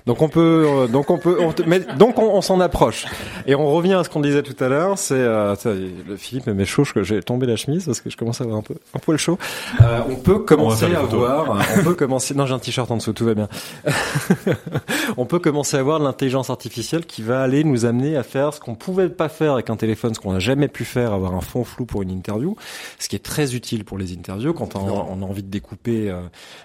Donc 0.06 0.22
on 0.22 0.30
peut, 0.30 0.66
euh, 0.68 0.88
donc 0.88 1.10
on 1.10 1.18
peut, 1.18 1.38
on 1.40 1.52
te- 1.52 1.64
mais 1.66 1.82
donc 1.98 2.20
on, 2.20 2.26
on 2.36 2.42
s'en 2.42 2.60
approche. 2.60 3.06
Et 3.48 3.56
on 3.56 3.66
revient 3.72 3.94
à 3.94 4.04
ce 4.04 4.10
qu'on 4.10 4.22
disait 4.22 4.44
tout 4.44 4.64
à 4.64 4.68
l'heure. 4.70 5.00
C'est 5.00 5.16
euh, 5.16 5.56
Philippe 6.18 6.46
met 6.46 6.66
chaud, 6.66 6.84
je- 6.84 7.07
j'ai 7.08 7.22
tombé 7.22 7.48
la 7.48 7.56
chemise 7.56 7.86
parce 7.86 8.02
que 8.02 8.10
je 8.10 8.18
commence 8.18 8.42
à 8.42 8.44
avoir 8.44 8.60
un 8.60 8.62
peu 8.62 8.76
un 8.94 9.00
poil 9.00 9.18
chaud. 9.18 9.38
Euh, 9.82 10.02
on 10.10 10.16
peut 10.16 10.40
commencer 10.40 10.86
à 10.86 11.02
voir. 11.02 11.64
On 11.78 11.84
peut 11.84 11.96
commencer. 11.96 12.34
Non, 12.34 12.46
j'ai 12.46 12.54
un 12.54 12.60
t-shirt 12.60 12.90
en 12.92 12.98
dessous, 12.98 13.14
tout 13.14 13.26
va 13.26 13.34
bien. 13.34 13.48
on 15.18 15.26
peut 15.26 15.40
commencer 15.40 15.78
à 15.78 15.84
voir 15.84 16.00
l'intelligence 16.00 16.50
artificielle 16.50 17.06
qui 17.06 17.22
va 17.22 17.42
aller 17.42 17.64
nous 17.64 17.86
amener 17.86 18.18
à 18.18 18.24
faire 18.24 18.54
ce 18.54 18.60
qu'on 18.60 18.76
pouvait 18.76 19.10
pas 19.10 19.30
faire 19.30 19.54
avec 19.54 19.70
un 19.70 19.76
téléphone, 19.76 20.14
ce 20.14 20.20
qu'on 20.20 20.34
n'a 20.34 20.40
jamais 20.40 20.68
pu 20.68 20.86
faire, 20.86 21.14
avoir 21.14 21.34
un 21.34 21.42
fond 21.42 21.64
flou 21.64 21.86
pour 21.86 22.02
une 22.02 22.12
interview, 22.12 22.56
ce 23.00 23.08
qui 23.08 23.16
est 23.16 23.24
très 23.24 23.56
utile 23.56 23.86
pour 23.86 23.98
les 23.98 24.14
interviews 24.14 24.54
quand 24.54 24.76
on, 24.76 24.80
on 24.80 25.22
a 25.22 25.26
envie 25.26 25.44
de 25.44 25.50
découper, 25.50 26.10
euh, 26.10 26.22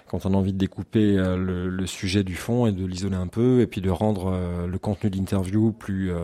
quand 0.07 0.25
on 0.25 0.33
a 0.33 0.37
envie 0.37 0.53
de 0.53 0.57
découper 0.57 1.17
euh, 1.17 1.37
le, 1.37 1.69
le 1.69 1.87
sujet 1.87 2.23
du 2.23 2.35
fond 2.35 2.67
et 2.67 2.71
de 2.71 2.85
l'isoler 2.85 3.15
un 3.15 3.27
peu 3.27 3.61
et 3.61 3.67
puis 3.67 3.81
de 3.81 3.89
rendre 3.89 4.31
euh, 4.33 4.67
le 4.67 4.77
contenu 4.77 5.09
d'interview 5.09 5.71
plus, 5.71 6.11
euh, 6.11 6.17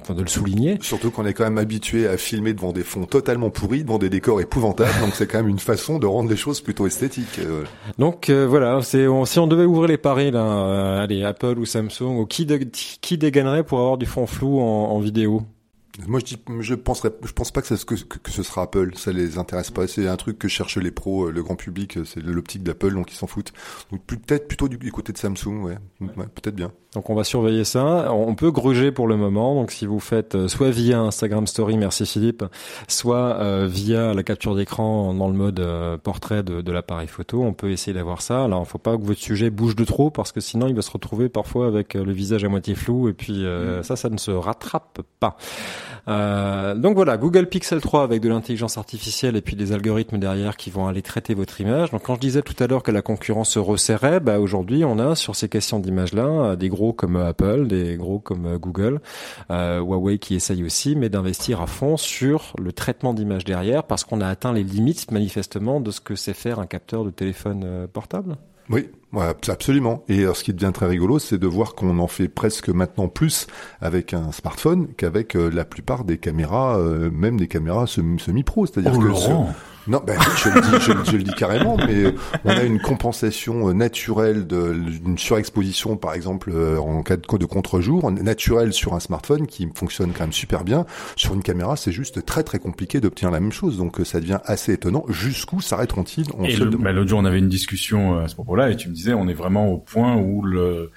enfin 0.00 0.14
de 0.14 0.22
le 0.22 0.28
souligner. 0.28 0.78
Surtout 0.80 1.10
qu'on 1.10 1.26
est 1.26 1.34
quand 1.34 1.44
même 1.44 1.58
habitué 1.58 2.06
à 2.06 2.16
filmer 2.16 2.52
devant 2.52 2.72
des 2.72 2.82
fonds 2.82 3.00
totalement 3.10 3.50
pourris, 3.50 3.84
devant 3.84 3.98
des 3.98 4.08
décors 4.08 4.40
épouvantables. 4.40 4.98
Donc 5.00 5.14
c'est 5.14 5.26
quand 5.26 5.38
même 5.38 5.48
une 5.48 5.58
façon 5.58 5.98
de 5.98 6.06
rendre 6.06 6.30
les 6.30 6.36
choses 6.36 6.60
plutôt 6.60 6.86
esthétiques. 6.86 7.38
Euh, 7.40 7.64
Donc 7.98 8.30
euh, 8.30 8.46
voilà, 8.46 8.80
c'est 8.82 9.06
on- 9.06 9.24
si 9.26 9.38
on 9.38 9.46
devait 9.46 9.64
ouvrir 9.66 9.88
les 9.88 9.98
paris 9.98 10.30
là, 10.30 10.42
euh, 10.44 11.02
allez 11.02 11.22
Apple 11.24 11.58
ou 11.58 11.66
Samsung, 11.66 12.18
ou 12.20 12.26
qui 12.26 12.46
de- 12.46 12.56
qui 12.56 13.18
dégainerait 13.18 13.64
pour 13.64 13.80
avoir 13.80 13.98
du 13.98 14.06
fond 14.06 14.26
flou 14.26 14.60
en, 14.60 14.90
en 14.92 15.00
vidéo? 15.00 15.42
Moi, 16.06 16.20
je 16.20 16.24
dis, 16.24 16.38
je 16.60 16.74
penserais, 16.74 17.10
je 17.24 17.32
pense 17.32 17.50
pas 17.50 17.60
que, 17.60 17.66
ça, 17.66 17.74
que, 17.84 17.96
ce 18.30 18.42
sera 18.42 18.62
Apple. 18.62 18.92
Ça 18.96 19.12
les 19.12 19.36
intéresse 19.36 19.70
pas. 19.70 19.86
C'est 19.86 20.08
un 20.08 20.16
truc 20.16 20.38
que 20.38 20.48
cherchent 20.48 20.78
les 20.78 20.92
pros, 20.92 21.30
le 21.30 21.42
grand 21.42 21.56
public. 21.56 21.98
C'est 22.06 22.22
l'optique 22.22 22.62
d'Apple, 22.62 22.94
donc 22.94 23.12
ils 23.12 23.16
s'en 23.16 23.26
foutent. 23.26 23.52
Donc 23.90 24.00
peut-être 24.06 24.48
plutôt 24.48 24.68
du, 24.68 24.78
du 24.78 24.92
côté 24.92 25.12
de 25.12 25.18
Samsung, 25.18 25.62
ouais, 25.64 25.76
ouais 26.00 26.26
peut-être 26.34 26.54
bien. 26.54 26.72
Donc 26.94 27.08
on 27.08 27.14
va 27.14 27.22
surveiller 27.22 27.64
ça. 27.64 28.12
On 28.12 28.34
peut 28.34 28.50
gruger 28.50 28.90
pour 28.90 29.06
le 29.06 29.16
moment. 29.16 29.54
Donc 29.54 29.70
si 29.70 29.86
vous 29.86 30.00
faites 30.00 30.34
euh, 30.34 30.48
soit 30.48 30.70
via 30.70 31.00
Instagram 31.00 31.46
Story, 31.46 31.76
merci 31.76 32.04
Philippe, 32.04 32.44
soit 32.88 33.36
euh, 33.36 33.68
via 33.70 34.12
la 34.12 34.22
capture 34.24 34.56
d'écran 34.56 35.14
dans 35.14 35.28
le 35.28 35.34
mode 35.34 35.60
euh, 35.60 35.96
portrait 35.96 36.42
de, 36.42 36.62
de 36.62 36.72
l'appareil 36.72 37.06
photo, 37.06 37.42
on 37.42 37.52
peut 37.52 37.70
essayer 37.70 37.92
d'avoir 37.92 38.22
ça. 38.22 38.44
Alors 38.44 38.62
il 38.62 38.68
faut 38.68 38.78
pas 38.78 38.96
que 38.96 39.02
votre 39.02 39.20
sujet 39.20 39.50
bouge 39.50 39.76
de 39.76 39.84
trop 39.84 40.10
parce 40.10 40.32
que 40.32 40.40
sinon 40.40 40.66
il 40.66 40.74
va 40.74 40.82
se 40.82 40.90
retrouver 40.90 41.28
parfois 41.28 41.68
avec 41.68 41.94
le 41.94 42.12
visage 42.12 42.44
à 42.44 42.48
moitié 42.48 42.74
flou 42.74 43.08
et 43.08 43.12
puis 43.12 43.44
euh, 43.44 43.82
ça, 43.84 43.94
ça 43.94 44.08
ne 44.08 44.18
se 44.18 44.32
rattrape 44.32 45.02
pas. 45.20 45.36
Euh, 46.08 46.74
donc 46.74 46.94
voilà, 46.94 47.16
Google 47.16 47.46
Pixel 47.46 47.80
3 47.80 48.02
avec 48.02 48.20
de 48.20 48.28
l'intelligence 48.28 48.78
artificielle 48.78 49.36
et 49.36 49.42
puis 49.42 49.56
des 49.56 49.72
algorithmes 49.72 50.18
derrière 50.18 50.56
qui 50.56 50.70
vont 50.70 50.86
aller 50.88 51.02
traiter 51.02 51.34
votre 51.34 51.60
image. 51.60 51.90
Donc 51.90 52.02
quand 52.04 52.14
je 52.16 52.20
disais 52.20 52.42
tout 52.42 52.60
à 52.62 52.66
l'heure 52.66 52.82
que 52.82 52.90
la 52.90 53.02
concurrence 53.02 53.50
se 53.50 53.58
resserrait, 53.58 54.20
bah 54.20 54.40
aujourd'hui 54.40 54.84
on 54.84 54.98
a 54.98 55.14
sur 55.14 55.36
ces 55.36 55.48
questions 55.48 55.78
d'image-là 55.78 56.24
euh, 56.24 56.56
des 56.56 56.68
gros 56.68 56.79
comme 56.92 57.16
euh, 57.16 57.28
Apple, 57.28 57.66
des 57.66 57.96
gros 57.96 58.18
comme 58.18 58.46
euh, 58.46 58.58
Google, 58.58 59.00
euh, 59.50 59.78
Huawei 59.80 60.18
qui 60.18 60.34
essaye 60.34 60.64
aussi, 60.64 60.96
mais 60.96 61.08
d'investir 61.08 61.60
à 61.60 61.66
fond 61.66 61.96
sur 61.96 62.54
le 62.58 62.72
traitement 62.72 63.14
d'image 63.14 63.44
derrière 63.44 63.84
parce 63.84 64.04
qu'on 64.04 64.20
a 64.20 64.26
atteint 64.26 64.52
les 64.52 64.64
limites 64.64 65.10
manifestement 65.10 65.80
de 65.80 65.90
ce 65.90 66.00
que 66.00 66.14
c'est 66.16 66.34
faire 66.34 66.58
un 66.58 66.66
capteur 66.66 67.04
de 67.04 67.10
téléphone 67.10 67.62
euh, 67.64 67.86
portable. 67.86 68.36
Oui, 68.72 68.88
ouais, 69.12 69.24
absolument. 69.48 70.04
Et 70.08 70.22
alors, 70.22 70.36
ce 70.36 70.44
qui 70.44 70.54
devient 70.54 70.70
très 70.72 70.86
rigolo, 70.86 71.18
c'est 71.18 71.38
de 71.38 71.46
voir 71.48 71.74
qu'on 71.74 71.98
en 71.98 72.06
fait 72.06 72.28
presque 72.28 72.68
maintenant 72.68 73.08
plus 73.08 73.48
avec 73.80 74.14
un 74.14 74.30
smartphone 74.30 74.86
qu'avec 74.96 75.34
euh, 75.34 75.50
la 75.50 75.64
plupart 75.64 76.04
des 76.04 76.18
caméras, 76.18 76.78
euh, 76.78 77.10
même 77.10 77.36
des 77.36 77.48
caméras 77.48 77.86
semi- 77.88 78.20
semi-pro. 78.20 78.66
C'est-à-dire 78.66 78.92
Oh 78.94 79.00
que 79.00 79.06
Laurent, 79.06 79.52
Non, 79.86 80.02
ben, 80.06 80.18
je, 80.36 80.48
le 80.50 80.60
dis, 80.60 80.84
je, 80.84 81.10
je 81.10 81.16
le 81.16 81.22
dis 81.22 81.32
carrément, 81.32 81.76
mais 81.76 82.14
on 82.44 82.50
a 82.50 82.62
une 82.62 82.80
compensation 82.80 83.68
euh, 83.68 83.72
naturelle 83.72 84.46
d'une 84.46 85.18
surexposition, 85.18 85.96
par 85.96 86.14
exemple, 86.14 86.50
euh, 86.54 86.78
en 86.78 87.02
cas 87.02 87.16
de, 87.16 87.36
de 87.38 87.46
contre-jour, 87.46 88.10
naturelle 88.10 88.72
sur 88.72 88.94
un 88.94 89.00
smartphone 89.00 89.46
qui 89.46 89.68
fonctionne 89.74 90.12
quand 90.12 90.24
même 90.24 90.32
super 90.32 90.64
bien. 90.64 90.86
Sur 91.16 91.34
une 91.34 91.42
caméra, 91.42 91.76
c'est 91.76 91.92
juste 91.92 92.24
très 92.24 92.42
très 92.42 92.58
compliqué 92.58 93.00
d'obtenir 93.00 93.30
la 93.30 93.40
même 93.40 93.52
chose, 93.52 93.78
donc 93.78 94.00
euh, 94.00 94.04
ça 94.04 94.20
devient 94.20 94.40
assez 94.44 94.72
étonnant. 94.72 95.04
Jusqu'où 95.08 95.60
s'arrêteront-ils 95.60 96.26
bah, 96.80 96.92
l'autre 96.92 97.08
jour, 97.08 97.18
on 97.18 97.24
avait 97.24 97.38
une 97.38 97.48
discussion 97.48 98.18
à 98.18 98.28
ce 98.28 98.34
propos-là, 98.34 98.70
et 98.70 98.76
tu 98.76 98.88
me 98.88 98.94
disais, 98.94 99.14
on 99.14 99.28
est 99.28 99.34
vraiment 99.34 99.68
au 99.68 99.78
point 99.78 100.16
où 100.16 100.42
le 100.42 100.90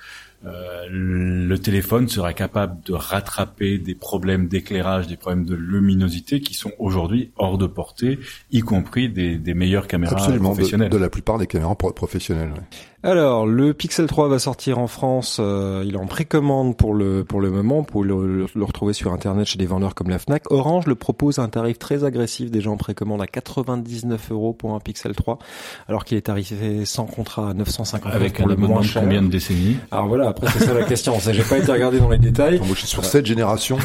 euh, 0.46 0.86
le 0.90 1.58
téléphone 1.58 2.08
sera 2.10 2.34
capable 2.34 2.82
de 2.84 2.94
rattraper 2.94 3.78
des 3.78 3.96
problèmes 3.96 4.48
d'éclairage, 4.48 5.08
des 5.08 5.16
problèmes 5.18 5.46
de 5.46 5.56
luminosité 5.56 6.42
qui 6.42 6.54
sont 6.54 6.72
aujourd'hui 6.80 7.32
hors 7.38 7.58
de 7.58 7.66
portée, 7.68 8.20
y 8.52 8.60
compris 8.62 9.10
des, 9.10 9.38
des 9.38 9.54
meilleures 9.54 9.88
caméras 9.88 10.16
Absolument, 10.18 10.52
professionnelles. 10.54 10.90
de 10.90 10.98
la 10.98 11.10
plupart 11.10 11.38
des 11.38 11.48
caméras 11.48 11.76
pro- 11.76 11.92
professionnelles. 11.94 12.52
ouais. 12.52 12.60
Alors, 13.06 13.46
le 13.46 13.74
Pixel 13.74 14.08
3 14.08 14.30
va 14.30 14.40
sortir 14.40 14.80
en 14.80 14.88
France. 14.88 15.38
euh, 15.42 15.84
il 15.86 15.96
est 15.96 15.98
en 15.98 16.06
précommande 16.06 16.78
pour 16.78 16.94
le 16.94 17.26
pour 17.26 17.42
le 17.42 17.52
moment, 17.52 17.84
pour 17.84 18.06
le, 18.06 18.46
le 18.56 18.64
retrouver 18.64 18.94
sur 18.94 19.12
Internet 19.12 19.46
chez 19.46 19.58
des 19.58 19.66
vendeurs 19.66 19.94
comme 19.94 20.10
la 20.10 20.20
Fnac. 20.20 20.50
Orange 20.50 20.88
le 20.88 20.96
propose 20.96 21.38
à 21.38 21.42
un 21.44 21.50
tarif 21.50 21.78
très 21.78 22.06
agressif, 22.06 22.50
déjà 22.50 22.70
en 22.70 22.78
précommande 22.78 23.22
à 23.22 23.28
99 23.28 24.32
euros 24.32 24.54
pour 24.54 24.74
un 24.74 24.80
Pixel 24.80 25.14
3, 25.16 25.38
alors 25.90 26.06
qu'il 26.06 26.18
est 26.18 26.22
tarifé 26.22 26.86
sans 26.86 27.04
contrat 27.06 27.50
à 27.50 27.54
950 27.54 28.14
avec 28.14 28.38
pour 28.38 28.46
un 28.46 28.50
le 28.50 28.56
moins 28.56 28.80
de 28.80 28.86
cher. 28.86 29.02
combien 29.02 29.22
de 29.22 29.28
décennies 29.28 29.76
Alors 29.92 30.08
voilà, 30.08 30.30
après 30.30 30.48
c'est 30.52 30.64
ça 30.64 30.74
la 30.74 30.84
question. 30.84 31.18
J'ai 31.20 31.44
pas 31.44 31.58
été 31.58 31.74
regardé 31.74 32.00
dans 32.00 32.10
les 32.10 32.18
détails. 32.20 32.60
Moi, 32.60 32.68
je 32.70 32.80
suis 32.80 32.88
sur 32.88 33.04
cette 33.04 33.26
génération. 33.26 33.80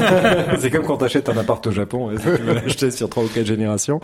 c'est 0.58 0.70
comme 0.70 0.84
quand 0.84 0.98
t'achètes 0.98 1.30
un 1.30 1.36
appart 1.38 1.66
au 1.66 1.70
Japon, 1.70 2.10
et 2.10 2.16
tu 2.16 2.28
vas 2.44 2.52
l'acheter 2.52 2.90
sur 2.90 3.08
trois 3.08 3.24
ou 3.24 3.28
quatre 3.28 3.46
générations. 3.46 4.00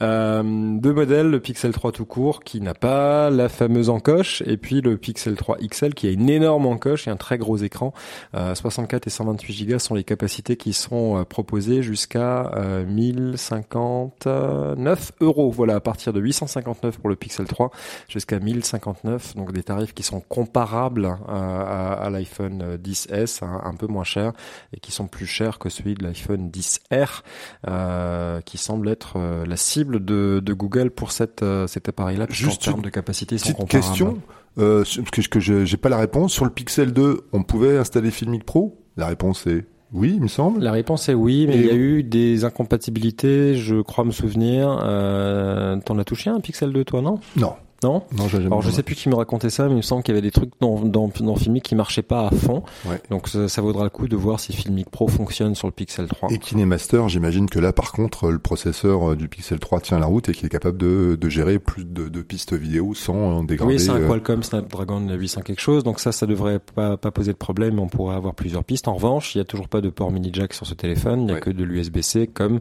Euh, 0.00 0.42
deux 0.78 0.94
modèles, 0.94 1.28
le 1.28 1.40
Pixel 1.40 1.72
3 1.72 1.92
tout 1.92 2.06
court 2.06 2.40
qui 2.42 2.62
n'a 2.62 2.72
pas 2.72 3.28
la 3.28 3.50
fameuse 3.50 3.90
encoche, 3.98 4.42
et 4.46 4.56
puis 4.56 4.80
le 4.80 4.96
Pixel 4.96 5.36
3 5.36 5.58
XL 5.58 5.94
qui 5.94 6.06
a 6.06 6.10
une 6.10 6.30
énorme 6.30 6.66
encoche 6.66 7.08
et 7.08 7.10
un 7.10 7.16
très 7.16 7.38
gros 7.38 7.56
écran. 7.58 7.92
Euh, 8.34 8.54
64 8.54 9.06
et 9.06 9.10
128 9.10 9.66
Go 9.66 9.78
sont 9.78 9.94
les 9.94 10.04
capacités 10.04 10.56
qui 10.56 10.72
sont 10.72 11.18
euh, 11.18 11.24
proposées 11.24 11.82
jusqu'à 11.82 12.50
euh, 12.56 12.84
1059 12.86 15.12
euros. 15.20 15.50
Voilà, 15.50 15.76
à 15.76 15.80
partir 15.80 16.12
de 16.12 16.20
859 16.20 16.98
pour 16.98 17.08
le 17.08 17.16
Pixel 17.16 17.46
3 17.46 17.70
jusqu'à 18.08 18.38
1059, 18.38 19.36
donc 19.36 19.52
des 19.52 19.62
tarifs 19.62 19.94
qui 19.94 20.02
sont 20.02 20.20
comparables 20.20 21.06
à, 21.28 21.32
à- 21.32 21.92
à 22.06 22.10
l'iPhone 22.10 22.76
10s, 22.82 23.44
un, 23.44 23.60
un 23.64 23.74
peu 23.74 23.86
moins 23.86 24.04
cher 24.04 24.32
et 24.72 24.80
qui 24.80 24.92
sont 24.92 25.06
plus 25.06 25.26
chers 25.26 25.58
que 25.58 25.68
celui 25.68 25.94
de 25.94 26.04
l'iPhone 26.04 26.50
10R, 26.50 27.22
euh, 27.68 28.40
qui 28.42 28.58
semble 28.58 28.88
être 28.88 29.14
euh, 29.16 29.44
la 29.46 29.56
cible 29.56 30.04
de, 30.04 30.40
de 30.44 30.52
Google 30.52 30.90
pour 30.90 31.12
cette, 31.12 31.42
euh, 31.42 31.66
cet 31.66 31.88
appareil-là, 31.88 32.26
Juste 32.30 32.62
termes 32.62 32.76
une 32.78 32.82
de 32.84 32.90
capacité, 32.90 33.36
ils 33.36 33.38
sont 33.38 33.52
comparables. 33.52 33.86
Question, 33.88 34.18
euh, 34.58 34.84
que, 35.12 35.20
que 35.28 35.40
je 35.40 35.64
j'ai 35.64 35.76
pas 35.76 35.88
la 35.88 35.98
réponse. 35.98 36.32
Sur 36.32 36.44
le 36.44 36.50
Pixel 36.50 36.92
2, 36.92 37.22
on 37.32 37.42
pouvait 37.42 37.76
installer 37.78 38.10
Filmic 38.10 38.44
Pro? 38.44 38.76
La 38.96 39.06
réponse 39.06 39.46
est 39.46 39.64
oui, 39.92 40.12
il 40.16 40.20
me 40.22 40.28
semble. 40.28 40.60
La 40.60 40.72
réponse 40.72 41.08
est 41.08 41.14
oui, 41.14 41.46
mais 41.48 41.56
Et- 41.56 41.60
il 41.60 41.66
y 41.66 41.70
a 41.70 41.74
eu 41.74 42.02
des 42.02 42.44
incompatibilités, 42.44 43.54
je 43.54 43.80
crois 43.80 44.04
me 44.04 44.10
souvenir. 44.10 44.78
Euh, 44.84 45.78
T'en 45.84 45.98
as 45.98 46.04
touché 46.04 46.28
un 46.30 46.40
Pixel 46.40 46.72
2, 46.72 46.84
toi, 46.84 47.00
non? 47.00 47.18
Non, 47.36 47.54
Non 47.84 48.02
non, 48.16 48.26
jamais. 48.28 48.46
Alors 48.46 48.62
je 48.62 48.70
sais 48.70 48.82
plus 48.82 48.94
qui 48.96 49.08
me 49.08 49.14
racontait 49.14 49.50
ça, 49.50 49.66
mais 49.66 49.72
il 49.72 49.76
me 49.76 49.82
semble 49.82 50.02
qu'il 50.02 50.12
y 50.14 50.18
avait 50.18 50.26
des 50.26 50.32
trucs 50.32 50.50
dans, 50.60 50.80
dans, 50.80 51.08
dans 51.20 51.36
Filmic 51.36 51.62
qui 51.62 51.74
marchaient 51.76 52.02
pas 52.02 52.26
à 52.26 52.30
fond. 52.30 52.62
Ouais. 52.86 53.00
Donc 53.10 53.28
ça, 53.28 53.48
ça 53.48 53.62
vaudra 53.62 53.84
le 53.84 53.90
coup 53.90 54.08
de 54.08 54.16
voir 54.16 54.40
si 54.40 54.52
Filmic 54.52 54.90
Pro 54.90 55.06
fonctionne 55.06 55.54
sur 55.54 55.68
le 55.68 55.72
Pixel 55.72 56.08
3. 56.08 56.30
Et 56.32 56.38
KineMaster, 56.38 57.04
j'imagine 57.08 57.48
que 57.48 57.58
là, 57.60 57.72
par 57.72 57.92
contre, 57.92 58.30
le 58.30 58.38
processeur 58.40 59.12
euh, 59.12 59.16
du 59.16 59.28
Pixel 59.28 59.60
3 59.60 59.80
tient 59.80 59.98
la 60.00 60.06
route 60.06 60.28
et 60.28 60.32
qu'il 60.32 60.46
est 60.46 60.50
capable 60.50 60.76
de, 60.78 61.16
de 61.20 61.28
gérer 61.28 61.58
plus 61.60 61.84
de, 61.84 62.08
de 62.08 62.22
pistes 62.22 62.52
vidéo 62.54 62.94
sans 62.94 63.44
dégrader. 63.44 63.74
Oui, 63.74 63.78
c'est 63.80 63.90
un 63.90 64.00
euh, 64.00 64.08
Qualcomm 64.08 64.42
Snapdragon 64.42 65.00
800 65.08 65.42
quelque 65.42 65.60
chose, 65.60 65.84
donc 65.84 66.00
ça, 66.00 66.10
ça 66.10 66.26
devrait 66.26 66.58
pas, 66.58 66.96
pas 66.96 67.10
poser 67.12 67.32
de 67.32 67.38
problème. 67.38 67.78
On 67.78 67.86
pourrait 67.86 68.16
avoir 68.16 68.34
plusieurs 68.34 68.64
pistes. 68.64 68.88
En 68.88 68.94
revanche, 68.94 69.34
il 69.34 69.38
y 69.38 69.40
a 69.40 69.44
toujours 69.44 69.68
pas 69.68 69.80
de 69.80 69.88
port 69.90 70.10
mini 70.10 70.30
jack 70.32 70.52
sur 70.52 70.66
ce 70.66 70.74
téléphone. 70.74 71.22
Il 71.22 71.28
y 71.28 71.30
a 71.30 71.34
Ouais. 71.34 71.40
que 71.40 71.50
de 71.50 71.62
l'USB-C, 71.62 72.26
comme 72.26 72.58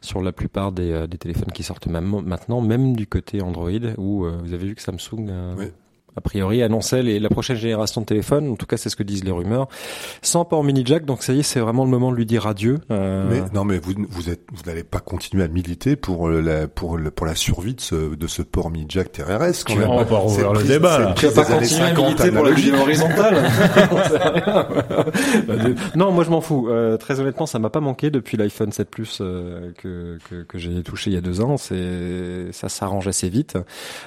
sur 0.00 0.20
la 0.22 0.32
plupart 0.32 0.72
des, 0.72 0.90
euh, 0.90 1.06
des 1.06 1.18
téléphones 1.18 1.52
qui 1.54 1.62
sortent 1.62 1.86
maintenant, 1.86 2.60
même 2.60 2.96
du 2.96 3.06
côté 3.06 3.40
Android, 3.42 3.70
où 3.98 4.24
vous 4.26 4.54
avez 4.54 4.55
vu 4.56 4.74
que 4.74 4.82
Samsung. 4.82 5.28
A 6.16 6.20
priori, 6.20 6.62
annonçait 6.62 7.02
les, 7.02 7.20
la 7.20 7.28
prochaine 7.28 7.56
génération 7.56 8.00
de 8.00 8.06
téléphone. 8.06 8.50
En 8.50 8.56
tout 8.56 8.66
cas, 8.66 8.76
c'est 8.76 8.88
ce 8.88 8.96
que 8.96 9.02
disent 9.02 9.24
les 9.24 9.30
rumeurs. 9.30 9.68
Sans 10.22 10.44
port 10.44 10.64
mini 10.64 10.82
jack, 10.84 11.04
donc 11.04 11.22
ça 11.22 11.32
y 11.32 11.40
est, 11.40 11.42
c'est 11.42 11.60
vraiment 11.60 11.84
le 11.84 11.90
moment 11.90 12.10
de 12.10 12.16
lui 12.16 12.26
dire 12.26 12.46
adieu. 12.46 12.78
Euh... 12.90 13.26
Mais 13.30 13.42
non, 13.52 13.64
mais 13.64 13.78
vous 13.78 13.92
vous 14.08 14.30
êtes 14.30 14.40
vous 14.52 14.62
n'allez 14.66 14.84
pas 14.84 15.00
continuer 15.00 15.44
à 15.44 15.48
militer 15.48 15.96
pour 15.96 16.28
la 16.28 16.68
pour 16.68 16.96
le, 16.96 17.10
pour 17.10 17.26
la 17.26 17.34
survie 17.34 17.74
de 17.74 17.80
ce 17.80 18.14
de 18.14 18.26
ce 18.26 18.42
port 18.42 18.70
mini 18.70 18.86
jack 18.88 19.12
TRS. 19.12 19.64
Quand 19.66 19.76
même. 19.76 19.90
On 19.90 19.98
va 19.98 20.04
pas 20.04 20.16
rouvrir 20.16 20.52
le 20.52 20.62
débat. 20.62 20.98
Là. 20.98 21.14
Tu 21.16 21.26
vas 21.26 21.44
pas 21.44 21.58
continuer 21.58 21.82
à 21.82 21.94
militer 21.94 22.30
pour 22.30 22.44
la 22.44 22.80
horizontale. 22.80 23.46
non, 25.94 26.12
moi 26.12 26.24
je 26.24 26.30
m'en 26.30 26.40
fous. 26.40 26.68
Euh, 26.68 26.96
très 26.96 27.20
honnêtement, 27.20 27.46
ça 27.46 27.58
m'a 27.58 27.70
pas 27.70 27.80
manqué 27.80 28.10
depuis 28.10 28.36
l'iPhone 28.36 28.72
7 28.72 28.88
Plus 28.88 29.18
euh, 29.20 29.72
que 29.76 30.18
que, 30.28 30.42
que 30.42 30.58
j'ai 30.58 30.82
touché 30.82 31.10
il 31.10 31.14
y 31.14 31.18
a 31.18 31.20
deux 31.20 31.40
ans. 31.40 31.56
C'est 31.56 32.52
ça 32.52 32.68
s'arrange 32.68 33.08
assez 33.08 33.28
vite. 33.28 33.58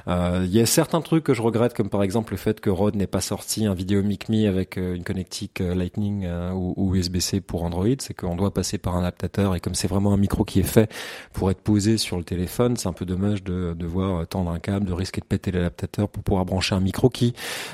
Euh, 0.07 0.43
il 0.45 0.55
y 0.55 0.59
a 0.59 0.65
certains 0.65 1.01
trucs 1.01 1.23
que 1.23 1.33
je 1.33 1.41
regrette, 1.41 1.73
comme 1.73 1.89
par 1.89 1.98
exemple 2.03 2.33
le 2.33 2.37
fait 2.37 2.59
que 2.59 2.69
Rode 2.69 2.95
n'ait 2.95 3.07
pas 3.07 3.21
sorti 3.21 3.65
un 3.65 3.73
vidéo 3.73 4.03
MicMe 4.03 4.47
avec 4.47 4.77
euh, 4.77 4.95
une 4.95 5.03
connectique 5.03 5.61
euh, 5.61 5.73
Lightning 5.73 6.27
ou, 6.53 6.73
ou 6.77 6.95
USB-C 6.95 7.41
pour 7.41 7.63
Android. 7.63 7.87
C'est 7.99 8.13
qu'on 8.13 8.35
doit 8.35 8.53
passer 8.53 8.77
par 8.77 8.95
un 8.95 8.99
adaptateur 8.99 9.55
et 9.55 9.59
comme 9.59 9.75
c'est 9.75 9.87
vraiment 9.87 10.13
un 10.13 10.17
micro 10.17 10.43
qui 10.43 10.59
est 10.59 10.63
fait 10.63 10.91
pour 11.33 11.51
être 11.51 11.61
posé 11.61 11.97
sur 11.97 12.17
le 12.17 12.23
téléphone, 12.23 12.77
c'est 12.77 12.87
un 12.87 12.93
peu 12.93 13.05
dommage 13.05 13.43
de 13.43 13.73
devoir 13.77 14.27
tendre 14.27 14.51
un 14.51 14.59
câble, 14.59 14.85
de 14.85 14.93
risquer 14.93 15.21
de 15.21 15.25
péter 15.25 15.51
l'adaptateur 15.51 16.09
pour 16.09 16.23
pouvoir 16.23 16.45
brancher 16.45 16.75
un 16.75 16.79
micro 16.79 17.09
qui, 17.09 17.33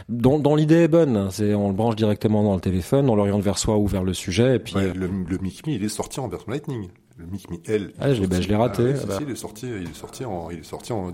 dont, 0.09 0.39
dont 0.39 0.55
l'idée 0.55 0.83
est 0.83 0.87
bonne. 0.87 1.29
C'est 1.31 1.53
on 1.53 1.69
le 1.69 1.75
branche 1.75 1.95
directement 1.95 2.43
dans 2.43 2.55
le 2.55 2.61
téléphone, 2.61 3.09
on 3.09 3.15
l'oriente 3.15 3.41
vers 3.41 3.57
soi 3.57 3.77
ou 3.77 3.87
vers 3.87 4.03
le 4.03 4.13
sujet 4.13 4.55
et 4.55 4.59
puis 4.59 4.75
le, 4.75 5.07
le 5.07 5.37
MicMe 5.37 5.71
il 5.71 5.83
est 5.83 5.89
sorti 5.89 6.19
en 6.19 6.27
version 6.27 6.51
Lightning 6.51 6.89
le 7.17 7.25
Mic 7.25 7.69
L. 7.69 7.93
Ah, 7.99 8.13
je 8.13 8.23
l'ai 8.23 8.55
raté. 8.55 8.93
Ah, 9.01 9.05
bah. 9.07 9.19
il 9.21 9.29
est 9.29 9.35
sorti, 9.35 9.67
il 9.67 9.89
est 9.89 9.95
sorti 9.95 10.25
en, 10.25 10.49
il 10.51 10.59
est 10.59 10.63
sorti 10.63 10.91
en, 10.91 11.13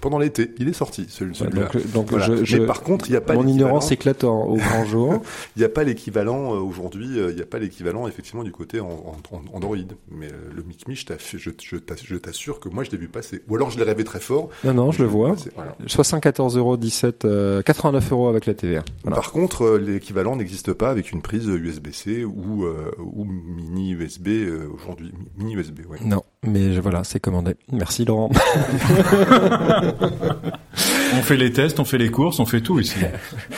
pendant 0.00 0.18
l'été. 0.18 0.50
Il 0.58 0.68
est 0.68 0.74
sorti, 0.74 1.06
celui-là. 1.08 1.46
donc, 1.48 1.92
donc 1.92 2.18
je, 2.18 2.58
Mais 2.58 2.66
par 2.66 2.82
contre, 2.82 3.08
il 3.08 3.12
n'y 3.12 3.16
a 3.16 3.22
pas 3.22 3.34
mon 3.34 3.46
ignorance 3.46 3.90
éclate 3.90 4.24
au 4.24 4.56
grand 4.56 4.84
jour. 4.84 5.22
il 5.56 5.60
n'y 5.60 5.64
a 5.64 5.68
pas 5.68 5.82
l'équivalent 5.82 6.54
euh, 6.54 6.58
aujourd'hui. 6.58 7.18
Euh, 7.18 7.30
il 7.30 7.36
n'y 7.36 7.42
a 7.42 7.46
pas 7.46 7.58
l'équivalent 7.58 8.06
effectivement 8.06 8.44
du 8.44 8.52
côté 8.52 8.80
en, 8.80 9.16
en, 9.30 9.42
Android. 9.54 9.76
Mais 10.10 10.26
euh, 10.26 10.50
le 10.54 10.62
Mic 10.62 10.86
Me, 10.88 10.94
je 10.94 11.06
t'assure 12.18 12.60
que 12.60 12.68
moi 12.68 12.84
je 12.84 12.90
l'ai 12.90 12.98
vu 12.98 13.08
passer. 13.08 13.42
Ou 13.48 13.56
alors 13.56 13.70
je 13.70 13.78
l'ai 13.78 13.84
rêvé 13.84 14.04
très 14.04 14.20
fort. 14.20 14.50
Non, 14.64 14.74
non, 14.74 14.92
je, 14.92 15.02
le 15.02 15.08
vois. 15.08 15.36
Voilà. 15.54 15.74
74 15.86 16.58
euros 16.58 16.76
17, 16.76 17.26
89 17.64 18.12
euros 18.12 18.28
avec 18.28 18.46
la 18.46 18.54
TVA. 18.54 18.84
Par 19.04 19.32
contre, 19.32 19.78
l'équivalent 19.78 20.36
n'existe 20.36 20.72
pas 20.74 20.90
avec 20.90 21.12
une 21.12 21.22
prise 21.22 21.46
USB-C 21.46 22.24
ou 22.24 22.66
ou 22.98 23.24
mini 23.24 23.92
USB 23.92 24.28
aujourd'hui 24.74 25.12
mini 25.38 25.54
USB. 25.54 25.80
Ouais. 25.88 25.98
Non, 26.04 26.22
mais 26.42 26.78
voilà, 26.78 27.04
c'est 27.04 27.20
commandé. 27.20 27.54
Merci 27.72 28.04
Laurent. 28.04 28.30
on 31.16 31.22
fait 31.22 31.36
les 31.36 31.52
tests, 31.52 31.80
on 31.80 31.84
fait 31.84 31.98
les 31.98 32.10
courses, 32.10 32.40
on 32.40 32.46
fait 32.46 32.60
tout 32.60 32.78
ici. 32.78 32.98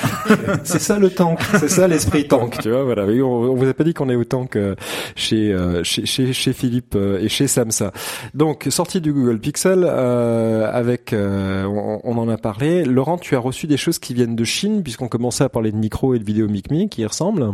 c'est 0.64 0.80
ça 0.80 0.98
le 0.98 1.10
tank, 1.10 1.40
c'est 1.58 1.68
ça 1.68 1.88
l'esprit 1.88 2.26
tank, 2.28 2.58
tu 2.62 2.70
vois. 2.70 2.84
Voilà, 2.84 3.04
on, 3.04 3.54
vous 3.54 3.68
a 3.68 3.74
pas 3.74 3.84
dit 3.84 3.94
qu'on 3.94 4.08
est 4.08 4.14
au 4.14 4.24
tank 4.24 4.56
euh, 4.56 4.74
chez, 5.14 5.52
euh, 5.52 5.82
chez, 5.84 6.06
chez 6.06 6.32
chez 6.32 6.52
Philippe 6.52 6.94
euh, 6.96 7.20
et 7.20 7.28
chez 7.28 7.46
Samsa. 7.46 7.92
Donc 8.34 8.66
sortie 8.70 9.00
du 9.00 9.12
Google 9.12 9.38
Pixel 9.38 9.84
avec, 9.84 11.14
on, 11.14 12.00
on, 12.02 12.18
en 12.18 12.28
a 12.28 12.36
parlé. 12.36 12.84
Laurent, 12.84 13.18
tu 13.18 13.36
as 13.36 13.38
reçu 13.38 13.66
des 13.66 13.76
choses 13.76 13.98
qui 13.98 14.14
viennent 14.14 14.36
de 14.36 14.44
Chine 14.44 14.82
puisqu'on 14.82 15.08
commençait 15.08 15.44
à 15.44 15.48
parler 15.48 15.72
de 15.72 15.76
micro 15.76 16.14
et 16.14 16.18
de 16.18 16.24
vidéo 16.24 16.48
MicMe 16.48 16.88
qui 16.88 17.02
y 17.02 17.06
ressemblent. 17.06 17.50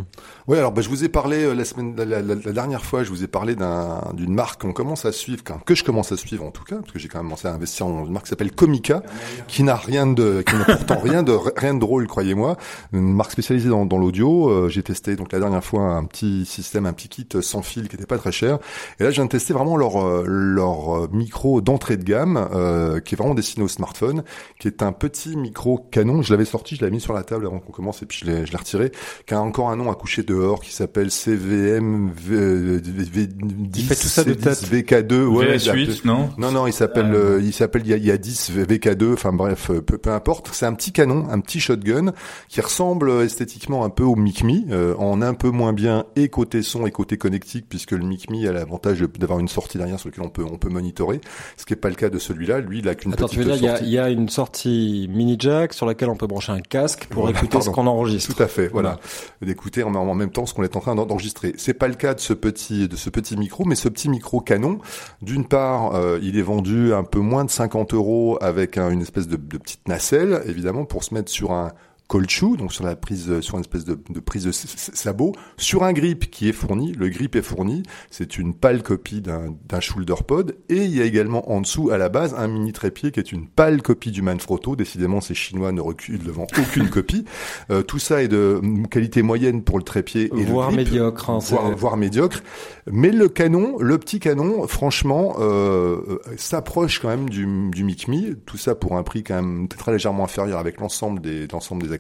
Oui, 0.49 0.59
alors 0.59 0.73
bah, 0.73 0.83
je 0.83 0.89
vous 0.89 1.05
ai 1.05 1.09
parlé 1.09 1.55
la 1.55 1.65
semaine, 1.65 1.95
la, 1.97 2.05
la, 2.05 2.23
la, 2.23 2.53
dernière 2.53 2.85
fois, 2.85 3.05
je 3.05 3.11
vous 3.11 3.25
ai 3.25 3.29
parlé 3.29 3.55
d'un 3.55 4.01
d'une 4.15 4.35
marque 4.35 4.63
qu'on 4.63 4.73
commence 4.73 5.05
à 5.05 5.13
suivre, 5.13 5.43
que 5.65 5.75
je 5.75 5.85
commence 5.85 6.13
à 6.13 6.17
suivre 6.17 6.45
en 6.45 6.51
tout 6.51 6.65
cas, 6.65 6.77
parce 6.77 6.93
que 6.93 6.99
j'ai 6.99 7.09
quand 7.09 7.19
même 7.19 7.33
commencé 7.33 7.49
à 7.49 7.55
investir 7.55 7.87
dans 7.87 8.05
une 8.05 8.13
marque 8.13 8.27
qui 8.27 8.31
s'appelle 8.31 8.53
Comica, 8.63 9.03
qui 9.49 9.65
n'a 9.65 9.75
rien 9.75 10.07
de, 10.07 10.43
qui 10.43 10.55
n'a 10.55 10.65
pourtant 10.65 10.99
rien 11.03 11.25
de 11.25 11.33
rien 11.57 11.75
de 11.75 11.81
drôle, 11.81 12.07
croyez-moi, 12.07 12.57
une 12.93 13.13
marque 13.13 13.33
spécialisée 13.33 13.69
dans, 13.69 13.87
dans 13.87 13.99
l'audio. 13.99 14.51
Euh, 14.51 14.69
j'ai 14.69 14.85
testé 14.85 15.17
donc 15.17 15.33
la 15.33 15.41
dernière 15.41 15.65
fois 15.65 15.83
un 15.83 16.05
petit 16.05 16.45
système, 16.47 16.87
un 16.87 16.93
petit 16.93 17.09
kit 17.09 17.29
sans 17.41 17.63
fil 17.63 17.89
qui 17.89 17.97
était 17.97 18.07
pas 18.07 18.19
très 18.19 18.31
cher, 18.31 18.61
et 19.01 19.03
là 19.03 19.11
je 19.11 19.17
viens 19.17 19.25
de 19.25 19.31
tester 19.31 19.53
vraiment 19.53 19.77
leur 19.77 20.01
euh, 20.01 20.25
leur 20.27 21.11
micro 21.13 21.61
d'entrée 21.61 21.97
de 21.97 22.05
gamme, 22.05 22.49
euh, 22.55 23.01
qui 23.01 23.17
est 23.17 23.19
vraiment 23.19 23.35
destiné 23.35 23.65
au 23.65 23.69
smartphone, 23.69 24.23
qui 24.61 24.69
est 24.69 24.83
un 24.85 24.93
petit 24.93 25.37
micro 25.37 25.79
canon. 25.91 26.23
Je 26.23 26.33
l'avais 26.33 26.45
sorti, 26.45 26.77
je 26.77 26.83
l'avais 26.83 26.95
mis 26.95 27.01
sur 27.01 27.15
la 27.15 27.25
table 27.25 27.47
avant 27.47 27.59
qu'on 27.59 27.73
commence, 27.73 28.01
et 28.03 28.07
puis 28.07 28.21
je 28.23 28.31
l'ai 28.31 28.47
je 28.47 28.53
l'ai 28.53 28.59
retiré, 28.59 28.93
qui 29.27 29.35
a 29.35 29.41
encore 29.41 29.71
un 29.71 29.77
nom 29.77 29.91
à 29.91 29.97
coucher 29.97 30.23
dehors, 30.23 30.61
qui 30.61 30.73
s'appelle 30.73 31.11
CVM 31.11 32.13
v, 32.15 32.79
v, 32.79 33.29
il 33.75 33.85
fait 33.85 33.97
tout 33.97 34.07
ça 34.07 34.23
de 34.23 34.35
tête. 34.35 34.63
VK2, 34.71 35.25
ouais. 35.25 35.57
VS8, 35.57 36.03
non? 36.05 36.31
Non, 36.39 36.53
non, 36.53 36.67
il 36.67 36.73
s'appelle, 36.73 37.13
euh, 37.15 37.41
il 37.43 37.53
s'appelle, 37.53 37.83
il 37.85 38.05
y, 38.05 38.11
a, 38.11 38.19
10 38.19 38.52
VK2, 38.53 39.15
enfin 39.15 39.33
bref, 39.33 39.71
euh, 39.71 39.81
peu, 39.81 39.99
peu 39.99 40.11
importe. 40.11 40.51
C'est 40.53 40.67
un 40.67 40.75
petit 40.75 40.93
canon, 40.93 41.27
un 41.31 41.41
petit 41.41 41.61
shotgun 41.61 42.13
qui 42.49 42.61
ressemble 42.61 43.11
esthétiquement 43.23 43.85
un 43.85 43.91
peu 43.91 44.05
au 44.05 44.17
Mic 44.17 44.45
Me, 44.45 44.71
euh, 44.71 44.95
en 44.97 45.23
un 45.23 45.35
peu 45.35 45.51
moins 45.51 45.73
bien 45.73 46.05
et 46.17 46.29
côté 46.29 46.63
son 46.63 46.87
et 46.87 46.91
côté 46.91 47.17
connectique, 47.17 47.67
puisque 47.69 47.93
le 47.93 48.05
Mic 48.05 48.31
Me 48.31 48.49
a 48.49 48.53
l'avantage 48.53 49.01
d'avoir 49.19 49.39
une 49.39 49.49
sortie 49.49 49.79
derrière 49.79 49.99
sur 49.99 50.09
laquelle 50.09 50.25
on 50.25 50.31
peut, 50.31 50.45
on 50.45 50.59
peut 50.59 50.69
monitorer, 50.69 51.21
ce 51.57 51.65
qui 51.65 51.73
est 51.73 51.77
pas 51.77 51.89
le 51.89 51.95
cas 51.95 52.11
de 52.11 52.19
celui-là. 52.19 52.61
Lui, 52.61 52.81
il 52.81 52.89
a 52.89 52.95
qu'une 52.95 53.13
petite 53.13 53.29
tu 53.29 53.39
veux 53.39 53.45
dire, 53.45 53.71
sortie. 53.71 53.85
Il 53.85 53.91
y, 53.91 53.99
a, 53.99 54.11
une 54.11 54.29
sortie 54.29 55.09
mini 55.11 55.37
jack 55.39 55.73
sur 55.73 55.87
laquelle 55.87 56.09
on 56.09 56.17
peut 56.17 56.27
brancher 56.27 56.53
un 56.53 56.61
casque 56.61 57.07
pour 57.11 57.29
écouter 57.31 57.61
ce 57.61 57.71
qu'on 57.71 57.87
enregistre. 57.87 58.35
Tout 58.35 58.43
à 58.43 58.49
fait, 58.49 58.69
voilà. 58.69 58.99
D'écouter 59.41 59.83
en, 59.83 59.95
en 59.95 60.15
même 60.15 60.31
temps 60.31 60.47
ce 60.47 60.55
qu'on 60.55 60.63
est 60.63 60.77
en 60.77 60.81
train 60.81 60.95
d'enregistrer. 60.95 61.55
C'est 61.57 61.75
pas 61.75 61.89
le 61.89 61.95
cas 61.95 62.15
de 62.15 62.21
ce 62.21 62.33
petit, 62.33 62.89
de 62.89 62.97
ce 62.97 63.11
petit 63.11 63.37
micro, 63.37 63.65
mais 63.65 63.75
ce 63.75 63.89
petit 63.89 64.09
micro 64.09 64.41
canon. 64.41 64.79
D'une 65.23 65.47
part, 65.47 65.95
euh, 65.95 66.19
il 66.23 66.39
est 66.39 66.43
vendu 66.43 66.93
un 66.93 67.05
peu 67.05 67.21
moins 67.21 67.45
de 67.45 67.51
50 67.51 67.95
euros 67.95 68.39
avec 68.43 68.77
une 68.77 69.01
espèce 69.01 69.29
de, 69.29 69.37
petite 69.37 69.87
nacelle, 69.87 70.43
évidemment, 70.47 70.85
pour 70.85 71.05
se 71.05 71.15
mettre 71.15 71.31
sur 71.31 71.53
un 71.53 71.73
cold 72.13 72.29
shoe, 72.29 72.59
donc 72.59 72.75
sur 72.75 72.85
la 72.85 72.95
prise, 72.95 73.41
sur 73.41 73.55
une 73.55 73.63
espèce 73.63 73.87
de, 73.87 73.99
de 74.11 74.21
prise 74.21 74.45
de 74.45 74.53
sabot, 74.53 75.33
sur 75.57 75.83
un 75.83 75.95
grip 75.95 76.31
qui 76.31 76.47
est 76.47 76.53
fourni. 76.53 76.93
Le 76.93 77.09
grip 77.09 77.35
est 77.37 77.43
fourni. 77.43 77.85
C'est 78.11 78.37
une 78.37 78.53
pâle 78.53 78.83
copie 78.83 79.23
d'un 79.23 79.81
shoulder 79.81 80.17
pod. 80.27 80.55
Et 80.69 80.85
il 80.85 80.95
y 80.95 81.01
a 81.01 81.07
également 81.07 81.51
en 81.51 81.63
dessous, 81.63 81.89
à 81.89 81.97
la 81.97 82.11
base, 82.11 82.35
un 82.37 82.49
mini 82.49 82.73
trépied 82.73 83.13
qui 83.13 83.21
est 83.21 83.33
une 83.33 83.47
pâle 83.47 83.81
copie 83.81 84.11
du 84.11 84.21
Manfrotto. 84.21 84.77
Décidément, 84.77 85.23
ces 85.23 85.33
Chinois 85.33 85.73
ne 85.73 85.81
reculent 85.81 86.23
devant 86.23 86.47
aucune 86.59 86.91
copie. 86.91 87.25
Euh, 87.71 87.83
tout 87.83 87.99
ça 87.99 88.23
est 88.23 88.29
de 88.29 88.61
qualité 88.91 89.23
moyenne 89.23 89.63
pour 89.63 89.79
le 89.79 89.85
trépied 89.85 90.31
et 90.37 90.45
voire 90.45 90.69
le 90.69 90.77
grip, 90.77 90.89
médiocre, 90.89 91.31
hein, 91.31 91.39
voire, 91.41 91.75
voire, 91.75 91.97
médiocre. 91.97 92.43
Mais 92.91 93.11
le 93.11 93.31
canon, 93.31 93.79
le 93.79 93.97
petit 93.97 94.21
canon, 94.21 94.67
franchement, 94.67 95.37
euh, 95.39 96.19
s'approche 96.37 96.99
quand 96.99 97.09
même 97.09 97.31
du, 97.31 97.71
du 97.71 97.85
Mic 97.85 98.07
Me. 98.09 98.35
Tout 98.35 98.59
ça 98.59 98.75
pour 98.75 98.99
un 98.99 99.03
prix 99.03 99.23
quand 99.23 99.37
même 99.37 99.67
très 99.69 99.93
légèrement 99.93 100.25
inférieur 100.25 100.59
avec 100.59 100.79
l'ensemble 100.79 101.23
des, 101.23 101.47
l'ensemble 101.47 101.87
des 101.87 101.95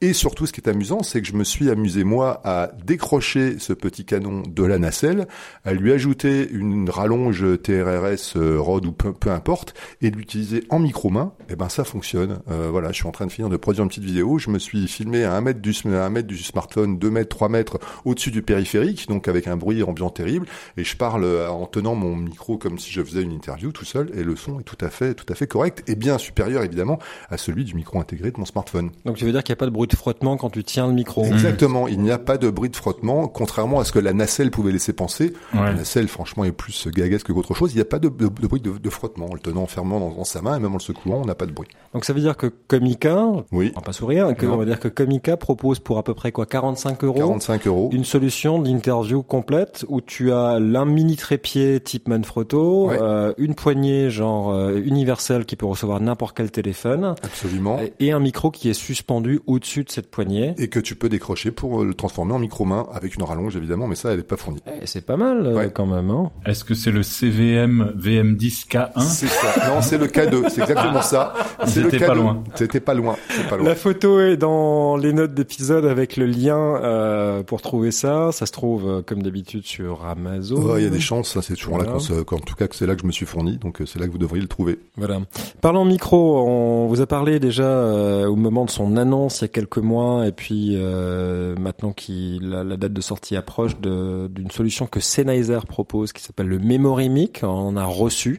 Et 0.00 0.12
surtout, 0.12 0.46
ce 0.46 0.52
qui 0.52 0.60
est 0.60 0.68
amusant, 0.68 1.02
c'est 1.02 1.20
que 1.20 1.26
je 1.26 1.34
me 1.34 1.44
suis 1.44 1.70
amusé 1.70 2.04
moi 2.04 2.40
à 2.44 2.70
décrocher 2.84 3.58
ce 3.58 3.72
petit 3.72 4.04
canon 4.04 4.42
de 4.46 4.64
la 4.64 4.78
nacelle, 4.78 5.26
à 5.64 5.72
lui 5.72 5.92
ajouter 5.92 6.48
une 6.50 6.88
rallonge 6.90 7.44
TRRS 7.62 8.36
euh, 8.36 8.58
Rod 8.58 8.86
ou 8.86 8.92
peu, 8.92 9.30
importe, 9.30 9.74
et 10.02 10.10
l'utiliser 10.10 10.64
en 10.70 10.78
micro-main. 10.78 11.32
Et 11.40 11.52
eh 11.52 11.56
ben 11.56 11.68
ça 11.68 11.84
fonctionne. 11.84 12.40
Euh, 12.50 12.68
voilà, 12.70 12.88
je 12.88 12.96
suis 12.96 13.06
en 13.06 13.12
train 13.12 13.26
de 13.26 13.32
finir 13.32 13.48
de 13.48 13.56
produire 13.56 13.84
une 13.84 13.88
petite 13.88 14.04
vidéo. 14.04 14.38
Je 14.38 14.50
me 14.50 14.58
suis 14.58 14.86
filmé 14.88 15.24
à 15.24 15.34
un 15.34 15.40
mètre 15.40 15.60
du, 15.60 15.72
à 15.86 16.04
un 16.04 16.10
mètre 16.10 16.28
du 16.28 16.38
smartphone, 16.38 16.98
2 16.98 17.10
mètres, 17.10 17.28
3 17.28 17.48
mètres 17.48 17.78
au-dessus 18.04 18.30
du 18.30 18.42
périphérique, 18.42 19.08
donc 19.08 19.28
avec 19.28 19.46
un 19.46 19.56
bruit 19.56 19.82
ambiant 19.82 20.10
terrible, 20.10 20.46
et 20.76 20.84
je 20.84 20.96
parle 20.96 21.24
euh, 21.24 21.50
en 21.50 21.66
tenant 21.66 21.94
mon 21.94 22.16
micro 22.16 22.58
comme 22.58 22.78
si 22.78 22.90
je 22.92 23.02
faisais 23.02 23.22
une 23.22 23.32
interview 23.32 23.72
tout 23.72 23.84
seul, 23.84 24.10
et 24.14 24.22
le 24.22 24.36
son 24.36 24.60
est 24.60 24.64
tout 24.64 24.78
à 24.80 24.90
fait, 24.90 25.14
tout 25.14 25.30
à 25.30 25.34
fait 25.34 25.46
correct, 25.46 25.82
et 25.86 25.94
bien 25.94 26.18
supérieur 26.18 26.62
évidemment 26.62 26.98
à 27.30 27.36
celui 27.36 27.64
du 27.64 27.74
micro 27.74 27.98
intégré 28.00 28.30
de 28.30 28.38
mon 28.38 28.44
smartphone. 28.44 28.90
Donc 29.06 29.16
tu 29.16 29.24
veux 29.24 29.32
dire 29.32 29.44
qu'il 29.44 29.52
n'y 29.52 29.56
a 29.56 29.60
pas 29.60 29.66
de 29.66 29.70
bruit 29.70 29.86
de 29.86 29.94
frottement 29.96 30.36
quand 30.36 30.50
tu 30.50 30.64
tiens 30.64 30.88
le 30.88 30.92
micro 30.92 31.24
Exactement, 31.24 31.86
il 31.86 32.00
n'y 32.00 32.10
a 32.10 32.18
pas 32.18 32.38
de 32.38 32.50
bruit 32.50 32.70
de 32.70 32.76
frottement, 32.76 33.28
contrairement 33.28 33.78
à 33.78 33.84
ce 33.84 33.92
que 33.92 34.00
la 34.00 34.12
nacelle 34.12 34.50
pouvait 34.50 34.72
laisser 34.72 34.92
penser. 34.92 35.32
La 35.54 35.72
nacelle, 35.72 36.08
franchement, 36.08 36.44
est 36.44 36.52
plus 36.52 36.88
gagasque 36.88 37.32
qu'autre 37.32 37.54
chose. 37.54 37.72
Il 37.72 37.76
n'y 37.76 37.82
a 37.82 37.86
pas 37.86 37.98
de, 37.98 38.08
de, 38.08 38.26
de 38.26 38.46
bruit 38.46 38.60
de, 38.60 38.90
frottement. 38.90 39.26
En 39.26 39.34
le 39.34 39.40
tenant 39.40 39.66
fermement 39.66 40.00
dans, 40.00 40.10
dans, 40.10 40.24
sa 40.24 40.42
main 40.42 40.56
et 40.56 40.60
même 40.60 40.72
en 40.72 40.78
le 40.78 40.80
secouant, 40.80 41.20
on 41.22 41.24
n'a 41.24 41.34
pas 41.34 41.46
de 41.46 41.52
bruit. 41.52 41.68
Donc 41.94 42.04
ça 42.04 42.12
veut 42.12 42.20
dire 42.20 42.36
que 42.36 42.46
Comica, 42.68 43.26
oui. 43.52 43.72
on 43.74 43.80
va 43.80 43.84
pas 43.84 43.92
sourire, 43.92 44.34
que, 44.36 44.46
on 44.46 44.56
va 44.56 44.64
dire 44.64 44.80
que 44.80 44.88
Comica 44.88 45.36
propose 45.36 45.78
pour 45.78 45.98
à 45.98 46.02
peu 46.02 46.14
près 46.14 46.32
quoi 46.32 46.46
45 46.46 47.04
euros 47.04 47.18
45 47.18 47.66
euros. 47.66 47.90
Une 47.92 48.04
solution 48.04 48.58
d'interview 48.58 49.22
complète 49.22 49.84
où 49.88 50.00
tu 50.00 50.32
as 50.32 50.58
l'un 50.58 50.84
mini 50.84 51.16
trépied 51.16 51.80
type 51.80 52.08
Manfrotto, 52.08 52.88
ouais. 52.88 52.98
euh, 53.00 53.32
une 53.38 53.54
poignée 53.54 54.10
genre 54.10 54.50
euh, 54.50 54.80
universelle 54.84 55.44
qui 55.44 55.56
peut 55.56 55.66
recevoir 55.66 56.00
n'importe 56.00 56.36
quel 56.36 56.50
téléphone. 56.50 57.14
Absolument. 57.22 57.78
Et 58.00 58.12
un 58.12 58.20
micro 58.20 58.50
qui 58.50 58.68
est 58.68 58.74
suspendu 58.96 59.40
au-dessus 59.46 59.84
de 59.84 59.90
cette 59.90 60.10
poignée. 60.10 60.54
Et 60.58 60.68
que 60.68 60.80
tu 60.80 60.94
peux 60.96 61.08
décrocher 61.08 61.50
pour 61.50 61.84
le 61.84 61.92
transformer 61.94 62.32
en 62.32 62.38
micro-main 62.38 62.86
avec 62.92 63.14
une 63.16 63.22
rallonge 63.22 63.54
évidemment, 63.56 63.86
mais 63.86 63.94
ça 63.94 64.12
elle 64.12 64.20
est 64.20 64.22
pas 64.22 64.36
fournie. 64.36 64.62
Eh, 64.66 64.86
c'est 64.86 65.04
pas 65.04 65.16
mal 65.16 65.46
euh, 65.46 65.54
Ouais. 65.54 65.70
quand 65.72 65.86
même. 65.86 66.10
Hein. 66.10 66.30
Est-ce 66.46 66.64
que 66.64 66.74
c'est 66.74 66.90
le 66.90 67.02
CVM 67.02 67.92
VM10K1 67.98 69.00
C'est 69.02 69.26
ça. 69.28 69.68
Non, 69.68 69.82
c'est 69.82 69.98
le 69.98 70.06
K2. 70.06 70.48
C'est 70.48 70.62
exactement 70.62 71.02
ça. 71.02 71.34
C'est 71.66 71.80
le 71.82 71.88
pas 71.90 71.96
K2. 71.98 72.14
loin. 72.14 72.44
C'était 72.54 72.80
pas 72.80 72.94
loin. 72.94 73.16
C'est 73.28 73.48
pas 73.48 73.56
loin. 73.56 73.66
La 73.68 73.74
photo 73.74 74.20
est 74.20 74.36
dans 74.36 74.96
les 74.96 75.12
notes 75.12 75.34
d'épisode 75.34 75.84
avec 75.84 76.16
le 76.16 76.26
lien 76.26 76.56
euh, 76.82 77.42
pour 77.42 77.60
trouver 77.62 77.90
ça. 77.90 78.30
Ça 78.32 78.46
se 78.46 78.52
trouve 78.52 78.88
euh, 78.88 79.02
comme 79.02 79.22
d'habitude 79.22 79.64
sur 79.66 80.04
Amazon. 80.06 80.56
Ouais, 80.62 80.80
Il 80.80 80.84
y 80.84 80.86
a 80.86 80.90
des 80.90 81.00
chances, 81.00 81.32
ça, 81.34 81.42
c'est 81.42 81.54
toujours 81.54 81.78
là 81.78 81.84
Voilà. 81.84 81.92
quand, 81.92 82.00
c'est- 82.00 82.24
quand- 82.24 82.36
en 82.36 82.40
tout 82.40 82.54
cas 82.54 82.66
que 82.68 82.76
c'est 82.76 82.86
là 82.86 82.94
que 82.94 83.02
je 83.02 83.06
me 83.06 83.12
suis 83.12 83.26
fourni, 83.26 83.58
donc 83.58 83.80
euh, 83.80 83.86
c'est 83.86 83.98
là 83.98 84.06
que 84.06 84.12
vous 84.12 84.18
devriez 84.18 84.42
le 84.42 84.48
trouver. 84.48 84.78
Voilà. 84.96 85.18
Parlant 85.60 85.84
micro, 85.84 86.38
on 86.46 86.86
vous 86.86 87.00
a 87.00 87.06
parlé 87.06 87.40
déjà 87.40 87.64
euh, 87.64 88.26
au 88.26 88.36
moment 88.36 88.64
de 88.64 88.70
son 88.76 88.96
annonce 88.98 89.40
il 89.40 89.42
y 89.42 89.44
a 89.46 89.48
quelques 89.48 89.78
mois, 89.78 90.26
et 90.26 90.32
puis 90.32 90.72
euh, 90.74 91.56
maintenant 91.56 91.92
qu'il 91.92 92.50
la, 92.50 92.62
la 92.62 92.76
date 92.76 92.92
de 92.92 93.00
sortie 93.00 93.34
approche 93.34 93.78
d'une 93.80 94.50
solution 94.50 94.86
que 94.86 95.00
Sennheiser 95.00 95.60
propose, 95.66 96.12
qui 96.12 96.22
s'appelle 96.22 96.48
le 96.48 96.58
Memory 96.58 97.08
Mic. 97.08 97.40
On 97.42 97.76
a 97.76 97.84
reçu. 97.84 98.38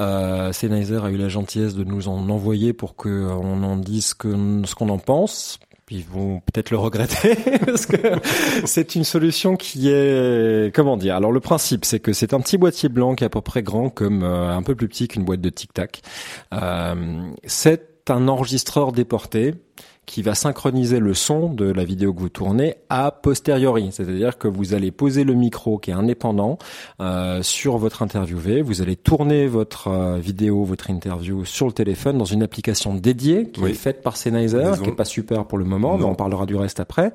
Euh, 0.00 0.50
Sennheiser 0.52 1.00
a 1.04 1.10
eu 1.10 1.18
la 1.18 1.28
gentillesse 1.28 1.74
de 1.74 1.84
nous 1.84 2.08
en 2.08 2.28
envoyer 2.30 2.72
pour 2.72 2.96
que 2.96 3.28
on 3.28 3.62
en 3.62 3.76
dise 3.76 4.14
que, 4.14 4.28
ce 4.64 4.74
qu'on 4.74 4.88
en 4.88 4.98
pense. 4.98 5.58
Ils 5.90 6.04
vont 6.04 6.40
peut-être 6.40 6.72
le 6.72 6.78
regretter 6.78 7.36
parce 7.64 7.86
que 7.86 7.96
c'est 8.64 8.96
une 8.96 9.04
solution 9.04 9.56
qui 9.56 9.88
est 9.88 10.74
comment 10.74 10.96
dire? 10.96 11.14
Alors 11.14 11.30
le 11.30 11.38
principe, 11.38 11.84
c'est 11.84 12.00
que 12.00 12.12
c'est 12.12 12.34
un 12.34 12.40
petit 12.40 12.56
boîtier 12.56 12.88
blanc 12.88 13.14
qui 13.14 13.22
est 13.22 13.26
à 13.26 13.30
peu 13.30 13.40
près 13.40 13.62
grand 13.62 13.90
comme 13.90 14.24
euh, 14.24 14.56
un 14.56 14.62
peu 14.62 14.74
plus 14.74 14.88
petit 14.88 15.06
qu'une 15.06 15.24
boîte 15.24 15.42
de 15.42 15.50
Tic 15.50 15.72
Tac. 15.72 16.02
Euh, 16.54 17.30
c'est 17.44 17.95
un 18.10 18.28
enregistreur 18.28 18.92
déporté 18.92 19.54
qui 20.06 20.22
va 20.22 20.34
synchroniser 20.36 21.00
le 21.00 21.14
son 21.14 21.52
de 21.52 21.64
la 21.70 21.84
vidéo 21.84 22.14
que 22.14 22.20
vous 22.20 22.28
tournez 22.28 22.76
a 22.88 23.10
posteriori, 23.10 23.88
c'est-à-dire 23.90 24.38
que 24.38 24.46
vous 24.48 24.72
allez 24.72 24.90
poser 24.92 25.24
le 25.24 25.34
micro 25.34 25.78
qui 25.78 25.90
est 25.90 25.94
indépendant 25.94 26.58
euh, 27.00 27.42
sur 27.42 27.76
votre 27.76 28.02
interviewé, 28.02 28.62
vous 28.62 28.82
allez 28.82 28.94
tourner 28.96 29.46
votre 29.48 29.88
euh, 29.88 30.16
vidéo, 30.18 30.64
votre 30.64 30.90
interview 30.90 31.44
sur 31.44 31.66
le 31.66 31.72
téléphone 31.72 32.18
dans 32.18 32.24
une 32.24 32.42
application 32.44 32.94
dédiée 32.94 33.50
qui 33.50 33.60
Oui. 33.60 33.70
est 33.72 33.74
faite 33.74 34.00
par 34.02 34.16
Sennheiser, 34.16 34.72
qui 34.82 34.88
est 34.90 34.92
pas 34.94 35.04
super 35.04 35.44
pour 35.44 35.58
le 35.58 35.64
moment, 35.64 35.98
mais 35.98 36.04
on 36.04 36.14
parlera 36.14 36.46
du 36.46 36.54
reste 36.54 36.78
après. 36.80 37.12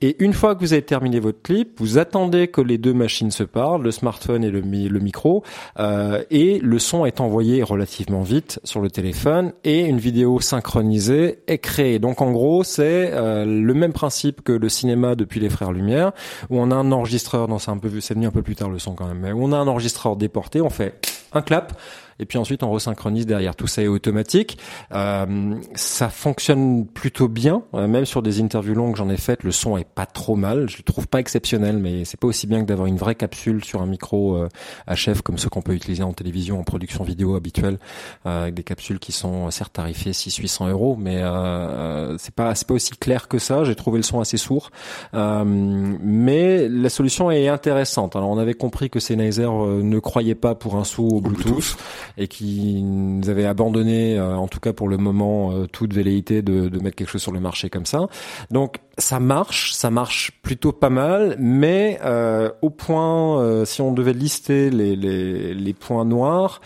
Et 0.00 0.16
une 0.24 0.32
fois 0.32 0.54
que 0.54 0.60
vous 0.60 0.72
avez 0.72 0.82
terminé 0.82 1.20
votre 1.20 1.42
clip, 1.42 1.78
vous 1.78 1.98
attendez 1.98 2.48
que 2.48 2.62
les 2.62 2.78
deux 2.78 2.94
machines 2.94 3.30
se 3.30 3.42
parlent, 3.44 3.82
le 3.82 3.90
smartphone 3.90 4.44
et 4.44 4.50
le, 4.50 4.62
mi- 4.62 4.88
le 4.88 5.00
micro, 5.00 5.44
euh, 5.78 6.22
et 6.30 6.58
le 6.58 6.78
son 6.78 7.04
est 7.04 7.20
envoyé 7.20 7.62
relativement 7.62 8.22
vite 8.22 8.60
sur 8.64 8.80
le 8.80 8.90
téléphone 8.90 9.52
et 9.64 9.80
une 9.80 9.98
vidéo 9.98 10.40
synchronisée 10.40 11.40
est 11.46 11.58
créée. 11.58 11.98
Donc 11.98 12.22
en 12.30 12.32
gros, 12.32 12.62
c'est 12.62 13.10
euh, 13.12 13.44
le 13.44 13.74
même 13.74 13.92
principe 13.92 14.42
que 14.42 14.52
le 14.52 14.68
cinéma 14.68 15.16
depuis 15.16 15.40
les 15.40 15.50
Frères 15.50 15.72
Lumière, 15.72 16.12
où 16.48 16.60
on 16.60 16.70
a 16.70 16.76
un 16.76 16.92
enregistreur, 16.92 17.48
non 17.48 17.58
c'est 17.58 17.72
un 17.72 17.76
peu 17.76 17.90
c'est 18.00 18.14
venu 18.14 18.26
un 18.26 18.30
peu 18.30 18.42
plus 18.42 18.54
tard 18.54 18.70
le 18.70 18.78
son 18.78 18.94
quand 18.94 19.08
même, 19.08 19.18
mais 19.18 19.32
où 19.32 19.42
on 19.42 19.50
a 19.50 19.56
un 19.56 19.66
enregistreur 19.66 20.14
déporté, 20.14 20.60
on 20.60 20.70
fait 20.70 20.94
un 21.32 21.42
clap. 21.42 21.76
Et 22.20 22.26
puis 22.26 22.38
ensuite 22.38 22.62
on 22.62 22.70
resynchronise 22.70 23.26
derrière. 23.26 23.56
Tout 23.56 23.66
ça 23.66 23.82
est 23.82 23.88
automatique. 23.88 24.58
Euh, 24.92 25.54
ça 25.74 26.08
fonctionne 26.08 26.86
plutôt 26.86 27.28
bien, 27.28 27.62
Euh, 27.74 27.86
même 27.88 28.04
sur 28.04 28.22
des 28.22 28.40
interviews 28.40 28.74
longues 28.74 28.96
j'en 28.96 29.08
ai 29.08 29.16
faites. 29.16 29.42
Le 29.42 29.52
son 29.52 29.76
est 29.76 29.88
pas 29.88 30.06
trop 30.06 30.36
mal. 30.36 30.68
Je 30.68 30.76
le 30.78 30.82
trouve 30.82 31.08
pas 31.08 31.18
exceptionnel, 31.20 31.78
mais 31.78 32.04
c'est 32.04 32.18
pas 32.20 32.26
aussi 32.26 32.46
bien 32.46 32.60
que 32.60 32.66
d'avoir 32.66 32.86
une 32.86 32.96
vraie 32.98 33.14
capsule 33.14 33.64
sur 33.64 33.80
un 33.82 33.86
micro 33.86 34.36
euh, 34.36 34.48
HF 34.88 35.22
comme 35.22 35.38
ceux 35.38 35.48
qu'on 35.48 35.62
peut 35.62 35.74
utiliser 35.74 36.02
en 36.02 36.12
télévision, 36.12 36.60
en 36.60 36.64
production 36.64 37.04
vidéo 37.04 37.34
habituelle, 37.36 37.78
euh, 38.26 38.42
avec 38.42 38.54
des 38.54 38.62
capsules 38.62 38.98
qui 38.98 39.12
sont 39.12 39.46
euh, 39.46 39.50
certes 39.50 39.72
tarifées 39.72 40.10
600-800 40.12 40.70
euros, 40.70 40.96
mais 40.98 41.18
euh, 41.22 41.30
euh, 41.30 42.16
c'est 42.18 42.34
pas 42.34 42.54
c'est 42.54 42.66
pas 42.66 42.74
aussi 42.74 42.90
clair 42.92 43.28
que 43.28 43.38
ça. 43.38 43.64
J'ai 43.64 43.74
trouvé 43.74 43.98
le 43.98 44.02
son 44.02 44.20
assez 44.20 44.36
sourd, 44.36 44.70
Euh, 45.14 45.44
mais 45.44 46.68
la 46.68 46.88
solution 46.88 47.30
est 47.30 47.48
intéressante. 47.48 48.16
Alors 48.16 48.28
on 48.30 48.38
avait 48.38 48.54
compris 48.54 48.90
que 48.90 49.00
Sennheiser 49.00 49.44
euh, 49.44 49.82
ne 49.82 49.98
croyait 49.98 50.34
pas 50.34 50.54
pour 50.54 50.76
un 50.76 50.84
sou 50.84 51.06
au 51.08 51.20
Bluetooth. 51.20 51.76
Et 52.16 52.28
qui 52.28 52.82
nous 52.82 53.28
avait 53.28 53.46
abandonné, 53.46 54.18
euh, 54.18 54.36
en 54.36 54.48
tout 54.48 54.60
cas 54.60 54.72
pour 54.72 54.88
le 54.88 54.96
moment, 54.96 55.52
euh, 55.52 55.66
toute 55.66 55.92
velléité 55.92 56.42
de, 56.42 56.68
de 56.68 56.78
mettre 56.80 56.96
quelque 56.96 57.10
chose 57.10 57.22
sur 57.22 57.32
le 57.32 57.40
marché 57.40 57.70
comme 57.70 57.86
ça. 57.86 58.06
Donc 58.50 58.76
ça 58.98 59.20
marche, 59.20 59.72
ça 59.72 59.90
marche 59.90 60.32
plutôt 60.42 60.72
pas 60.72 60.90
mal, 60.90 61.36
mais 61.38 61.98
euh, 62.04 62.50
au 62.62 62.70
point, 62.70 63.40
euh, 63.40 63.64
si 63.64 63.80
on 63.80 63.92
devait 63.92 64.12
lister 64.12 64.70
les, 64.70 64.96
les, 64.96 65.54
les 65.54 65.72
points 65.74 66.04
noirs, 66.04 66.60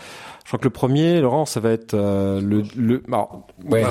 je 0.45 0.49
crois 0.51 0.59
que 0.59 0.63
le 0.65 0.69
premier, 0.69 1.21
Laurent, 1.21 1.45
ça 1.47 1.59
va 1.59 1.71
être 1.71 1.95
euh, 1.95 2.39
le, 2.39 2.61
le 2.77 3.01
alors, 3.07 3.47
ouais. 3.67 3.83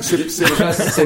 C'est, 0.00 0.30
c'est, 0.30 0.46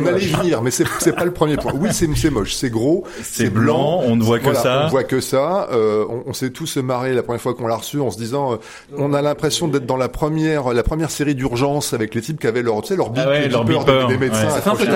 on 0.01 0.07
allait 0.07 0.23
y 0.25 0.29
venir, 0.29 0.63
mais 0.63 0.71
c'est, 0.71 0.85
c'est 1.01 1.13
pas 1.15 1.25
le 1.25 1.33
premier 1.33 1.57
point. 1.57 1.73
Oui, 1.75 1.89
c'est, 1.93 2.09
c'est 2.15 2.31
moche, 2.31 2.55
c'est 2.55 2.71
gros, 2.71 3.05
C'est 3.25 3.51
blanc, 3.51 4.01
on 4.05 4.15
ne 4.15 4.23
voit 4.23 4.39
que 4.39 4.45
Voilà, 4.45 4.61
ça. 4.61 4.83
On 4.87 4.89
voit 4.89 5.03
que 5.03 5.21
ça. 5.21 5.69
Euh, 5.73 6.05
on, 6.09 6.23
on 6.27 6.33
s'est 6.33 6.51
tous 6.51 6.77
marré 6.77 7.15
la 7.15 7.25
première 7.25 7.41
fois 7.41 7.55
qu'on 7.55 7.67
l'a 7.67 7.75
reçu 7.75 7.99
en 8.01 8.13
se 8.13 8.17
disant, 8.17 8.53
euh, 8.53 8.57
on 8.97 9.13
a 9.13 9.21
l'impression 9.23 9.67
d'être 9.67 9.87
dans 9.87 9.97
la 9.97 10.09
première, 10.09 10.73
la 10.73 10.83
première 10.85 11.11
série 11.11 11.35
d'urgence 11.35 11.93
avec 11.93 12.15
les 12.15 12.21
types 12.23 12.41
qui 12.41 12.47
avaient 12.47 12.63
leur, 12.63 12.81
tu 12.83 12.89
sais, 12.89 12.97
leur 12.97 13.11
bip, 13.11 13.25
Ah 13.27 13.29
ouais, 13.29 13.49
leur 13.49 13.65
beeper, 13.65 14.07
des, 14.07 14.15
des 14.15 14.19
médecins. 14.21 14.47
ouais. 14.55 14.61
Fait 14.61 14.71
un 14.71 14.77
peu. 14.77 14.87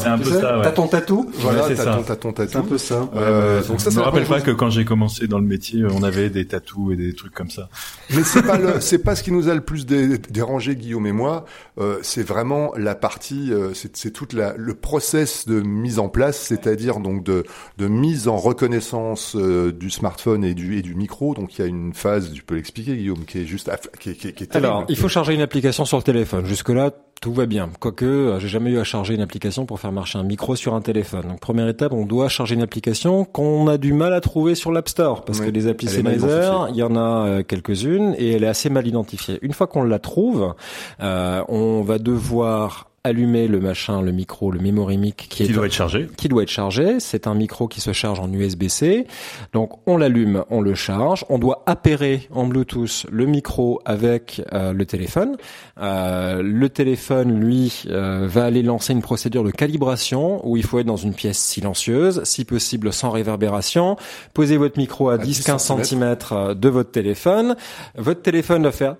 C'est 0.00 0.08
un 0.08 0.18
peu 0.18 0.24
ça, 0.24 0.56
ouais. 0.56 0.62
T'as 0.64 0.72
ton 0.72 0.88
tatou 0.88 1.30
Voilà, 1.34 1.62
c'est 1.68 1.76
t'as 1.76 1.84
ça. 2.02 2.16
ton, 2.16 2.32
tatou. 2.32 2.50
C'est 2.50 2.58
un 2.58 2.62
peu 2.62 2.78
ça. 2.78 3.08
Euh, 3.14 3.62
donc 3.62 3.80
ça, 3.80 3.90
je 3.90 3.94
c'est 3.94 4.00
me 4.00 4.04
rappelle 4.04 4.24
pas 4.24 4.40
que 4.40 4.50
quand 4.50 4.70
j'ai 4.70 4.84
commencé 4.84 5.28
dans 5.28 5.38
le 5.38 5.46
métier, 5.46 5.84
on 5.88 6.02
avait 6.02 6.30
des 6.30 6.46
tatous 6.46 6.94
et 6.94 6.96
des 6.96 7.14
trucs 7.14 7.32
comme 7.32 7.50
ça. 7.50 7.68
Mais 8.12 8.24
c'est 8.24 8.42
pas 8.42 8.58
le, 8.58 8.80
c'est 8.80 8.98
pas 8.98 9.14
ce 9.20 9.24
qui 9.24 9.30
nous 9.32 9.48
a 9.48 9.54
le 9.54 9.60
plus 9.60 9.86
dé- 9.86 10.18
dérangé, 10.18 10.74
Guillaume 10.74 11.06
et 11.06 11.12
moi. 11.12 11.44
Euh, 11.78 11.98
c'est 12.02 12.22
vraiment 12.26 12.72
la 12.76 12.94
partie, 12.94 13.52
euh, 13.52 13.72
c'est, 13.74 14.10
toute 14.10 14.32
la, 14.32 14.54
le 14.56 14.74
process 14.74 15.46
de 15.46 15.60
mise 15.60 15.98
en 15.98 16.08
place, 16.08 16.38
c'est-à-dire 16.40 16.98
donc 16.98 17.22
de, 17.22 17.44
de 17.78 17.86
mise 17.86 18.26
en 18.26 18.36
reconnaissance 18.36 19.36
euh, 19.36 19.70
du 19.72 19.90
smartphone 19.90 20.42
et 20.44 20.54
du 20.54 20.76
et 20.78 20.82
du 20.82 20.94
micro. 20.94 21.34
Donc 21.34 21.56
il 21.56 21.62
y 21.62 21.64
a 21.64 21.68
une 21.68 21.94
phase, 21.94 22.32
tu 22.32 22.42
peux 22.42 22.56
l'expliquer, 22.56 22.96
Guillaume, 22.96 23.24
qui 23.24 23.38
est 23.38 23.44
juste, 23.46 23.70
qui 24.00 24.14
qui 24.14 24.28
est, 24.28 24.32
qui 24.32 24.42
est. 24.44 24.56
Alors, 24.56 24.84
il 24.88 24.96
faut 24.96 25.08
charger 25.08 25.34
une 25.34 25.40
application 25.42 25.84
sur 25.84 25.96
le 25.98 26.02
téléphone. 26.02 26.46
Jusque-là, 26.46 26.90
tout 27.20 27.34
va 27.34 27.44
bien. 27.44 27.68
Quoique, 27.80 28.04
euh, 28.04 28.40
j'ai 28.40 28.48
jamais 28.48 28.70
eu 28.70 28.78
à 28.78 28.84
charger 28.84 29.14
une 29.14 29.20
application 29.20 29.66
pour 29.66 29.78
faire 29.78 29.92
marcher 29.92 30.18
un 30.18 30.22
micro 30.22 30.56
sur 30.56 30.74
un 30.74 30.80
téléphone. 30.80 31.28
Donc, 31.28 31.40
première 31.40 31.68
étape, 31.68 31.92
on 31.92 32.06
doit 32.06 32.28
charger 32.28 32.54
une 32.54 32.62
application 32.62 33.26
qu'on 33.26 33.68
a 33.68 33.76
du 33.76 33.92
mal 33.92 34.14
à 34.14 34.20
trouver 34.22 34.54
sur 34.54 34.72
l'App 34.72 34.88
Store. 34.88 35.24
Parce 35.24 35.40
Oui, 35.40 35.46
que 35.46 35.50
les 35.50 35.66
applis 35.66 35.88
Sennheiser, 35.88 36.50
il 36.70 36.76
y 36.76 36.82
en 36.82 36.96
a 36.96 37.26
euh, 37.26 37.42
quelques-unes 37.42 38.14
et 38.16 38.32
elle 38.32 38.44
est 38.44 38.48
assez 38.48 38.70
mal 38.70 38.86
identifiée. 38.86 39.38
Une 39.42 39.52
fois 39.52 39.66
qu'on 39.66 39.82
la 39.82 39.98
trouve, 39.98 40.54
euh, 41.02 41.44
on 41.48 41.82
va 41.82 41.98
devoir 41.98 42.89
allumer 43.02 43.48
le 43.48 43.60
machin, 43.60 44.02
le 44.02 44.12
micro, 44.12 44.50
le 44.50 44.60
memory 44.60 44.98
mic 44.98 45.16
qui, 45.16 45.28
Qui 45.28 45.42
est 45.44 45.48
doit 45.54 45.66
être 45.66 45.72
chargé. 45.72 46.08
qui 46.16 46.28
doit 46.28 46.42
être 46.42 46.50
chargé. 46.50 47.00
C'est 47.00 47.26
un 47.26 47.34
micro 47.34 47.66
qui 47.66 47.80
se 47.80 47.92
charge 47.92 48.20
en 48.20 48.30
USB-C. 48.30 49.06
Donc 49.52 49.80
on 49.86 49.96
l'allume, 49.96 50.44
on 50.50 50.60
le 50.60 50.74
charge. 50.74 51.24
On 51.30 51.38
doit 51.38 51.62
appairer 51.66 52.28
en 52.30 52.46
Bluetooth 52.46 53.06
le 53.10 53.26
micro 53.26 53.80
avec 53.84 54.42
euh, 54.52 54.72
le 54.72 54.84
téléphone. 54.84 55.36
Euh, 55.80 56.42
le 56.42 56.68
téléphone, 56.68 57.40
lui, 57.40 57.84
euh, 57.88 58.26
va 58.28 58.44
aller 58.44 58.62
lancer 58.62 58.92
une 58.92 59.02
procédure 59.02 59.44
de 59.44 59.50
calibration 59.50 60.46
où 60.46 60.56
il 60.58 60.64
faut 60.64 60.78
être 60.78 60.86
dans 60.86 60.96
une 60.96 61.14
pièce 61.14 61.38
silencieuse, 61.38 62.22
si 62.24 62.44
possible 62.44 62.92
sans 62.92 63.10
réverbération. 63.10 63.96
Posez 64.34 64.58
votre 64.58 64.78
micro 64.78 65.08
à, 65.08 65.16
10-15 65.16 65.84
cm 65.84 66.54
de 66.54 66.68
votre 66.68 66.90
téléphone. 66.90 67.56
Votre 67.96 68.20
téléphone 68.20 68.64
va 68.64 68.72
faire 68.72 68.96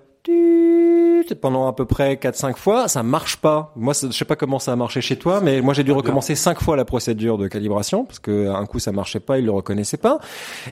pendant 1.39 1.67
à 1.67 1.73
peu 1.73 1.85
près 1.85 2.15
4-5 2.15 2.57
fois, 2.57 2.87
ça 2.87 3.03
marche 3.03 3.37
pas. 3.37 3.71
Moi, 3.75 3.93
je 3.93 4.11
sais 4.11 4.25
pas 4.25 4.35
comment 4.35 4.59
ça 4.59 4.73
a 4.73 4.75
marché 4.75 5.01
chez 5.01 5.17
toi, 5.17 5.41
mais 5.41 5.61
moi 5.61 5.73
j'ai 5.73 5.83
dû 5.83 5.91
recommencer 5.91 6.35
5 6.35 6.61
fois 6.61 6.75
la 6.75 6.85
procédure 6.85 7.37
de 7.37 7.47
calibration 7.47 8.05
parce 8.05 8.19
que 8.19 8.49
un 8.49 8.65
coup 8.65 8.79
ça 8.79 8.91
marchait 8.91 9.19
pas, 9.19 9.39
il 9.39 9.45
le 9.45 9.51
reconnaissait 9.51 9.97
pas. 9.97 10.19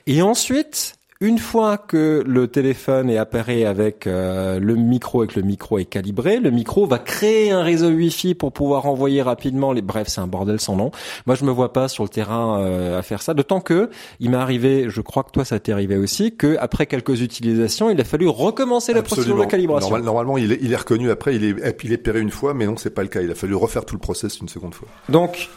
Et 0.06 0.22
ensuite, 0.22 0.99
une 1.22 1.38
fois 1.38 1.76
que 1.76 2.24
le 2.26 2.48
téléphone 2.48 3.10
est 3.10 3.18
appareillé 3.18 3.66
avec 3.66 4.06
euh, 4.06 4.58
le 4.58 4.74
micro 4.74 5.22
et 5.22 5.26
que 5.26 5.38
le 5.38 5.44
micro 5.44 5.78
est 5.78 5.84
calibré, 5.84 6.40
le 6.40 6.50
micro 6.50 6.86
va 6.86 6.98
créer 6.98 7.50
un 7.50 7.62
réseau 7.62 7.90
Wi-Fi 7.90 8.34
pour 8.34 8.52
pouvoir 8.52 8.86
envoyer 8.86 9.20
rapidement 9.20 9.72
les. 9.74 9.82
Bref, 9.82 10.08
c'est 10.08 10.22
un 10.22 10.26
bordel 10.26 10.60
sans 10.60 10.76
nom. 10.76 10.90
Moi, 11.26 11.34
je 11.34 11.44
me 11.44 11.50
vois 11.50 11.74
pas 11.74 11.88
sur 11.88 12.04
le 12.04 12.08
terrain 12.08 12.60
euh, 12.60 12.98
à 12.98 13.02
faire 13.02 13.20
ça. 13.20 13.34
D'autant 13.34 13.60
que 13.60 13.90
il 14.18 14.30
m'est 14.30 14.38
arrivé, 14.38 14.86
je 14.88 15.00
crois 15.02 15.22
que 15.22 15.30
toi 15.30 15.44
ça 15.44 15.58
t'est 15.60 15.72
arrivé 15.72 15.98
aussi, 15.98 16.34
que 16.34 16.56
après 16.58 16.86
quelques 16.86 17.20
utilisations, 17.20 17.90
il 17.90 18.00
a 18.00 18.04
fallu 18.04 18.26
recommencer 18.26 18.94
la 18.94 19.02
procédure 19.02 19.36
de 19.38 19.44
calibration. 19.44 19.90
Normal- 19.90 20.04
normalement, 20.04 20.38
il 20.38 20.52
est, 20.52 20.58
il 20.62 20.72
est 20.72 20.76
reconnu 20.76 21.10
après, 21.10 21.36
il 21.36 21.44
est, 21.44 21.82
il 21.84 21.92
est 21.92 21.98
péré 21.98 22.20
une 22.20 22.30
fois, 22.30 22.54
mais 22.54 22.66
non, 22.66 22.78
c'est 22.78 22.94
pas 22.94 23.02
le 23.02 23.08
cas. 23.08 23.20
Il 23.20 23.30
a 23.30 23.34
fallu 23.34 23.54
refaire 23.54 23.84
tout 23.84 23.94
le 23.94 24.00
process 24.00 24.38
une 24.40 24.48
seconde 24.48 24.74
fois. 24.74 24.88
Donc, 25.10 25.50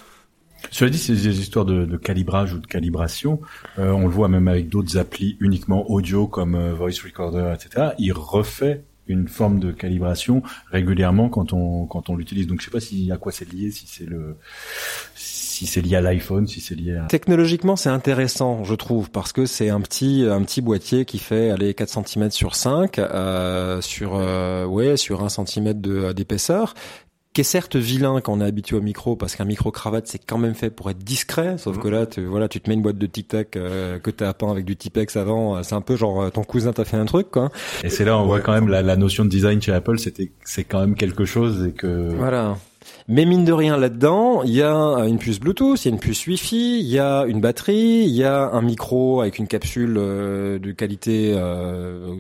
Cela 0.72 0.90
dit, 0.90 0.98
c'est 0.98 1.14
des 1.14 1.40
histoires 1.40 1.66
de, 1.66 1.86
de 1.86 1.98
calibrage 1.98 2.54
ou 2.54 2.60
de 2.60 2.68
calibration. 2.68 3.42
Euh, 3.80 3.92
on 3.92 4.04
le 4.04 4.14
voit 4.14 4.28
même 4.28 4.48
avec 4.48 4.70
d'autres 4.70 4.98
applis 4.98 5.38
uniquement 5.40 5.90
audio 5.90 6.28
comme 6.28 6.56
euh, 6.56 6.74
Voice 6.74 7.02
Recorder, 7.04 7.54
etc. 7.56 7.92
Il 8.00 8.14
refait 8.14 8.84
une 9.08 9.28
forme 9.28 9.60
de 9.60 9.72
calibration 9.72 10.44
régulièrement 10.72 11.30
quand 11.30 11.54
on 11.54 11.86
quand 11.86 12.10
on 12.10 12.16
l'utilise. 12.16 12.48
Donc 12.48 12.62
je 12.62 12.66
sais 12.66 12.72
pas 12.72 12.80
si 12.80 13.12
à 13.12 13.18
quoi 13.18 13.32
c'est 13.32 13.52
lié, 13.52 13.72
si 13.72 13.86
c'est 13.88 14.06
le 14.06 14.38
si 15.16 15.68
c'est 15.68 15.82
lié 15.82 15.98
à 15.98 16.02
l'iPhone, 16.02 16.48
si 16.48 16.62
c'est 16.62 16.76
lié 16.76 16.96
à 16.96 17.06
Technologiquement, 17.06 17.76
c'est 17.76 17.90
intéressant, 17.90 18.64
je 18.64 18.74
trouve, 18.76 19.12
parce 19.12 19.34
que 19.34 19.46
c'est 19.46 19.70
un 19.70 19.82
petit 19.82 20.26
un 20.30 20.42
petit 20.44 20.62
boîtier 20.62 21.06
qui 21.06 21.20
fait 21.20 21.52
aller 21.52 21.74
4 21.74 22.06
cm 22.06 22.32
sur 22.32 22.56
5 22.56 22.98
euh, 22.98 23.82
sur 23.82 24.16
euh, 24.16 24.66
ouais 24.66 24.98
sur 24.98 25.24
1 25.24 25.30
cm 25.30 25.74
d'épaisseur 26.14 26.74
qui 27.34 27.42
est 27.42 27.46
certes 27.46 27.76
vilain 27.76 28.22
quand 28.22 28.34
on 28.34 28.42
est 28.42 28.46
habitué 28.46 28.76
au 28.76 28.82
micro, 28.82 29.16
parce 29.16 29.36
qu'un 29.36 29.46
micro 29.46 29.72
cravate 29.72 30.08
c'est 30.08 30.20
quand 30.24 30.38
même 30.38 30.54
fait 30.54 30.70
pour 30.70 30.90
être 30.90 31.00
discret, 31.00 31.58
sauf 31.58 31.80
que 31.80 31.88
là, 31.88 32.06
tu, 32.06 32.26
voilà, 32.26 32.48
tu 32.48 32.62
te 32.62 32.70
mets 32.70 32.76
une 32.76 32.82
boîte 32.82 32.98
de 32.98 33.08
Tic 33.08 33.28
Tac 33.28 33.56
euh, 33.56 34.00
que 34.00 34.12
t'as 34.12 34.34
peint 34.34 34.52
avec 34.52 34.66
du 34.66 34.76
Tipex 34.76 35.16
avant, 35.16 35.62
c'est 35.64 35.76
un 35.76 35.82
peu 35.82 35.96
genre 35.96 36.32
ton 36.32 36.44
cousin 36.44 36.74
t'a 36.74 36.86
fait 36.86 36.98
un 36.98 37.06
truc, 37.06 37.32
quoi. 37.32 37.50
Et 37.84 37.90
c'est 37.90 38.06
là 38.06 38.18
on 38.18 38.26
voit 38.26 38.40
quand 38.40 38.54
même 38.54 38.68
la, 38.68 38.82
la 38.82 38.96
notion 38.96 39.26
de 39.26 39.30
design 39.30 39.62
chez 39.62 39.74
Apple, 39.74 40.00
c'était 40.00 40.32
c'est 40.44 40.64
quand 40.64 40.80
même 40.80 40.96
quelque 40.96 41.26
chose 41.26 41.66
et 41.68 41.72
que 41.72 42.14
voilà. 42.16 42.58
Mais 43.08 43.26
mine 43.26 43.46
de 43.46 43.52
rien 43.52 43.78
là-dedans, 43.78 44.44
il 44.44 44.52
y 44.52 44.62
a 44.62 44.74
une 44.74 45.18
puce 45.18 45.40
Bluetooth, 45.40 45.84
il 45.84 45.88
y 45.88 45.92
a 45.92 45.94
une 45.94 46.00
puce 46.00 46.26
Wi-Fi, 46.28 46.80
il 46.80 46.88
y 46.88 47.00
a 47.00 47.26
une 47.26 47.42
batterie, 47.42 48.04
il 48.06 48.16
y 48.16 48.24
a 48.24 48.50
un 48.50 48.62
micro 48.62 49.22
avec 49.22 49.40
une 49.40 49.48
capsule 49.48 49.96
euh, 49.98 50.60
de 50.60 50.72
qualité 50.72 51.34
euh, 51.36 52.16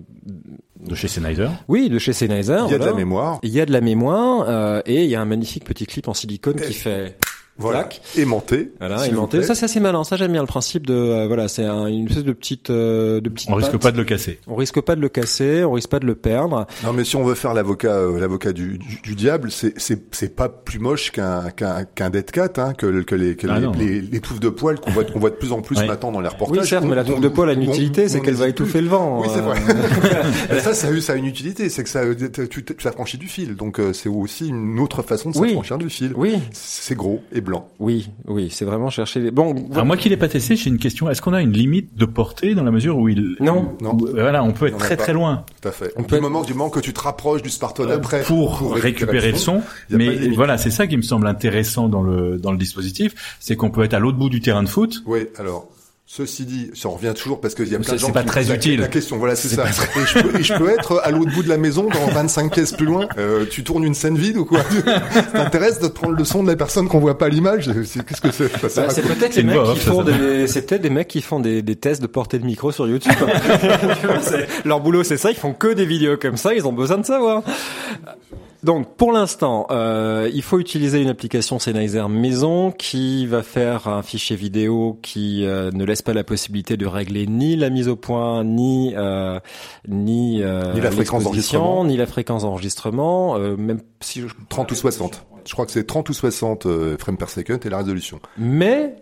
de 0.79 0.95
chez 0.95 1.07
Sennheiser. 1.07 1.47
Oui, 1.67 1.89
de 1.89 1.99
chez 1.99 2.13
Sennheiser. 2.13 2.59
Il 2.67 2.71
y 2.71 2.75
a 2.75 2.79
de 2.79 2.85
la 2.85 2.93
mémoire. 2.93 3.39
Il 3.43 3.51
y 3.51 3.61
a 3.61 3.65
de 3.65 3.71
la 3.71 3.81
mémoire 3.81 4.45
euh, 4.47 4.81
et 4.85 5.03
il 5.03 5.09
y 5.09 5.15
a 5.15 5.21
un 5.21 5.25
magnifique 5.25 5.63
petit 5.63 5.85
clip 5.85 6.07
en 6.07 6.13
silicone 6.13 6.59
qui 6.59 6.73
fait 6.73 7.17
voilà. 7.57 7.87
Aimanté. 8.17 8.71
Voilà, 8.79 9.05
aimanté. 9.07 9.43
Ça, 9.43 9.53
c'est 9.53 9.65
assez 9.65 9.79
malin. 9.79 10.03
Ça, 10.03 10.15
j'aime 10.15 10.31
bien 10.31 10.41
le 10.41 10.47
principe 10.47 10.87
de, 10.87 10.93
euh, 10.93 11.27
voilà, 11.27 11.47
c'est 11.47 11.63
un, 11.63 11.85
une 11.85 12.07
espèce 12.07 12.23
de 12.23 12.33
petite, 12.33 12.71
euh, 12.71 13.21
de 13.21 13.29
petite. 13.29 13.49
On 13.51 13.55
risque 13.55 13.77
pas 13.77 13.91
de 13.91 13.97
le 13.97 14.03
casser. 14.03 14.39
On 14.47 14.55
risque 14.55 14.81
pas 14.81 14.95
de 14.95 15.01
le 15.01 15.09
casser. 15.09 15.63
On 15.63 15.73
risque 15.73 15.89
pas 15.89 15.99
de 15.99 16.07
le 16.07 16.15
perdre. 16.15 16.65
Non, 16.83 16.93
mais 16.93 17.03
si 17.03 17.15
on 17.15 17.23
veut 17.23 17.35
faire 17.35 17.53
l'avocat, 17.53 17.93
euh, 17.93 18.19
l'avocat 18.19 18.53
du, 18.53 18.79
du, 18.79 19.01
du, 19.03 19.15
diable, 19.15 19.51
c'est, 19.51 19.79
c'est, 19.79 20.01
c'est 20.11 20.35
pas 20.35 20.49
plus 20.49 20.79
moche 20.79 21.11
qu'un, 21.11 21.51
qu'un, 21.51 21.85
qu'un 21.85 22.09
Dead 22.09 22.31
Cat, 22.31 22.53
hein, 22.57 22.73
que, 22.73 23.03
que 23.03 23.13
les, 23.13 23.35
que 23.35 23.45
ah 23.47 23.59
les, 23.77 24.01
les, 24.01 24.19
touffes 24.19 24.39
de 24.39 24.49
poil 24.49 24.79
qu'on 24.79 24.89
voit, 24.89 25.03
qu'on 25.03 25.19
voit 25.19 25.29
de 25.29 25.35
plus 25.35 25.51
en 25.51 25.61
plus 25.61 25.77
maintenant 25.85 26.11
dans 26.11 26.21
les 26.21 26.29
reportages. 26.29 26.57
Oui, 26.57 26.67
certes, 26.67 26.85
mais 26.85 26.95
la 26.95 27.03
touffe 27.03 27.21
de 27.21 27.29
poil 27.29 27.49
a 27.49 27.53
une 27.53 27.63
utilité, 27.63 28.09
c'est 28.09 28.21
qu'elle 28.21 28.33
va 28.33 28.47
étouffer 28.47 28.81
le 28.81 28.89
vent. 28.89 29.21
Oui, 29.21 29.27
c'est 29.31 29.41
vrai. 29.41 29.57
ça, 30.59 30.73
ça 30.73 30.87
a, 30.87 31.01
ça 31.01 31.13
a 31.13 31.15
une 31.17 31.27
utilité, 31.27 31.69
c'est 31.69 31.83
que 31.83 31.89
ça, 31.89 32.01
tu 32.49 32.63
t'affranchis 32.63 33.19
du 33.19 33.27
fil. 33.27 33.55
Donc, 33.55 33.79
c'est 33.93 34.09
aussi 34.09 34.47
une 34.47 34.79
autre 34.79 35.03
façon 35.03 35.29
de 35.29 35.35
s'affranchir 35.35 35.77
du 35.77 35.91
fil. 35.91 36.13
Oui. 36.15 36.39
C'est 36.51 36.95
gros 36.95 37.21
et 37.31 37.42
blanc. 37.43 37.67
Oui, 37.79 38.09
oui, 38.27 38.49
c'est 38.51 38.65
vraiment 38.65 38.89
chercher 38.89 39.19
les... 39.19 39.31
Bon, 39.31 39.55
Alors 39.71 39.85
moi 39.85 39.97
qui 39.97 40.09
l'ai 40.09 40.17
pas 40.17 40.27
testé, 40.27 40.55
j'ai 40.55 40.69
une 40.69 40.77
question. 40.77 41.09
Est-ce 41.09 41.21
qu'on 41.21 41.33
a 41.33 41.41
une 41.41 41.53
limite 41.53 41.95
de 41.95 42.05
portée 42.05 42.55
dans 42.55 42.63
la 42.63 42.71
mesure 42.71 42.97
où 42.97 43.09
il... 43.09 43.35
Non. 43.39 43.75
Non. 43.81 43.97
Voilà, 43.97 44.43
on 44.43 44.51
peut 44.51 44.67
être 44.67 44.77
très 44.77 44.97
très 44.97 45.13
loin. 45.13 45.45
Tout 45.61 45.67
à 45.67 45.71
fait. 45.71 45.93
On 45.95 46.03
peut 46.03 46.15
du 46.15 46.21
moment 46.21 46.41
du 46.43 46.53
moment 46.53 46.69
que 46.69 46.79
tu 46.79 46.93
te 46.93 47.01
rapproches 47.01 47.41
du 47.41 47.49
smartphone 47.49 47.91
euh, 47.91 47.97
après 47.97 48.23
pour, 48.23 48.73
récupérer, 48.73 49.31
le 49.31 49.37
son. 49.37 49.61
Mais 49.89 50.29
voilà, 50.29 50.57
c'est 50.57 50.71
ça 50.71 50.87
qui 50.87 50.97
me 50.97 51.01
semble 51.01 51.27
intéressant 51.27 51.89
dans 51.89 52.01
le 52.01 52.37
dans 52.37 52.51
le 52.51 52.57
dispositif, 52.57 53.37
c'est 53.39 53.55
qu'on 53.55 53.69
peut 53.69 53.83
être 53.83 53.93
à 53.93 53.99
l'autre 53.99 54.17
bout 54.17 54.29
du 54.29 54.41
terrain 54.41 54.63
de 54.63 54.69
foot. 54.69 55.03
Oui, 55.05 55.27
alors 55.37 55.67
Ceci 56.05 56.43
dit, 56.45 56.69
ça 56.73 56.89
revient 56.89 57.13
toujours 57.15 57.39
parce 57.39 57.55
qu'il 57.55 57.69
y 57.69 57.75
a 57.75 57.79
plein 57.79 57.93
de 57.93 57.97
gens 57.97 58.11
pas 58.11 58.23
qui 58.23 58.27
très 58.27 58.51
utile. 58.53 58.81
la 58.81 58.89
question. 58.89 59.17
Voilà, 59.17 59.37
c'est 59.37 59.47
ça. 59.47 59.63
Et, 59.65 59.71
je 59.71 60.19
peux, 60.19 60.39
et, 60.39 60.43
je 60.43 60.53
peux, 60.53 60.69
être 60.69 61.01
à 61.01 61.11
l'autre 61.11 61.31
bout 61.31 61.43
de 61.43 61.49
la 61.49 61.57
maison, 61.57 61.87
dans 61.87 62.07
25 62.07 62.51
pièces 62.51 62.73
plus 62.73 62.85
loin. 62.85 63.07
Euh, 63.17 63.45
tu 63.49 63.63
tournes 63.63 63.85
une 63.85 63.93
scène 63.93 64.17
vide 64.17 64.35
ou 64.35 64.43
quoi? 64.43 64.59
T'intéresse 65.33 65.79
de 65.79 65.87
prendre 65.87 66.17
le 66.17 66.25
son 66.25 66.43
de 66.43 66.49
la 66.49 66.57
personne 66.57 66.89
qu'on 66.89 66.99
voit 66.99 67.17
pas 67.17 67.27
à 67.27 67.29
l'image? 67.29 67.67
Qu'est-ce 67.67 68.21
que 68.21 68.31
c'est? 68.31 68.51
Bah, 68.61 68.89
C'est 68.89 69.01
peut-être 69.01 69.35
les 69.35 69.43
mecs 69.43 69.63
qui 69.63 69.79
font 69.79 70.03
des, 70.03 70.47
c'est 70.47 70.67
peut-être 70.67 70.81
des 70.81 70.89
mecs 70.89 71.07
qui 71.07 71.21
font 71.21 71.39
des, 71.39 71.61
des, 71.61 71.75
tests 71.77 72.01
de 72.01 72.07
portée 72.07 72.37
de 72.37 72.45
micro 72.45 72.73
sur 72.73 72.85
YouTube. 72.85 73.13
leur 74.65 74.81
boulot, 74.81 75.03
c'est 75.03 75.17
ça. 75.17 75.31
Ils 75.31 75.37
font 75.37 75.53
que 75.53 75.73
des 75.73 75.85
vidéos 75.85 76.17
comme 76.17 76.37
ça. 76.37 76.53
Ils 76.53 76.67
ont 76.67 76.73
besoin 76.73 76.97
de 76.97 77.05
savoir. 77.05 77.43
Donc 78.63 78.95
pour 78.95 79.11
l'instant, 79.11 79.67
euh, 79.71 80.29
il 80.33 80.41
faut 80.41 80.57
utiliser 80.57 81.01
une 81.01 81.09
application 81.09 81.59
Sennheiser 81.59 82.07
maison 82.07 82.71
qui 82.71 83.27
va 83.27 83.43
faire 83.43 83.87
un 83.87 84.01
fichier 84.03 84.37
vidéo 84.37 84.99
qui 85.01 85.45
euh, 85.45 85.69
ne 85.73 85.83
laisse 85.83 86.01
pas 86.01 86.13
la 86.13 86.23
possibilité 86.23 86.77
de 86.77 86.85
régler 86.85 87.27
ni 87.27 87.57
la 87.57 87.69
mise 87.69 87.89
au 87.89 87.97
point, 87.97 88.43
ni 88.45 88.93
euh, 88.95 89.39
ni, 89.87 90.41
euh, 90.41 90.73
ni 90.73 90.81
la 90.81 90.91
fréquence 90.91 91.23
d'enregistrement, 91.23 91.83
ni 91.83 91.97
la 91.97 92.05
fréquence 92.05 92.43
d'enregistrement, 92.43 93.35
euh, 93.35 93.57
même 93.57 93.81
si 93.99 94.21
je... 94.21 94.27
30 94.47 94.71
ou 94.71 94.75
60. 94.75 95.25
Je 95.45 95.51
crois 95.51 95.65
que 95.65 95.71
c'est 95.73 95.85
30 95.85 96.09
ou 96.09 96.13
60 96.13 96.67
frames 96.99 97.17
per 97.17 97.27
second 97.27 97.57
et 97.57 97.69
la 97.69 97.79
résolution. 97.79 98.21
Mais 98.37 98.95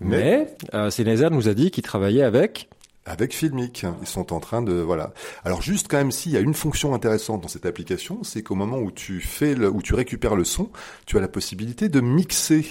mais, 0.00 0.46
mais 0.72 0.90
Sennheiser 0.90 1.30
nous 1.30 1.48
a 1.48 1.54
dit 1.54 1.72
qu'il 1.72 1.82
travaillait 1.82 2.22
avec 2.22 2.68
avec 3.08 3.34
Filmic. 3.34 3.84
Ils 4.00 4.06
sont 4.06 4.32
en 4.32 4.40
train 4.40 4.62
de 4.62 4.74
voilà. 4.74 5.12
Alors 5.44 5.62
juste 5.62 5.88
quand 5.88 5.96
même 5.96 6.12
s'il 6.12 6.32
y 6.32 6.36
a 6.36 6.40
une 6.40 6.54
fonction 6.54 6.94
intéressante 6.94 7.42
dans 7.42 7.48
cette 7.48 7.66
application, 7.66 8.22
c'est 8.22 8.42
qu'au 8.42 8.54
moment 8.54 8.78
où 8.78 8.90
tu 8.90 9.20
fais 9.20 9.54
le, 9.54 9.68
où 9.68 9.82
tu 9.82 9.94
récupères 9.94 10.36
le 10.36 10.44
son, 10.44 10.70
tu 11.06 11.16
as 11.16 11.20
la 11.20 11.28
possibilité 11.28 11.88
de 11.88 12.00
mixer 12.00 12.64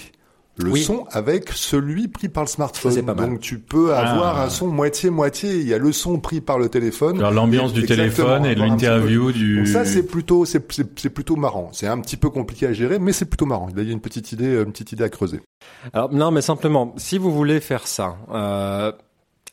le 0.58 0.74
son 0.76 1.06
avec 1.12 1.50
celui 1.50 2.08
pris 2.08 2.28
par 2.28 2.42
le 2.42 2.48
smartphone. 2.48 3.04
pas 3.04 3.14
mal. 3.14 3.30
Donc 3.30 3.40
tu 3.40 3.58
peux 3.58 3.94
avoir 3.94 4.38
ah. 4.38 4.44
un 4.44 4.50
son 4.50 4.66
moitié 4.66 5.10
moitié. 5.10 5.56
Il 5.56 5.68
y 5.68 5.74
a 5.74 5.78
le 5.78 5.92
son 5.92 6.18
pris 6.18 6.40
par 6.40 6.58
le 6.58 6.68
téléphone. 6.68 7.18
Alors 7.18 7.32
l'ambiance 7.32 7.72
du 7.72 7.84
téléphone 7.84 8.44
et 8.44 8.54
l'interview 8.54 9.32
du. 9.32 9.58
Donc 9.58 9.68
ça 9.68 9.84
c'est 9.84 10.02
plutôt 10.02 10.44
c'est 10.44 10.64
c'est 10.96 11.10
plutôt 11.10 11.36
marrant. 11.36 11.70
C'est 11.72 11.86
un 11.86 12.00
petit 12.00 12.16
peu 12.16 12.30
compliqué 12.30 12.66
à 12.66 12.72
gérer, 12.72 12.98
mais 12.98 13.12
c'est 13.12 13.26
plutôt 13.26 13.46
marrant. 13.46 13.68
Il 13.70 13.82
y 13.82 13.88
a 13.88 13.92
une 13.92 14.00
petite 14.00 14.32
idée 14.32 14.54
une 14.54 14.72
petite 14.72 14.92
idée 14.92 15.04
à 15.04 15.08
creuser. 15.08 15.40
Alors 15.92 16.12
non, 16.12 16.30
mais 16.30 16.42
simplement 16.42 16.94
si 16.96 17.18
vous 17.18 17.32
voulez 17.32 17.60
faire 17.60 17.86
ça. 17.86 18.16
Euh 18.32 18.92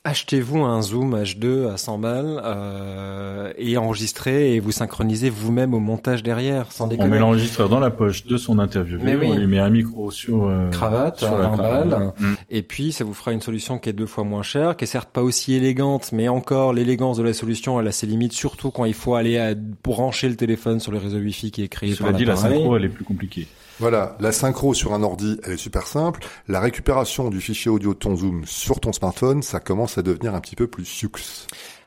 Achetez-vous 0.07 0.61
un 0.61 0.83
Zoom 0.83 1.15
H2 1.15 1.73
à 1.73 1.77
100 1.77 1.97
balles 1.97 2.39
euh, 2.45 3.51
et 3.57 3.75
enregistrez 3.75 4.53
et 4.53 4.59
vous 4.59 4.71
synchronisez 4.71 5.31
vous-même 5.31 5.73
au 5.73 5.79
montage 5.79 6.21
derrière, 6.21 6.71
sans 6.71 6.85
déconner. 6.85 7.09
On 7.09 7.11
met 7.11 7.17
l'enregistreur 7.17 7.69
dans 7.69 7.79
la 7.79 7.89
poche 7.89 8.23
de 8.27 8.37
son 8.37 8.59
interview, 8.59 8.99
on 9.01 9.35
lui 9.35 9.47
met 9.47 9.57
un 9.57 9.71
micro 9.71 10.11
sur 10.11 10.45
euh, 10.45 10.69
cravate, 10.69 11.17
sur 11.17 11.35
la 11.35 11.47
balles, 11.49 12.13
mm. 12.19 12.33
et 12.51 12.61
puis 12.61 12.91
ça 12.91 13.03
vous 13.03 13.15
fera 13.15 13.31
une 13.31 13.41
solution 13.41 13.79
qui 13.79 13.89
est 13.89 13.93
deux 13.93 14.05
fois 14.05 14.23
moins 14.23 14.43
chère, 14.43 14.77
qui 14.77 14.83
est 14.83 14.87
certes 14.87 15.09
pas 15.09 15.23
aussi 15.23 15.55
élégante, 15.55 16.11
mais 16.11 16.27
encore 16.27 16.71
l'élégance 16.71 17.17
de 17.17 17.23
la 17.23 17.33
solution, 17.33 17.79
elle 17.79 17.87
a 17.87 17.91
ses 17.91 18.05
limites, 18.05 18.33
surtout 18.33 18.69
quand 18.69 18.85
il 18.85 18.93
faut 18.93 19.15
aller 19.15 19.39
à 19.39 19.55
brancher 19.55 20.29
le 20.29 20.35
téléphone 20.35 20.79
sur 20.79 20.91
le 20.91 20.99
réseau 20.99 21.17
Wi-Fi 21.17 21.49
qui 21.49 21.63
est 21.63 21.67
créé 21.67 21.95
Cela 21.95 22.13
dit, 22.13 22.25
la 22.25 22.35
synchro, 22.35 22.77
elle 22.77 22.85
est 22.85 22.89
plus 22.89 23.05
compliquée. 23.05 23.47
Voilà, 23.79 24.15
la 24.21 24.31
synchro 24.31 24.73
sur 24.73 24.93
un 24.93 25.03
ordi, 25.03 25.37
elle 25.43 25.53
est 25.53 25.57
super 25.57 25.85
simple. 25.85 26.21
La 26.47 26.61
récupération 26.61 27.29
du 27.29 27.41
fichier 27.41 27.69
audio 27.69 27.93
de 27.93 27.99
ton 27.99 28.15
Zoom 28.15 28.45
sur 28.45 28.79
ton 28.79 28.93
smartphone, 28.93 29.43
ça 29.43 29.59
commence 29.59 29.97
à 29.97 30.01
devenir 30.01 30.33
un 30.33 30.39
petit 30.39 30.55
peu 30.55 30.67
plus 30.67 30.85
sioux. 30.85 31.11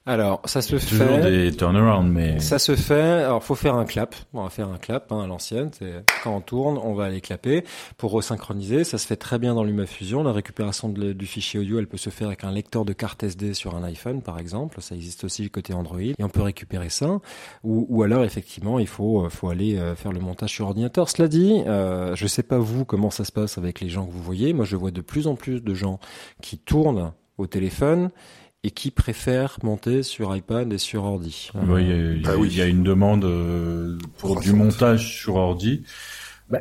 Alors, 0.09 0.41
ça 0.47 0.63
se 0.63 0.79
fait. 0.79 0.87
Toujours 0.89 1.19
des 1.19 1.55
turnarounds, 1.55 2.11
mais. 2.11 2.41
Ça 2.41 2.59
se 2.59 2.75
fait. 2.77 3.25
Alors, 3.25 3.45
faut 3.45 3.55
faire 3.55 3.75
un 3.75 3.85
clap. 3.85 4.17
On 4.33 4.43
va 4.43 4.49
faire 4.49 4.69
un 4.69 4.79
clap 4.79 5.13
hein, 5.13 5.21
à 5.21 5.27
l'ancienne. 5.27 5.69
C'est 5.79 6.03
quand 6.25 6.35
on 6.35 6.41
tourne, 6.41 6.79
on 6.83 6.95
va 6.95 7.05
aller 7.05 7.21
clapper 7.21 7.63
pour 7.99 8.13
resynchroniser. 8.13 8.85
Ça 8.85 8.97
se 8.97 9.07
fait 9.07 9.17
très 9.17 9.39
bien 9.39 9.55
dans 9.55 9.65
LumaFusion. 9.65 10.23
La 10.23 10.33
récupération 10.33 10.89
du 10.89 11.27
fichier 11.27 11.61
audio, 11.61 11.79
elle 11.79 11.89
peut 11.89 11.99
se 11.99 12.09
faire 12.09 12.29
avec 12.29 12.43
un 12.43 12.51
lecteur 12.51 12.87
de 12.87 12.95
carte 12.95 13.23
SD 13.23 13.53
sur 13.53 13.77
un 13.77 13.85
iPhone, 13.85 14.23
par 14.23 14.39
exemple. 14.39 14.81
Ça 14.81 14.95
existe 14.95 15.25
aussi 15.25 15.43
du 15.43 15.51
côté 15.51 15.75
Android 15.75 16.01
et 16.01 16.25
on 16.25 16.31
peut 16.31 16.41
récupérer 16.41 16.89
ça. 16.89 17.21
Ou, 17.63 17.87
ou 17.91 18.03
alors, 18.03 18.25
effectivement, 18.25 18.79
il 18.79 18.87
faut 18.87 19.27
euh, 19.27 19.29
faut 19.29 19.51
aller 19.51 19.77
euh, 19.77 19.95
faire 19.95 20.13
le 20.13 20.21
montage 20.21 20.53
sur 20.55 20.65
ordinateur. 20.69 21.11
Cela 21.11 21.29
dit, 21.29 21.63
euh, 21.67 22.17
je 22.17 22.27
sais 22.27 22.43
pas 22.43 22.57
vous 22.57 22.87
comment 22.87 23.11
ça 23.11 23.25
se 23.25 23.33
passe 23.33 23.59
avec 23.59 23.83
les 23.83 23.91
gens 23.91 24.07
que 24.07 24.13
vous 24.13 24.23
voyez. 24.23 24.55
Moi, 24.55 24.65
je 24.65 24.77
vois 24.77 24.91
de 24.91 25.03
plus 25.03 25.27
en 25.27 25.35
plus 25.35 25.63
de 25.63 25.75
gens 25.75 26.01
qui 26.41 26.57
tournent 26.57 27.13
au 27.37 27.47
téléphone 27.47 28.11
et 28.65 28.71
qui 28.71 28.91
préfèrent 28.91 29.59
monter 29.63 30.03
sur 30.03 30.35
iPad 30.35 30.73
et 30.73 30.79
sur 30.79 31.05
ordi. 31.05 31.51
Oui, 31.55 31.83
il 31.85 32.23
y, 32.23 32.29
a, 32.29 32.37
il 32.37 32.57
y 32.57 32.61
a 32.61 32.67
une 32.67 32.83
demande 32.83 33.25
euh, 33.25 33.99
pour 34.19 34.41
du 34.41 34.53
montage 34.53 35.17
sur 35.17 35.37
ordi. 35.37 35.85
Bah, 36.51 36.61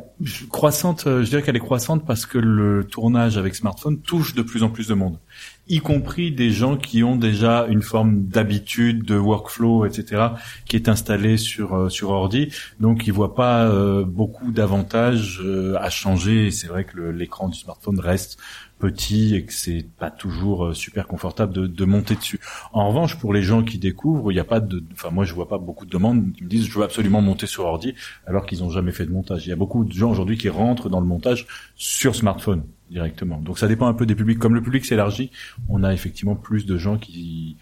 croissante, 0.52 1.06
euh, 1.06 1.24
je 1.24 1.30
dirais 1.30 1.42
qu'elle 1.42 1.56
est 1.56 1.60
croissante 1.60 2.04
parce 2.06 2.26
que 2.26 2.36
le 2.36 2.84
tournage 2.84 3.38
avec 3.38 3.54
smartphone 3.54 3.98
touche 4.02 4.34
de 4.34 4.42
plus 4.42 4.62
en 4.62 4.68
plus 4.68 4.86
de 4.86 4.92
monde, 4.92 5.18
y 5.66 5.78
compris 5.78 6.30
des 6.30 6.50
gens 6.50 6.76
qui 6.76 7.02
ont 7.02 7.16
déjà 7.16 7.66
une 7.70 7.80
forme 7.80 8.24
d'habitude, 8.24 9.04
de 9.04 9.16
workflow, 9.16 9.86
etc., 9.86 10.26
qui 10.66 10.76
est 10.76 10.90
installé 10.90 11.38
sur 11.38 11.74
euh, 11.74 11.88
sur 11.88 12.10
ordi. 12.10 12.52
Donc, 12.80 13.06
ils 13.06 13.14
voient 13.14 13.34
pas 13.34 13.72
beaucoup 14.04 14.52
d'avantages 14.52 15.42
à 15.80 15.88
changer. 15.88 16.50
C'est 16.50 16.68
vrai 16.68 16.84
que 16.84 17.00
l'écran 17.00 17.48
du 17.48 17.58
smartphone 17.58 17.98
reste 17.98 18.38
petit 18.78 19.34
et 19.34 19.44
que 19.44 19.52
c'est 19.52 19.84
pas 19.98 20.10
toujours 20.10 20.66
euh, 20.66 20.74
super 20.74 21.06
confortable 21.06 21.52
de, 21.52 21.66
de, 21.66 21.84
monter 21.84 22.14
dessus. 22.14 22.40
En 22.72 22.88
revanche, 22.88 23.16
pour 23.16 23.32
les 23.34 23.42
gens 23.42 23.62
qui 23.62 23.78
découvrent, 23.78 24.30
il 24.30 24.34
n'y 24.34 24.40
a 24.40 24.44
pas 24.44 24.60
de, 24.60 24.82
enfin 24.92 25.10
moi 25.10 25.24
je 25.24 25.34
vois 25.34 25.48
pas 25.48 25.58
beaucoup 25.58 25.84
de 25.84 25.90
demandes 25.90 26.32
qui 26.32 26.44
me 26.44 26.48
disent 26.48 26.66
je 26.66 26.78
veux 26.78 26.84
absolument 26.84 27.20
monter 27.20 27.46
sur 27.46 27.64
ordi 27.64 27.94
alors 28.26 28.46
qu'ils 28.46 28.62
ont 28.62 28.70
jamais 28.70 28.92
fait 28.92 29.06
de 29.06 29.12
montage. 29.12 29.46
Il 29.46 29.50
y 29.50 29.52
a 29.52 29.56
beaucoup 29.56 29.84
de 29.84 29.92
gens 29.92 30.10
aujourd'hui 30.10 30.38
qui 30.38 30.48
rentrent 30.48 30.88
dans 30.88 31.00
le 31.00 31.06
montage 31.06 31.46
sur 31.76 32.14
smartphone 32.14 32.64
directement. 32.90 33.38
Donc 33.38 33.58
ça 33.58 33.68
dépend 33.68 33.86
un 33.86 33.94
peu 33.94 34.06
des 34.06 34.14
publics. 34.14 34.38
Comme 34.38 34.54
le 34.54 34.62
public 34.62 34.84
s'élargit, 34.84 35.30
on 35.68 35.82
a 35.82 35.92
effectivement 35.92 36.36
plus 36.36 36.64
de 36.64 36.78
gens 36.78 36.98
qui 36.98 37.56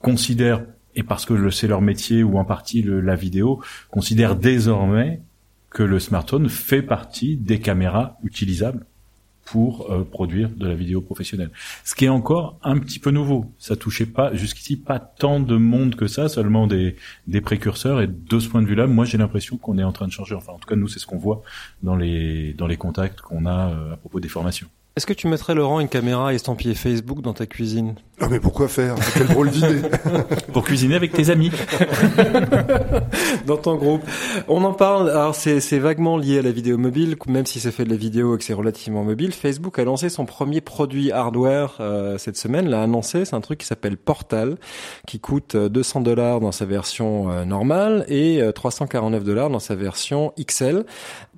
considèrent 0.00 0.62
et 0.96 1.02
parce 1.02 1.26
que 1.26 1.50
c'est 1.50 1.68
leur 1.68 1.82
métier 1.82 2.22
ou 2.22 2.38
en 2.38 2.44
partie 2.44 2.82
la 2.82 3.14
vidéo, 3.14 3.62
considèrent 3.90 4.34
désormais 4.34 5.20
que 5.70 5.82
le 5.82 6.00
smartphone 6.00 6.48
fait 6.48 6.82
partie 6.82 7.36
des 7.36 7.60
caméras 7.60 8.18
utilisables 8.24 8.86
pour 9.46 9.90
euh, 9.90 10.04
produire 10.04 10.50
de 10.50 10.66
la 10.66 10.74
vidéo 10.74 11.00
professionnelle. 11.00 11.50
Ce 11.84 11.94
qui 11.94 12.04
est 12.04 12.10
encore 12.10 12.58
un 12.62 12.78
petit 12.78 12.98
peu 12.98 13.10
nouveau. 13.10 13.46
Ça 13.58 13.76
touchait 13.76 14.04
pas 14.04 14.34
jusqu'ici 14.34 14.76
pas 14.76 14.98
tant 14.98 15.40
de 15.40 15.56
monde 15.56 15.94
que 15.94 16.08
ça, 16.08 16.28
seulement 16.28 16.66
des, 16.66 16.96
des 17.28 17.40
précurseurs. 17.40 18.02
Et 18.02 18.08
de 18.08 18.38
ce 18.40 18.48
point 18.48 18.60
de 18.60 18.66
vue-là, 18.66 18.86
moi 18.88 19.04
j'ai 19.04 19.18
l'impression 19.18 19.56
qu'on 19.56 19.78
est 19.78 19.84
en 19.84 19.92
train 19.92 20.08
de 20.08 20.12
changer. 20.12 20.34
Enfin, 20.34 20.52
en 20.52 20.58
tout 20.58 20.68
cas, 20.68 20.76
nous 20.76 20.88
c'est 20.88 20.98
ce 20.98 21.06
qu'on 21.06 21.16
voit 21.16 21.42
dans 21.82 21.96
les 21.96 22.52
dans 22.54 22.66
les 22.66 22.76
contacts 22.76 23.20
qu'on 23.20 23.46
a 23.46 23.70
euh, 23.70 23.94
à 23.94 23.96
propos 23.96 24.20
des 24.20 24.28
formations. 24.28 24.68
Est-ce 24.96 25.04
que 25.04 25.12
tu 25.12 25.28
mettrais 25.28 25.54
Laurent 25.54 25.80
une 25.80 25.90
caméra 25.90 26.32
estampillée 26.32 26.74
Facebook 26.74 27.20
dans 27.20 27.34
ta 27.34 27.44
cuisine? 27.44 27.96
Ah 28.18 28.28
mais 28.30 28.40
pourquoi 28.40 28.66
faire? 28.66 28.94
Quelle 29.12 29.26
drôle 29.26 29.50
d'idée 29.50 29.82
Pour 30.54 30.64
cuisiner 30.64 30.94
avec 30.94 31.12
tes 31.12 31.28
amis. 31.28 31.50
dans 33.46 33.58
ton 33.58 33.74
groupe. 33.74 34.00
On 34.48 34.64
en 34.64 34.72
parle. 34.72 35.10
Alors 35.10 35.34
c'est 35.34 35.60
c'est 35.60 35.78
vaguement 35.78 36.16
lié 36.16 36.38
à 36.38 36.42
la 36.42 36.50
vidéo 36.50 36.78
mobile, 36.78 37.16
même 37.26 37.44
si 37.44 37.60
c'est 37.60 37.72
fait 37.72 37.84
de 37.84 37.90
la 37.90 37.96
vidéo 37.96 38.34
et 38.34 38.38
que 38.38 38.44
c'est 38.44 38.54
relativement 38.54 39.04
mobile. 39.04 39.32
Facebook 39.32 39.78
a 39.78 39.84
lancé 39.84 40.08
son 40.08 40.24
premier 40.24 40.62
produit 40.62 41.12
hardware 41.12 41.76
euh, 41.80 42.16
cette 42.16 42.38
semaine. 42.38 42.66
L'a 42.66 42.82
annoncé. 42.82 43.26
C'est 43.26 43.36
un 43.36 43.42
truc 43.42 43.58
qui 43.58 43.66
s'appelle 43.66 43.98
Portal, 43.98 44.56
qui 45.06 45.20
coûte 45.20 45.56
200 45.56 46.00
dollars 46.00 46.40
dans 46.40 46.52
sa 46.52 46.64
version 46.64 47.30
euh, 47.30 47.44
normale 47.44 48.06
et 48.08 48.40
349 48.54 49.24
dollars 49.24 49.50
dans 49.50 49.58
sa 49.58 49.74
version 49.74 50.32
XL. 50.42 50.86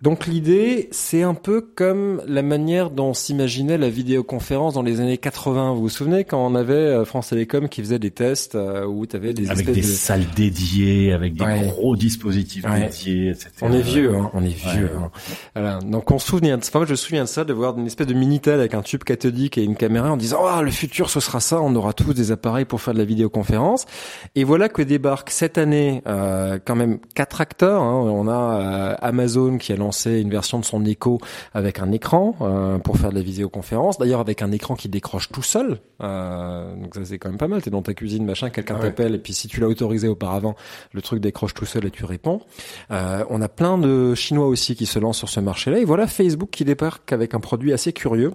Donc 0.02 0.26
l'idée, 0.26 0.88
c'est 0.92 1.22
un 1.22 1.34
peu 1.34 1.60
comme 1.60 2.22
la 2.26 2.42
manière 2.42 2.90
dont 2.90 3.14
s'imaginait 3.14 3.78
la 3.78 3.90
vidéoconférence 3.90 4.74
dans 4.74 4.82
les 4.82 5.00
années 5.00 5.18
80. 5.18 5.74
Vous 5.74 5.80
vous 5.80 5.88
souvenez 5.88 6.22
quand 6.22 6.44
on 6.44 6.54
avait 6.54 6.74
euh, 6.74 7.04
France 7.04 7.30
Télécom 7.30 7.68
qui 7.68 7.82
faisait 7.82 7.98
des 7.98 8.12
tests 8.12 8.54
euh, 8.54 8.84
où 8.86 9.06
tu 9.06 9.16
avais 9.16 9.34
des 9.34 9.50
avec 9.50 9.66
des 9.66 9.80
de... 9.80 9.86
salles 9.86 10.26
dédiées, 10.36 11.12
avec 11.12 11.34
des 11.34 11.44
ouais. 11.44 11.66
gros 11.66 11.96
dispositifs 11.96 12.64
ouais. 12.64 12.82
dédiés, 12.82 13.30
etc. 13.30 13.50
On 13.62 13.72
est 13.72 13.80
vieux, 13.80 14.14
hein, 14.14 14.30
on 14.34 14.44
est 14.44 14.48
vieux. 14.48 14.84
Ouais. 14.84 15.02
Hein. 15.02 15.10
Voilà. 15.56 15.78
Donc 15.80 16.10
on 16.12 16.20
se 16.20 16.28
souvient, 16.28 16.56
enfin, 16.56 16.78
moi 16.78 16.86
je 16.86 16.92
me 16.92 16.96
souviens 16.96 17.24
de 17.24 17.28
ça, 17.28 17.44
de 17.44 17.52
voir 17.52 17.76
une 17.76 17.86
espèce 17.86 18.06
de 18.06 18.14
minitel 18.14 18.60
avec 18.60 18.74
un 18.74 18.82
tube 18.82 19.02
cathodique 19.02 19.58
et 19.58 19.64
une 19.64 19.76
caméra 19.76 20.12
en 20.12 20.16
disant 20.16 20.38
oh 20.42 20.62
le 20.62 20.70
futur 20.70 21.10
ce 21.10 21.18
sera 21.18 21.40
ça, 21.40 21.60
on 21.60 21.74
aura 21.74 21.92
tous 21.92 22.14
des 22.14 22.30
appareils 22.30 22.66
pour 22.66 22.80
faire 22.80 22.94
de 22.94 22.98
la 23.00 23.04
vidéoconférence. 23.04 23.84
Et 24.36 24.44
voilà 24.44 24.68
que 24.68 24.82
débarque 24.82 25.30
cette 25.30 25.58
année 25.58 26.02
euh, 26.06 26.60
quand 26.64 26.76
même 26.76 27.00
quatre 27.16 27.40
acteurs. 27.40 27.82
Hein. 27.82 27.94
On 27.94 28.28
a 28.28 28.60
euh, 28.60 28.94
Amazon 29.02 29.58
qui 29.58 29.72
a 29.72 29.76
lancé 29.76 29.87
une 29.90 30.30
version 30.30 30.58
de 30.58 30.64
son 30.64 30.84
Echo 30.84 31.18
avec 31.54 31.78
un 31.80 31.92
écran 31.92 32.34
euh, 32.40 32.78
pour 32.78 32.96
faire 32.96 33.10
de 33.10 33.16
la 33.16 33.22
vidéoconférence. 33.22 33.98
D'ailleurs 33.98 34.20
avec 34.20 34.42
un 34.42 34.52
écran 34.52 34.74
qui 34.74 34.88
décroche 34.88 35.28
tout 35.30 35.42
seul. 35.42 35.78
Euh, 36.02 36.74
donc 36.76 36.94
ça 36.94 37.04
c'est 37.04 37.18
quand 37.18 37.28
même 37.28 37.38
pas 37.38 37.48
mal. 37.48 37.62
T'es 37.62 37.70
dans 37.70 37.82
ta 37.82 37.94
cuisine, 37.94 38.24
machin, 38.24 38.50
quelqu'un 38.50 38.74
Ah 38.78 38.82
ouais. 38.82 38.86
t'appelle 38.88 39.14
et 39.14 39.18
puis 39.18 39.32
si 39.32 39.48
tu 39.48 39.60
l'as 39.60 39.68
autorisé 39.68 40.08
auparavant, 40.08 40.54
le 40.92 41.02
truc 41.02 41.20
décroche 41.20 41.54
tout 41.54 41.66
seul 41.66 41.86
et 41.86 41.90
tu 41.90 42.04
réponds. 42.04 42.40
Euh, 42.90 43.24
on 43.30 43.40
a 43.42 43.48
plein 43.48 43.78
de 43.78 44.14
Chinois 44.14 44.46
aussi 44.46 44.76
qui 44.76 44.86
se 44.86 44.98
lancent 44.98 45.18
sur 45.18 45.28
ce 45.28 45.40
marché-là. 45.40 45.78
Et 45.78 45.84
voilà 45.84 46.06
Facebook 46.06 46.50
qui 46.50 46.64
débarque 46.64 47.12
avec 47.12 47.34
un 47.34 47.40
produit 47.40 47.72
assez 47.72 47.92
curieux 47.92 48.32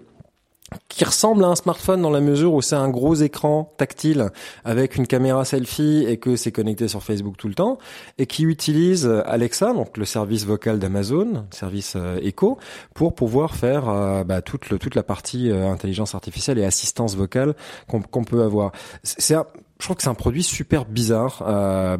qui 0.90 1.04
ressemble 1.06 1.44
à 1.44 1.48
un 1.48 1.56
smartphone 1.56 2.02
dans 2.02 2.10
la 2.10 2.22
mesure 2.22 2.54
où 2.54 2.62
c'est 2.62 2.76
un 2.76 2.90
gros 2.90 3.16
écran 3.16 3.74
tactile 3.78 4.30
avec 4.64 4.96
une 4.96 5.08
caméra 5.08 5.46
selfie 5.46 6.06
et 6.08 6.18
que 6.18 6.36
c'est 6.36 6.52
connecté 6.52 6.88
sur 6.88 7.04
Facebook 7.04 7.38
tout 7.38 7.48
le 7.48 7.56
temps 7.56 7.78
et 8.18 8.26
qui 8.26 8.44
utilise 8.44 9.06
Alexa, 9.26 9.74
donc 9.74 9.98
le 9.98 10.06
service 10.06 10.46
vocal 10.46 10.80
d'Amazon, 10.80 11.46
service 11.52 11.94
euh, 11.96 12.20
Echo, 12.22 12.58
pour 12.94 13.16
pouvoir 13.16 13.56
faire 13.56 13.90
euh, 13.90 14.24
bah, 14.24 14.42
toute, 14.42 14.70
le, 14.70 14.80
toute 14.80 14.96
la 14.96 15.04
partie 15.04 15.50
euh, 15.50 15.70
intelligence 15.70 16.16
artificielle 16.16 16.60
et 16.60 16.66
assistance 16.66 17.16
vocale 17.16 17.56
qu'on 17.88 18.24
peut 18.24 18.44
avoir. 18.44 18.72
C'est 19.04 19.36
je 19.80 19.88
trouve 19.88 19.98
que 19.98 20.04
c'est 20.04 20.10
un 20.10 20.14
produit 20.14 20.44
super 20.44 20.86
bizarre. 20.86 21.44
Euh, 21.46 21.98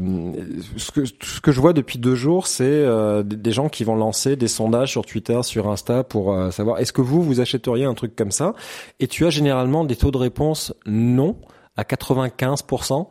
ce, 0.78 0.92
que, 0.92 1.06
ce 1.06 1.42
que 1.42 1.52
je 1.52 1.60
vois 1.60 1.74
depuis 1.74 2.00
deux 2.00 2.16
jours, 2.16 2.48
c'est 2.48 2.64
euh, 2.64 3.24
des 3.24 3.52
gens 3.52 3.68
qui 3.68 3.84
vont 3.84 3.96
lancer 3.96 4.36
des 4.36 4.48
sondages 4.48 4.92
sur 4.92 5.06
Twitter, 5.06 5.42
sur 5.44 5.70
Insta 5.70 6.04
pour 6.04 6.34
euh, 6.34 6.52
savoir 6.52 6.80
est-ce 6.80 6.94
que 6.94 7.02
vous, 7.02 7.22
vous 7.22 7.42
achèteriez 7.42 7.86
un 7.86 7.94
truc 7.94 8.16
comme 8.16 8.32
ça? 8.32 8.54
Et 9.00 9.08
tu 9.08 9.26
as 9.26 9.30
généralement 9.30 9.84
des 9.84 9.96
taux 9.96 10.12
de 10.12 10.18
réponse 10.18 10.74
non 10.86 11.38
à 11.76 11.84
95% 11.84 13.08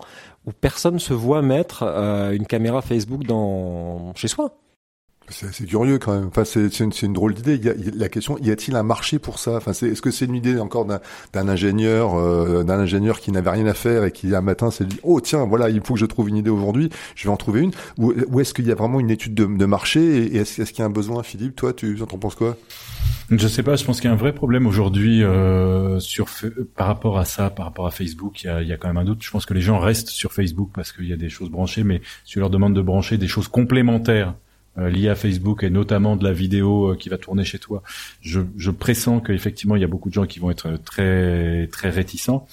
où 0.46 0.52
personne 0.52 0.98
se 0.98 1.12
voit 1.12 1.42
mettre 1.42 1.82
euh, 1.82 2.32
une 2.32 2.46
caméra 2.46 2.82
Facebook 2.82 3.24
dans 3.24 4.14
chez 4.14 4.28
soi. 4.28 4.61
C'est 5.28 5.66
curieux 5.66 5.98
quand 5.98 6.14
même. 6.14 6.26
Enfin, 6.28 6.44
c'est 6.44 6.80
une, 6.80 6.92
une, 7.02 7.12
drôle 7.12 7.34
d'idée. 7.34 7.60
La 7.96 8.08
question, 8.08 8.36
y 8.38 8.50
a-t-il 8.50 8.76
un 8.76 8.82
marché 8.82 9.18
pour 9.18 9.38
ça? 9.38 9.56
Enfin, 9.56 9.72
est-ce 9.72 10.02
que 10.02 10.10
c'est 10.10 10.26
une 10.26 10.34
idée 10.34 10.58
encore 10.58 10.84
d'un 10.84 11.48
ingénieur, 11.48 12.16
euh, 12.16 12.64
d'un 12.64 12.78
ingénieur 12.78 13.20
qui 13.20 13.32
n'avait 13.32 13.50
rien 13.50 13.66
à 13.66 13.74
faire 13.74 14.04
et 14.04 14.12
qui 14.12 14.34
un 14.34 14.40
matin 14.40 14.70
s'est 14.70 14.84
dit, 14.84 14.98
oh 15.02 15.20
tiens, 15.20 15.44
voilà, 15.44 15.70
il 15.70 15.80
faut 15.82 15.94
que 15.94 16.00
je 16.00 16.06
trouve 16.06 16.28
une 16.28 16.36
idée 16.36 16.50
aujourd'hui, 16.50 16.90
je 17.14 17.24
vais 17.24 17.32
en 17.32 17.36
trouver 17.36 17.60
une. 17.60 17.72
Ou, 17.98 18.12
ou 18.28 18.40
est-ce 18.40 18.52
qu'il 18.52 18.66
y 18.66 18.72
a 18.72 18.74
vraiment 18.74 19.00
une 19.00 19.10
étude 19.10 19.34
de, 19.34 19.46
de 19.46 19.64
marché 19.64 20.00
et 20.00 20.36
est-ce 20.36 20.62
est 20.62 20.70
qu'il 20.70 20.80
y 20.80 20.82
a 20.82 20.86
un 20.86 20.90
besoin, 20.90 21.22
Philippe 21.22 21.56
Toi, 21.56 21.72
tu 21.72 22.00
en 22.02 22.06
penses 22.06 22.34
quoi? 22.34 22.56
Je 23.30 23.48
sais 23.48 23.62
pas, 23.62 23.76
je 23.76 23.84
pense 23.84 24.00
qu'il 24.00 24.08
y 24.08 24.10
a 24.10 24.14
un 24.14 24.18
vrai 24.18 24.34
problème 24.34 24.66
aujourd'hui 24.66 25.22
euh, 25.22 25.98
sur 26.00 26.26
par 26.76 26.86
rapport 26.86 27.18
à 27.18 27.24
ça, 27.24 27.48
par 27.48 27.66
rapport 27.66 27.86
à 27.86 27.90
Facebook. 27.90 28.42
Il 28.42 28.46
y, 28.46 28.50
a, 28.50 28.62
il 28.62 28.68
y 28.68 28.72
a 28.72 28.76
quand 28.76 28.88
même 28.88 28.98
un 28.98 29.04
doute. 29.04 29.22
Je 29.22 29.30
pense 29.30 29.46
que 29.46 29.54
les 29.54 29.62
gens 29.62 29.78
restent 29.78 30.10
sur 30.10 30.32
Facebook 30.32 30.70
parce 30.74 30.92
qu'il 30.92 31.06
y 31.06 31.12
a 31.12 31.16
des 31.16 31.30
choses 31.30 31.48
branchées, 31.48 31.84
mais 31.84 32.02
si 32.24 32.38
leur 32.38 32.50
demandes 32.50 32.74
de 32.74 32.82
brancher 32.82 33.16
des 33.16 33.28
choses 33.28 33.48
complémentaires 33.48 34.34
liées 34.76 35.08
à 35.08 35.14
Facebook 35.14 35.64
et 35.64 35.70
notamment 35.70 36.16
de 36.16 36.24
la 36.24 36.32
vidéo 36.32 36.92
euh, 36.92 36.96
qui 36.96 37.08
va 37.08 37.18
tourner 37.18 37.44
chez 37.44 37.58
toi, 37.58 37.82
je, 38.20 38.40
je 38.56 38.70
pressens 38.70 39.20
qu'effectivement 39.20 39.76
il 39.76 39.82
y 39.82 39.84
a 39.84 39.88
beaucoup 39.88 40.08
de 40.08 40.14
gens 40.14 40.26
qui 40.26 40.38
vont 40.38 40.50
être 40.50 40.78
très 40.84 41.68
très 41.68 41.90
réticents. 41.90 42.46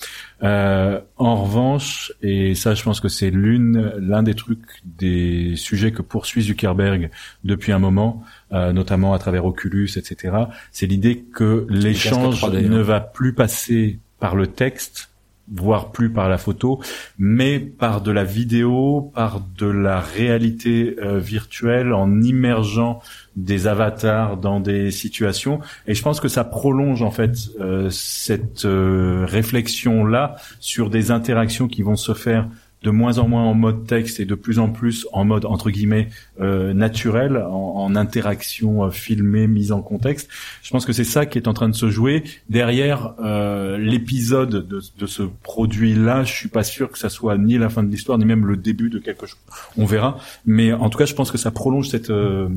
Euh, 0.43 0.99
en 1.17 1.43
revanche, 1.43 2.13
et 2.21 2.55
ça 2.55 2.73
je 2.73 2.83
pense 2.83 2.99
que 2.99 3.09
c'est 3.09 3.29
l'une 3.29 3.93
l'un 3.97 4.23
des 4.23 4.35
trucs 4.35 4.81
des 4.83 5.55
sujets 5.55 5.91
que 5.91 6.01
poursuit 6.01 6.41
Zuckerberg 6.41 7.09
depuis 7.43 7.71
un 7.71 7.79
moment, 7.79 8.23
euh, 8.51 8.73
notamment 8.73 9.13
à 9.13 9.19
travers 9.19 9.45
Oculus, 9.45 9.89
etc. 9.97 10.35
C'est 10.71 10.87
l'idée 10.87 11.23
que 11.33 11.67
l'échange 11.69 12.43
ne 12.45 12.79
va 12.79 12.99
plus 12.99 13.33
passer 13.33 13.99
par 14.19 14.35
le 14.35 14.47
texte 14.47 15.09
voire 15.53 15.91
plus 15.91 16.11
par 16.11 16.29
la 16.29 16.37
photo, 16.37 16.79
mais 17.17 17.59
par 17.59 18.01
de 18.01 18.11
la 18.11 18.23
vidéo, 18.23 19.11
par 19.13 19.41
de 19.57 19.65
la 19.65 19.99
réalité 19.99 20.95
euh, 21.01 21.19
virtuelle, 21.19 21.93
en 21.93 22.21
immergeant 22.21 23.01
des 23.35 23.67
avatars 23.67 24.37
dans 24.37 24.59
des 24.59 24.91
situations. 24.91 25.59
Et 25.87 25.93
je 25.93 26.01
pense 26.01 26.19
que 26.19 26.27
ça 26.27 26.43
prolonge 26.43 27.01
en 27.01 27.11
fait 27.11 27.31
euh, 27.59 27.89
cette 27.89 28.65
euh, 28.65 29.25
réflexion 29.27 30.05
là 30.05 30.35
sur 30.59 30.89
des 30.89 31.11
interactions 31.11 31.67
qui 31.67 31.81
vont 31.81 31.95
se 31.95 32.13
faire 32.13 32.47
de 32.83 32.91
moins 32.91 33.17
en 33.17 33.27
moins 33.27 33.43
en 33.43 33.53
mode 33.53 33.85
texte 33.85 34.19
et 34.19 34.25
de 34.25 34.35
plus 34.35 34.59
en 34.59 34.69
plus 34.69 35.05
en 35.11 35.25
mode 35.25 35.45
entre 35.45 35.69
guillemets 35.69 36.09
euh, 36.39 36.73
naturel, 36.73 37.37
en, 37.37 37.73
en 37.75 37.95
interaction 37.95 38.85
euh, 38.85 38.89
filmée, 38.89 39.47
mise 39.47 39.71
en 39.71 39.81
contexte. 39.81 40.29
Je 40.63 40.71
pense 40.71 40.85
que 40.85 40.93
c'est 40.93 41.03
ça 41.03 41.25
qui 41.25 41.37
est 41.37 41.47
en 41.47 41.53
train 41.53 41.67
de 41.67 41.75
se 41.75 41.89
jouer 41.89 42.23
derrière 42.49 43.15
euh, 43.19 43.77
l'épisode 43.77 44.67
de, 44.67 44.81
de, 44.97 45.07
ce 45.07 45.23
produit-là. 45.43 46.23
Je 46.23 46.33
suis 46.33 46.49
pas 46.49 46.63
sûr 46.63 46.89
que 46.89 46.97
ça 46.97 47.09
soit 47.09 47.37
ni 47.37 47.57
la 47.57 47.69
fin 47.69 47.83
de 47.83 47.91
l'histoire 47.91 48.17
ni 48.17 48.25
même 48.25 48.45
le 48.45 48.55
début 48.55 48.89
de 48.89 48.99
quelque 48.99 49.25
chose. 49.25 49.39
On 49.77 49.85
verra, 49.85 50.17
mais 50.45 50.71
en 50.71 50.89
tout 50.89 50.97
cas, 50.97 51.05
je 51.05 51.15
pense 51.15 51.31
que 51.31 51.37
ça 51.37 51.51
prolonge 51.51 51.89
cette 51.89 52.09
euh, 52.09 52.47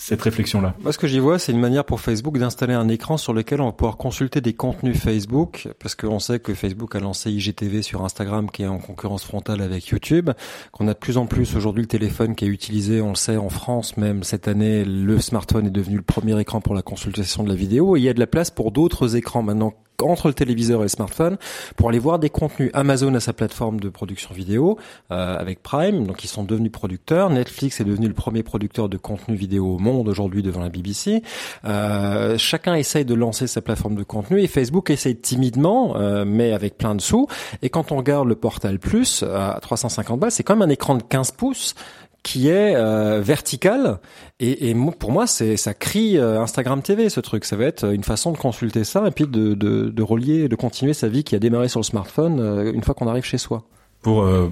cette 0.00 0.22
réflexion-là. 0.22 0.74
Moi, 0.80 0.94
ce 0.94 0.98
que 0.98 1.06
j'y 1.06 1.18
vois, 1.18 1.38
c'est 1.38 1.52
une 1.52 1.60
manière 1.60 1.84
pour 1.84 2.00
Facebook 2.00 2.38
d'installer 2.38 2.72
un 2.72 2.88
écran 2.88 3.18
sur 3.18 3.34
lequel 3.34 3.60
on 3.60 3.66
va 3.66 3.72
pouvoir 3.72 3.98
consulter 3.98 4.40
des 4.40 4.54
contenus 4.54 4.96
Facebook, 4.96 5.68
parce 5.78 5.94
qu'on 5.94 6.18
sait 6.18 6.40
que 6.40 6.54
Facebook 6.54 6.96
a 6.96 7.00
lancé 7.00 7.30
IGTV 7.30 7.82
sur 7.82 8.02
Instagram, 8.02 8.50
qui 8.50 8.62
est 8.62 8.66
en 8.66 8.78
concurrence 8.78 9.24
frontale 9.24 9.60
avec 9.60 9.88
YouTube, 9.88 10.30
qu'on 10.72 10.88
a 10.88 10.94
de 10.94 10.98
plus 10.98 11.18
en 11.18 11.26
plus 11.26 11.54
aujourd'hui 11.54 11.82
le 11.82 11.88
téléphone 11.88 12.34
qui 12.34 12.46
est 12.46 12.48
utilisé, 12.48 13.02
on 13.02 13.10
le 13.10 13.14
sait, 13.14 13.36
en 13.36 13.50
France 13.50 13.98
même 13.98 14.22
cette 14.22 14.48
année, 14.48 14.84
le 14.84 15.20
smartphone 15.20 15.66
est 15.66 15.70
devenu 15.70 15.96
le 15.96 16.02
premier 16.02 16.38
écran 16.40 16.62
pour 16.62 16.74
la 16.74 16.82
consultation 16.82 17.44
de 17.44 17.50
la 17.50 17.54
vidéo, 17.54 17.94
et 17.94 18.00
il 18.00 18.02
y 18.02 18.08
a 18.08 18.14
de 18.14 18.20
la 18.20 18.26
place 18.26 18.50
pour 18.50 18.72
d'autres 18.72 19.16
écrans. 19.16 19.42
Maintenant 19.42 19.74
entre 20.02 20.28
le 20.28 20.34
téléviseur 20.34 20.80
et 20.80 20.84
le 20.84 20.88
smartphone 20.88 21.36
pour 21.76 21.88
aller 21.88 21.98
voir 21.98 22.18
des 22.18 22.30
contenus. 22.30 22.70
Amazon 22.74 23.14
a 23.14 23.20
sa 23.20 23.32
plateforme 23.32 23.80
de 23.80 23.88
production 23.88 24.34
vidéo 24.34 24.78
euh, 25.10 25.36
avec 25.38 25.62
Prime, 25.62 26.06
donc 26.06 26.24
ils 26.24 26.28
sont 26.28 26.44
devenus 26.44 26.72
producteurs. 26.72 27.30
Netflix 27.30 27.80
est 27.80 27.84
devenu 27.84 28.08
le 28.08 28.14
premier 28.14 28.42
producteur 28.42 28.88
de 28.88 28.96
contenu 28.96 29.34
vidéo 29.34 29.74
au 29.74 29.78
monde 29.78 30.08
aujourd'hui 30.08 30.42
devant 30.42 30.60
la 30.60 30.68
BBC. 30.68 31.22
Euh, 31.64 32.38
chacun 32.38 32.74
essaye 32.74 33.04
de 33.04 33.14
lancer 33.14 33.46
sa 33.46 33.60
plateforme 33.60 33.94
de 33.94 34.02
contenu 34.02 34.40
et 34.40 34.46
Facebook 34.46 34.90
essaye 34.90 35.16
timidement, 35.16 35.96
euh, 35.96 36.24
mais 36.26 36.52
avec 36.52 36.78
plein 36.78 36.94
de 36.94 37.00
sous. 37.00 37.26
Et 37.62 37.70
quand 37.70 37.92
on 37.92 37.96
regarde 37.96 38.28
le 38.28 38.36
Portal 38.36 38.78
Plus 38.78 39.22
à 39.22 39.58
350 39.60 40.20
balles, 40.20 40.30
c'est 40.30 40.42
quand 40.42 40.56
même 40.56 40.68
un 40.68 40.72
écran 40.72 40.94
de 40.94 41.02
15 41.02 41.32
pouces 41.32 41.74
qui 42.22 42.48
est 42.48 42.74
euh, 42.76 43.20
vertical 43.22 43.98
et, 44.40 44.70
et, 44.70 44.76
pour 44.98 45.12
moi 45.12 45.26
c'est 45.26 45.56
ça 45.56 45.74
crie 45.74 46.18
euh, 46.18 46.40
Instagram 46.40 46.82
TV 46.82 47.08
ce 47.08 47.20
truc. 47.20 47.44
Ça 47.44 47.56
va 47.56 47.64
être 47.64 47.92
une 47.92 48.04
façon 48.04 48.32
de 48.32 48.38
consulter 48.38 48.84
ça 48.84 49.06
et 49.06 49.10
puis 49.10 49.26
de, 49.26 49.54
de, 49.54 49.88
de 49.88 50.02
relier 50.02 50.48
de 50.48 50.56
continuer 50.56 50.94
sa 50.94 51.08
vie 51.08 51.24
qui 51.24 51.34
a 51.34 51.38
démarré 51.38 51.68
sur 51.68 51.80
le 51.80 51.84
smartphone 51.84 52.40
euh, 52.40 52.72
une 52.72 52.82
fois 52.82 52.94
qu'on 52.94 53.08
arrive 53.08 53.24
chez 53.24 53.38
soi. 53.38 53.64
Pour 54.02 54.22
euh, 54.22 54.48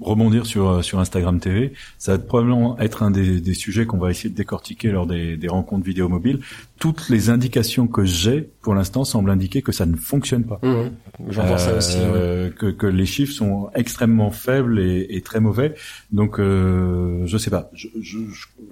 rebondir 0.00 0.46
sur 0.46 0.82
sur 0.82 0.98
Instagram 0.98 1.38
TV, 1.38 1.74
ça 1.98 2.12
va 2.12 2.18
probablement 2.18 2.78
être 2.78 3.02
un 3.02 3.10
des, 3.10 3.40
des 3.42 3.52
sujets 3.52 3.84
qu'on 3.84 3.98
va 3.98 4.10
essayer 4.10 4.30
de 4.30 4.34
décortiquer 4.34 4.90
lors 4.90 5.06
des, 5.06 5.36
des 5.36 5.48
rencontres 5.48 5.84
vidéo 5.84 6.08
mobiles. 6.08 6.40
Toutes 6.78 7.08
les 7.08 7.30
indications 7.30 7.86
que 7.86 8.04
j'ai 8.04 8.42
pour 8.60 8.74
l'instant 8.74 9.04
semblent 9.04 9.30
indiquer 9.30 9.62
que 9.62 9.72
ça 9.72 9.86
ne 9.86 9.96
fonctionne 9.96 10.44
pas. 10.44 10.60
Mmh, 10.62 10.90
J'entends 11.30 11.54
euh, 11.54 11.58
ça 11.58 11.74
aussi. 11.74 11.96
Ouais. 11.96 12.52
Que, 12.58 12.70
que 12.70 12.86
les 12.86 13.06
chiffres 13.06 13.32
sont 13.32 13.70
extrêmement 13.74 14.30
faibles 14.30 14.78
et, 14.78 15.06
et 15.08 15.22
très 15.22 15.40
mauvais. 15.40 15.74
Donc 16.12 16.38
euh, 16.38 17.22
je 17.24 17.38
sais 17.38 17.48
pas. 17.50 17.70
Je, 17.72 17.88
je, 18.00 18.18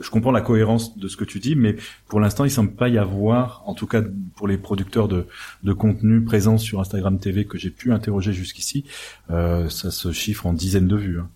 je, 0.00 0.10
comprends 0.10 0.32
la 0.32 0.42
cohérence 0.42 0.98
de 0.98 1.08
ce 1.08 1.16
que 1.16 1.24
tu 1.24 1.40
dis, 1.40 1.56
mais 1.56 1.76
pour 2.08 2.20
l'instant 2.20 2.44
il 2.44 2.50
semble 2.50 2.72
pas 2.72 2.90
y 2.90 2.98
avoir, 2.98 3.62
en 3.66 3.74
tout 3.74 3.86
cas 3.86 4.02
pour 4.36 4.48
les 4.48 4.58
producteurs 4.58 5.08
de, 5.08 5.26
de 5.62 5.72
contenu 5.72 6.22
présents 6.22 6.58
sur 6.58 6.80
Instagram 6.80 7.18
TV 7.18 7.46
que 7.46 7.56
j'ai 7.56 7.70
pu 7.70 7.92
interroger 7.92 8.34
jusqu'ici, 8.34 8.84
euh, 9.30 9.70
ça 9.70 9.90
se 9.90 10.12
chiffre 10.12 10.46
en 10.46 10.52
dizaines 10.52 10.88
de 10.88 10.96
vues. 10.96 11.20
Hein. 11.20 11.28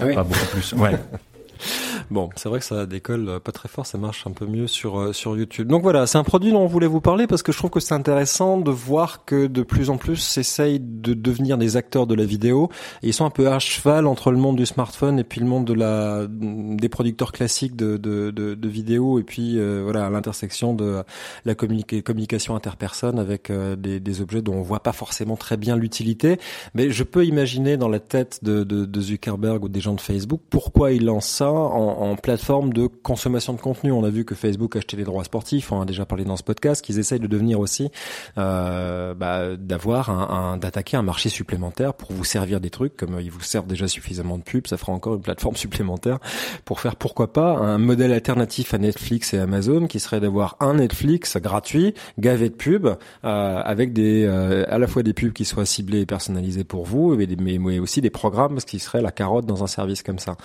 Ah 0.00 0.06
oui. 0.06 0.14
Pas 0.14 0.24
beaucoup 0.24 0.46
plus. 0.52 0.72
Ouais. 0.72 0.98
Bon, 2.10 2.30
c'est 2.36 2.48
vrai 2.48 2.58
que 2.58 2.64
ça 2.64 2.86
décolle 2.86 3.28
euh, 3.28 3.38
pas 3.38 3.52
très 3.52 3.68
fort, 3.68 3.84
ça 3.84 3.98
marche 3.98 4.26
un 4.26 4.30
peu 4.30 4.46
mieux 4.46 4.66
sur 4.66 4.98
euh, 4.98 5.12
sur 5.12 5.36
YouTube. 5.36 5.68
Donc 5.68 5.82
voilà, 5.82 6.06
c'est 6.06 6.16
un 6.16 6.24
produit 6.24 6.52
dont 6.52 6.62
on 6.62 6.66
voulait 6.66 6.86
vous 6.86 7.02
parler 7.02 7.26
parce 7.26 7.42
que 7.42 7.52
je 7.52 7.58
trouve 7.58 7.70
que 7.70 7.80
c'est 7.80 7.94
intéressant 7.94 8.56
de 8.58 8.70
voir 8.70 9.26
que 9.26 9.46
de 9.46 9.62
plus 9.62 9.90
en 9.90 9.98
plus 9.98 10.16
s'essayent 10.16 10.80
de 10.80 11.12
devenir 11.12 11.58
des 11.58 11.76
acteurs 11.76 12.06
de 12.06 12.14
la 12.14 12.24
vidéo 12.24 12.70
et 13.02 13.08
ils 13.08 13.12
sont 13.12 13.26
un 13.26 13.30
peu 13.30 13.48
à 13.48 13.58
cheval 13.58 14.06
entre 14.06 14.30
le 14.30 14.38
monde 14.38 14.56
du 14.56 14.64
smartphone 14.64 15.18
et 15.18 15.24
puis 15.24 15.40
le 15.40 15.46
monde 15.46 15.66
de 15.66 15.74
la 15.74 16.26
des 16.28 16.88
producteurs 16.88 17.32
classiques 17.32 17.76
de 17.76 17.98
de 17.98 18.30
de, 18.30 18.54
de 18.54 18.68
vidéos 18.68 19.18
et 19.18 19.22
puis 19.22 19.58
euh, 19.58 19.82
voilà 19.84 20.06
à 20.06 20.10
l'intersection 20.10 20.72
de 20.72 21.02
la 21.44 21.54
communication 21.54 22.56
interpersonne 22.56 23.18
avec 23.18 23.52
des, 23.52 24.00
des 24.00 24.20
objets 24.22 24.40
dont 24.40 24.54
on 24.54 24.62
voit 24.62 24.82
pas 24.82 24.92
forcément 24.92 25.36
très 25.36 25.58
bien 25.58 25.76
l'utilité, 25.76 26.38
mais 26.74 26.90
je 26.90 27.04
peux 27.04 27.26
imaginer 27.26 27.76
dans 27.76 27.88
la 27.88 28.00
tête 28.00 28.40
de, 28.42 28.64
de, 28.64 28.86
de 28.86 29.00
Zuckerberg 29.00 29.64
ou 29.64 29.68
des 29.68 29.80
gens 29.80 29.94
de 29.94 30.00
Facebook 30.00 30.40
pourquoi 30.48 30.92
ils 30.92 31.04
lancent 31.04 31.28
ça 31.28 31.50
en 31.50 31.97
en, 31.98 32.16
plateforme 32.16 32.72
de 32.72 32.86
consommation 32.86 33.52
de 33.52 33.60
contenu. 33.60 33.92
On 33.92 34.04
a 34.04 34.10
vu 34.10 34.24
que 34.24 34.34
Facebook 34.34 34.76
achetait 34.76 34.96
des 34.96 35.04
droits 35.04 35.24
sportifs, 35.24 35.72
on 35.72 35.80
a 35.80 35.84
déjà 35.84 36.04
parlé 36.04 36.24
dans 36.24 36.36
ce 36.36 36.42
podcast, 36.42 36.84
qu'ils 36.84 36.98
essayent 36.98 37.20
de 37.20 37.26
devenir 37.26 37.60
aussi, 37.60 37.90
euh, 38.38 39.14
bah, 39.14 39.56
d'avoir 39.56 40.10
un, 40.10 40.56
d'attaquer 40.56 40.96
un 40.96 41.02
marché 41.02 41.28
supplémentaire 41.28 41.94
pour 41.94 42.12
vous 42.12 42.24
servir 42.24 42.60
des 42.60 42.70
trucs, 42.70 42.96
comme 42.96 43.20
ils 43.20 43.30
vous 43.30 43.40
servent 43.40 43.66
déjà 43.66 43.88
suffisamment 43.88 44.38
de 44.38 44.42
pubs, 44.42 44.66
ça 44.66 44.76
fera 44.76 44.92
encore 44.92 45.14
une 45.14 45.22
plateforme 45.22 45.56
supplémentaire 45.68 46.18
pour 46.64 46.80
faire 46.80 46.96
pourquoi 46.96 47.32
pas 47.32 47.56
un 47.56 47.78
modèle 47.78 48.12
alternatif 48.12 48.74
à 48.74 48.78
Netflix 48.78 49.34
et 49.34 49.38
Amazon 49.38 49.86
qui 49.86 50.00
serait 50.00 50.20
d'avoir 50.20 50.56
un 50.60 50.74
Netflix 50.74 51.36
gratuit, 51.36 51.94
gavé 52.18 52.48
de 52.48 52.54
pubs, 52.54 52.96
euh, 53.24 53.62
avec 53.64 53.92
des 53.92 54.24
euh, 54.24 54.64
à 54.68 54.78
la 54.78 54.86
fois 54.86 55.02
des 55.02 55.12
pubs 55.12 55.32
qui 55.32 55.44
soient 55.44 55.66
ciblées 55.66 56.00
et 56.00 56.06
personnalisées 56.06 56.64
pour 56.64 56.84
vous, 56.84 57.16
mais, 57.16 57.58
mais, 57.58 57.78
aussi 57.78 58.00
des 58.00 58.10
programmes, 58.10 58.60
ce 58.60 58.66
qui 58.66 58.78
serait 58.78 59.02
la 59.02 59.10
carotte 59.10 59.46
dans 59.46 59.64
un 59.64 59.66
service 59.66 60.02
comme 60.02 60.18
ça. 60.18 60.36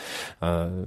Euh, 0.43 0.85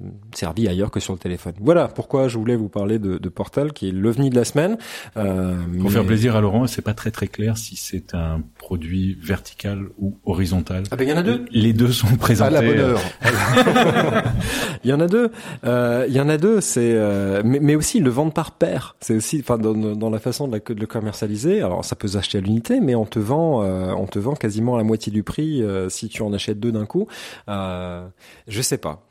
ailleurs 0.68 0.90
que 0.90 1.00
sur 1.00 1.12
le 1.12 1.18
téléphone. 1.18 1.54
Voilà 1.60 1.88
pourquoi 1.88 2.28
je 2.28 2.38
voulais 2.38 2.56
vous 2.56 2.68
parler 2.68 2.98
de, 2.98 3.18
de 3.18 3.28
Portal, 3.28 3.72
qui 3.72 3.88
est 3.88 3.92
l'ovni 3.92 4.30
de 4.30 4.36
la 4.36 4.44
semaine. 4.44 4.78
Euh, 5.16 5.54
Pour 5.80 5.92
faire 5.92 6.06
plaisir 6.06 6.36
à 6.36 6.40
Laurent, 6.40 6.66
c'est 6.66 6.82
pas 6.82 6.94
très 6.94 7.10
très 7.10 7.28
clair 7.28 7.56
si 7.58 7.76
c'est 7.76 8.14
un 8.14 8.42
produit 8.58 9.16
vertical 9.20 9.86
ou 9.98 10.18
horizontal. 10.24 10.84
Ah 10.90 10.96
ben 10.96 11.06
il 11.06 11.10
y 11.10 11.12
en 11.12 11.18
a 11.18 11.22
deux. 11.22 11.44
Les 11.50 11.72
deux 11.72 11.92
sont 11.92 12.16
présentés. 12.16 12.56
À 12.56 12.60
la 12.60 12.62
bonne 12.62 12.78
heure. 12.78 13.00
il 14.84 14.90
y 14.90 14.92
en 14.92 15.00
a 15.00 15.06
deux. 15.06 15.30
Euh, 15.64 16.06
il 16.08 16.14
y 16.14 16.20
en 16.20 16.28
a 16.28 16.36
deux. 16.36 16.60
C'est 16.60 16.92
euh, 16.94 17.42
mais, 17.44 17.60
mais, 17.60 17.74
aussi 17.74 18.00
le 18.00 18.10
vendent 18.10 18.34
par 18.34 18.52
paire. 18.52 18.96
C'est 19.00 19.14
aussi 19.14 19.38
enfin 19.40 19.58
dans, 19.58 19.74
dans, 19.74 20.10
la 20.10 20.18
façon 20.18 20.48
de, 20.48 20.52
la, 20.52 20.58
de, 20.58 20.80
le 20.80 20.86
commercialiser. 20.86 21.62
Alors 21.62 21.84
ça 21.84 21.96
peut 21.96 22.08
s'acheter 22.08 22.38
à 22.38 22.40
l'unité, 22.40 22.80
mais 22.80 22.94
on 22.94 23.04
te 23.04 23.18
vend 23.18 23.62
euh, 23.62 23.92
on 23.96 24.06
te 24.06 24.18
vend 24.18 24.34
quasiment 24.34 24.76
la 24.76 24.84
moitié 24.84 25.12
du 25.12 25.22
prix 25.22 25.62
euh, 25.62 25.88
si 25.88 26.08
tu 26.08 26.22
en 26.22 26.32
achètes 26.32 26.60
deux 26.60 26.72
d'un 26.72 26.86
coup. 26.86 27.06
je 27.48 28.62
sais 28.62 28.78
pas. 28.78 29.06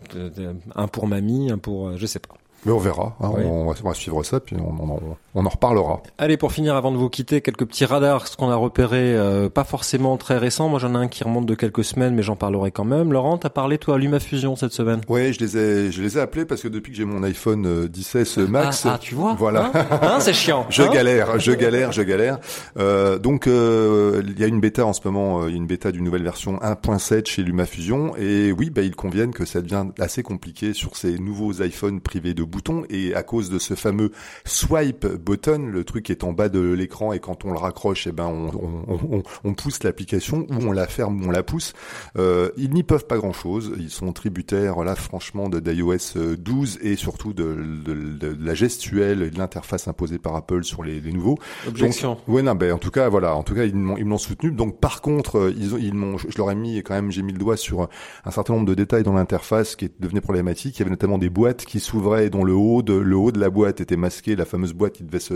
Un 0.75 0.87
pour 0.87 1.07
mamie 1.07 1.34
pour, 1.61 1.89
euh, 1.89 1.97
je 1.97 2.05
sais 2.05 2.19
pas. 2.19 2.35
Mais 2.65 2.71
on 2.71 2.79
verra, 2.79 3.15
hein, 3.21 3.31
on, 3.43 3.71
va, 3.71 3.93
suivre 3.93 4.23
ça, 4.23 4.39
puis 4.39 4.55
on, 4.57 5.15
on, 5.35 5.45
en 5.45 5.49
reparlera. 5.49 6.01
Allez, 6.17 6.37
pour 6.37 6.51
finir, 6.51 6.75
avant 6.75 6.91
de 6.91 6.97
vous 6.97 7.09
quitter, 7.09 7.41
quelques 7.41 7.65
petits 7.65 7.85
radars, 7.85 8.27
ce 8.27 8.37
qu'on 8.37 8.49
a 8.49 8.55
repéré, 8.55 9.15
euh, 9.15 9.49
pas 9.49 9.63
forcément 9.63 10.17
très 10.17 10.37
récent. 10.37 10.69
Moi, 10.69 10.79
j'en 10.79 10.93
ai 10.95 10.97
un 10.97 11.07
qui 11.07 11.23
remonte 11.23 11.45
de 11.45 11.55
quelques 11.55 11.83
semaines, 11.83 12.15
mais 12.15 12.23
j'en 12.23 12.35
parlerai 12.35 12.71
quand 12.71 12.85
même. 12.85 13.11
Laurent, 13.13 13.37
t'as 13.37 13.49
parlé 13.49 13.77
toi 13.77 13.95
à 13.95 13.97
LumaFusion 13.97 14.55
cette 14.55 14.71
semaine 14.71 15.01
Oui, 15.09 15.33
je 15.33 15.39
les 15.39 15.57
ai, 15.57 15.91
je 15.91 16.01
les 16.01 16.17
ai 16.17 16.21
appelés 16.21 16.45
parce 16.45 16.61
que 16.61 16.67
depuis 16.67 16.91
que 16.91 16.97
j'ai 16.97 17.05
mon 17.05 17.23
iPhone 17.23 17.87
16 18.05 18.37
euh, 18.37 18.47
Max, 18.47 18.85
ah, 18.85 18.93
ah, 18.93 18.97
tu 18.97 19.15
vois, 19.15 19.35
voilà, 19.37 19.71
hein, 19.73 19.85
hein 20.01 20.19
c'est 20.19 20.33
chiant. 20.33 20.65
je 20.69 20.83
galère, 20.83 21.39
je 21.39 21.51
galère, 21.51 21.91
je 21.91 22.01
galère. 22.01 22.39
Euh, 22.77 23.17
donc, 23.17 23.47
euh, 23.47 24.21
il 24.27 24.39
y 24.39 24.43
a 24.43 24.47
une 24.47 24.59
bêta 24.59 24.85
en 24.85 24.93
ce 24.93 25.01
moment, 25.05 25.47
une 25.47 25.65
bêta 25.65 25.91
d'une 25.91 26.03
nouvelle 26.03 26.23
version 26.23 26.57
1.7 26.57 27.27
chez 27.27 27.43
LumaFusion, 27.43 28.15
et 28.17 28.51
oui, 28.51 28.69
bah, 28.69 28.81
ils 28.81 28.95
conviennent 28.95 29.33
que 29.33 29.45
ça 29.45 29.61
devient 29.61 29.85
assez 29.99 30.23
compliqué 30.23 30.73
sur 30.73 30.95
ces 30.95 31.17
nouveaux 31.17 31.61
iPhones 31.61 31.99
privés 31.99 32.33
de 32.33 32.43
boutons 32.55 32.83
et 32.89 33.13
à 33.13 33.23
cause 33.23 33.49
de 33.49 33.59
ce 33.59 33.73
fameux 33.73 34.11
swipe 34.45 35.05
button, 35.05 35.67
le 35.67 35.83
truc 35.83 36.05
qui 36.05 36.13
est 36.13 36.23
en 36.23 36.31
bas 36.31 36.47
de 36.47 36.61
l'écran 36.61 37.11
et 37.11 37.19
quand 37.19 37.43
on 37.43 37.51
le 37.51 37.57
raccroche, 37.57 38.07
et 38.07 38.11
eh 38.11 38.13
ben 38.13 38.27
on, 38.27 39.23
on, 39.43 39.53
pousse 39.53 39.83
l'application 39.83 40.47
ou 40.49 40.67
on 40.67 40.71
la 40.71 40.87
ferme 40.87 41.21
ou 41.21 41.27
on 41.27 41.31
la 41.31 41.43
pousse. 41.43 41.73
Euh, 42.17 42.51
ils 42.55 42.71
n'y 42.71 42.83
peuvent 42.83 43.07
pas 43.07 43.17
grand 43.17 43.33
chose. 43.33 43.73
Ils 43.77 43.89
sont 43.89 44.13
tributaires 44.13 44.83
là 44.85 44.95
franchement 44.95 45.49
d'iOS 45.49 46.35
12 46.37 46.79
et 46.81 46.95
surtout 46.95 47.33
de, 47.33 47.57
de, 47.83 48.37
la 48.39 48.53
gestuelle 48.53 49.21
et 49.21 49.29
de 49.29 49.37
l'interface 49.37 49.89
imposée 49.89 50.17
par 50.17 50.35
Apple 50.35 50.63
sur 50.63 50.83
les, 50.83 51.01
les 51.01 51.11
nouveaux. 51.11 51.37
Objection. 51.67 52.17
ouais 52.27 52.41
non 52.41 52.55
ben 52.55 52.71
en 52.71 52.77
tout 52.77 52.91
cas 52.91 53.09
voilà 53.09 53.35
en 53.35 53.43
tout 53.43 53.55
cas 53.55 53.65
ils 53.65 53.75
m'ont 53.75 53.97
ils 53.97 54.05
m'ont 54.05 54.17
soutenu. 54.17 54.51
Donc 54.51 54.79
par 54.79 55.01
contre 55.01 55.51
ils 55.57 55.75
ont 55.75 55.77
ils 55.77 55.93
m'ont 55.93 56.17
je 56.17 56.37
leur 56.37 56.51
ai 56.51 56.55
mis 56.55 56.77
quand 56.83 56.93
même 56.93 57.11
j'ai 57.11 57.21
mis 57.21 57.33
le 57.33 57.39
doigt 57.39 57.57
sur 57.57 57.89
un 58.23 58.31
certain 58.31 58.53
nombre 58.53 58.65
de 58.65 58.75
détails 58.75 59.03
dans 59.03 59.13
l'interface 59.13 59.75
qui 59.75 59.89
devenait 59.99 60.21
problématique. 60.21 60.77
Il 60.77 60.79
y 60.79 60.83
avait 60.83 60.91
notamment 60.91 61.17
des 61.17 61.29
boîtes 61.29 61.65
qui 61.65 61.81
s'ouvraient 61.81 62.29
dont 62.35 62.43
le 62.43 62.53
haut 62.53 62.81
de 62.81 62.93
le 62.93 63.15
haut 63.15 63.31
de 63.31 63.39
la 63.39 63.49
boîte 63.49 63.81
était 63.81 63.95
masqué, 63.95 64.35
la 64.35 64.45
fameuse 64.45 64.73
boîte 64.73 64.93
qui 64.93 65.03
devait 65.03 65.19
se, 65.19 65.35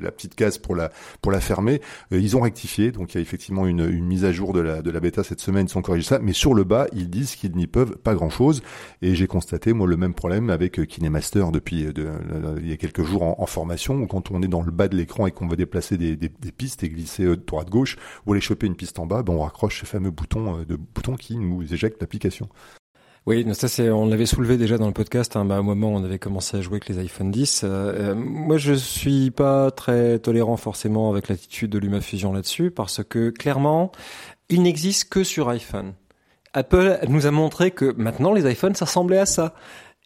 la 0.00 0.12
petite 0.12 0.34
case 0.34 0.58
pour 0.58 0.76
la 0.76 0.90
pour 1.20 1.32
la 1.32 1.40
fermer. 1.40 1.80
Euh, 2.12 2.20
ils 2.20 2.36
ont 2.36 2.40
rectifié, 2.40 2.92
donc 2.92 3.12
il 3.12 3.16
y 3.16 3.18
a 3.18 3.20
effectivement 3.20 3.66
une, 3.66 3.80
une 3.80 4.04
mise 4.04 4.24
à 4.24 4.32
jour 4.32 4.52
de 4.52 4.60
la 4.60 4.82
de 4.82 4.90
la 4.90 5.00
bêta 5.00 5.24
cette 5.24 5.40
semaine, 5.40 5.66
ils 5.66 5.70
sont 5.70 5.82
corrigé 5.82 6.06
ça. 6.06 6.18
Mais 6.20 6.32
sur 6.32 6.54
le 6.54 6.64
bas, 6.64 6.86
ils 6.92 7.10
disent 7.10 7.34
qu'ils 7.34 7.56
n'y 7.56 7.66
peuvent 7.66 7.96
pas 7.96 8.14
grand 8.14 8.30
chose. 8.30 8.62
Et 9.02 9.14
j'ai 9.14 9.26
constaté 9.26 9.72
moi 9.72 9.86
le 9.86 9.96
même 9.96 10.14
problème 10.14 10.50
avec 10.50 10.78
euh, 10.78 10.84
KineMaster 10.84 11.46
depuis 11.52 11.86
euh, 11.86 11.92
de, 11.92 12.08
il 12.60 12.68
y 12.68 12.72
a 12.72 12.76
quelques 12.76 13.02
jours 13.02 13.22
en, 13.22 13.46
formation, 13.46 13.96
où 13.96 14.06
quand 14.06 14.30
on 14.30 14.42
est 14.42 14.48
dans 14.48 14.62
le 14.62 14.70
bas 14.70 14.88
de 14.88 14.96
l'écran 14.96 15.26
et 15.26 15.30
qu'on 15.30 15.48
veut 15.48 15.56
déplacer 15.56 15.98
des, 15.98 16.16
des, 16.16 16.28
pistes 16.52 16.84
et 16.84 16.88
glisser 16.88 17.36
droite 17.36 17.68
gauche 17.68 17.96
ou 18.24 18.32
aller 18.32 18.40
choper 18.40 18.66
une 18.66 18.76
piste 18.76 18.98
en 18.98 19.06
bas, 19.06 19.22
ben 19.22 19.34
on 19.34 19.42
raccroche 19.42 19.80
ce 19.80 19.86
fameux 19.86 20.10
bouton 20.10 20.64
de 20.66 20.76
bouton 20.76 21.16
qui 21.16 21.36
nous 21.36 21.74
éjecte 21.74 22.00
l'application. 22.00 22.48
Oui, 23.24 23.46
ça 23.54 23.68
c'est, 23.68 23.88
on 23.88 24.06
l'avait 24.06 24.26
soulevé 24.26 24.56
déjà 24.56 24.78
dans 24.78 24.88
le 24.88 24.92
podcast. 24.92 25.36
Hein, 25.36 25.44
bah, 25.44 25.60
au 25.60 25.62
moment 25.62 25.92
où 25.92 25.96
on 25.96 26.02
avait 26.02 26.18
commencé 26.18 26.56
à 26.56 26.60
jouer 26.60 26.74
avec 26.74 26.88
les 26.88 26.98
iPhone 26.98 27.30
10. 27.30 27.62
Euh, 27.62 27.68
euh, 27.68 28.14
moi, 28.16 28.56
je 28.56 28.72
suis 28.72 29.30
pas 29.30 29.70
très 29.70 30.18
tolérant 30.18 30.56
forcément 30.56 31.08
avec 31.08 31.28
l'attitude 31.28 31.70
de 31.70 31.78
LumaFusion 31.78 32.32
là-dessus, 32.32 32.72
parce 32.72 33.04
que 33.04 33.30
clairement, 33.30 33.92
il 34.48 34.62
n'existe 34.62 35.08
que 35.08 35.22
sur 35.22 35.48
iPhone. 35.50 35.94
Apple 36.52 36.98
nous 37.08 37.26
a 37.26 37.30
montré 37.30 37.70
que 37.70 37.94
maintenant 37.96 38.32
les 38.32 38.50
iPhones, 38.50 38.74
ça 38.74 38.86
ressemblait 38.86 39.18
à 39.18 39.26
ça. 39.26 39.54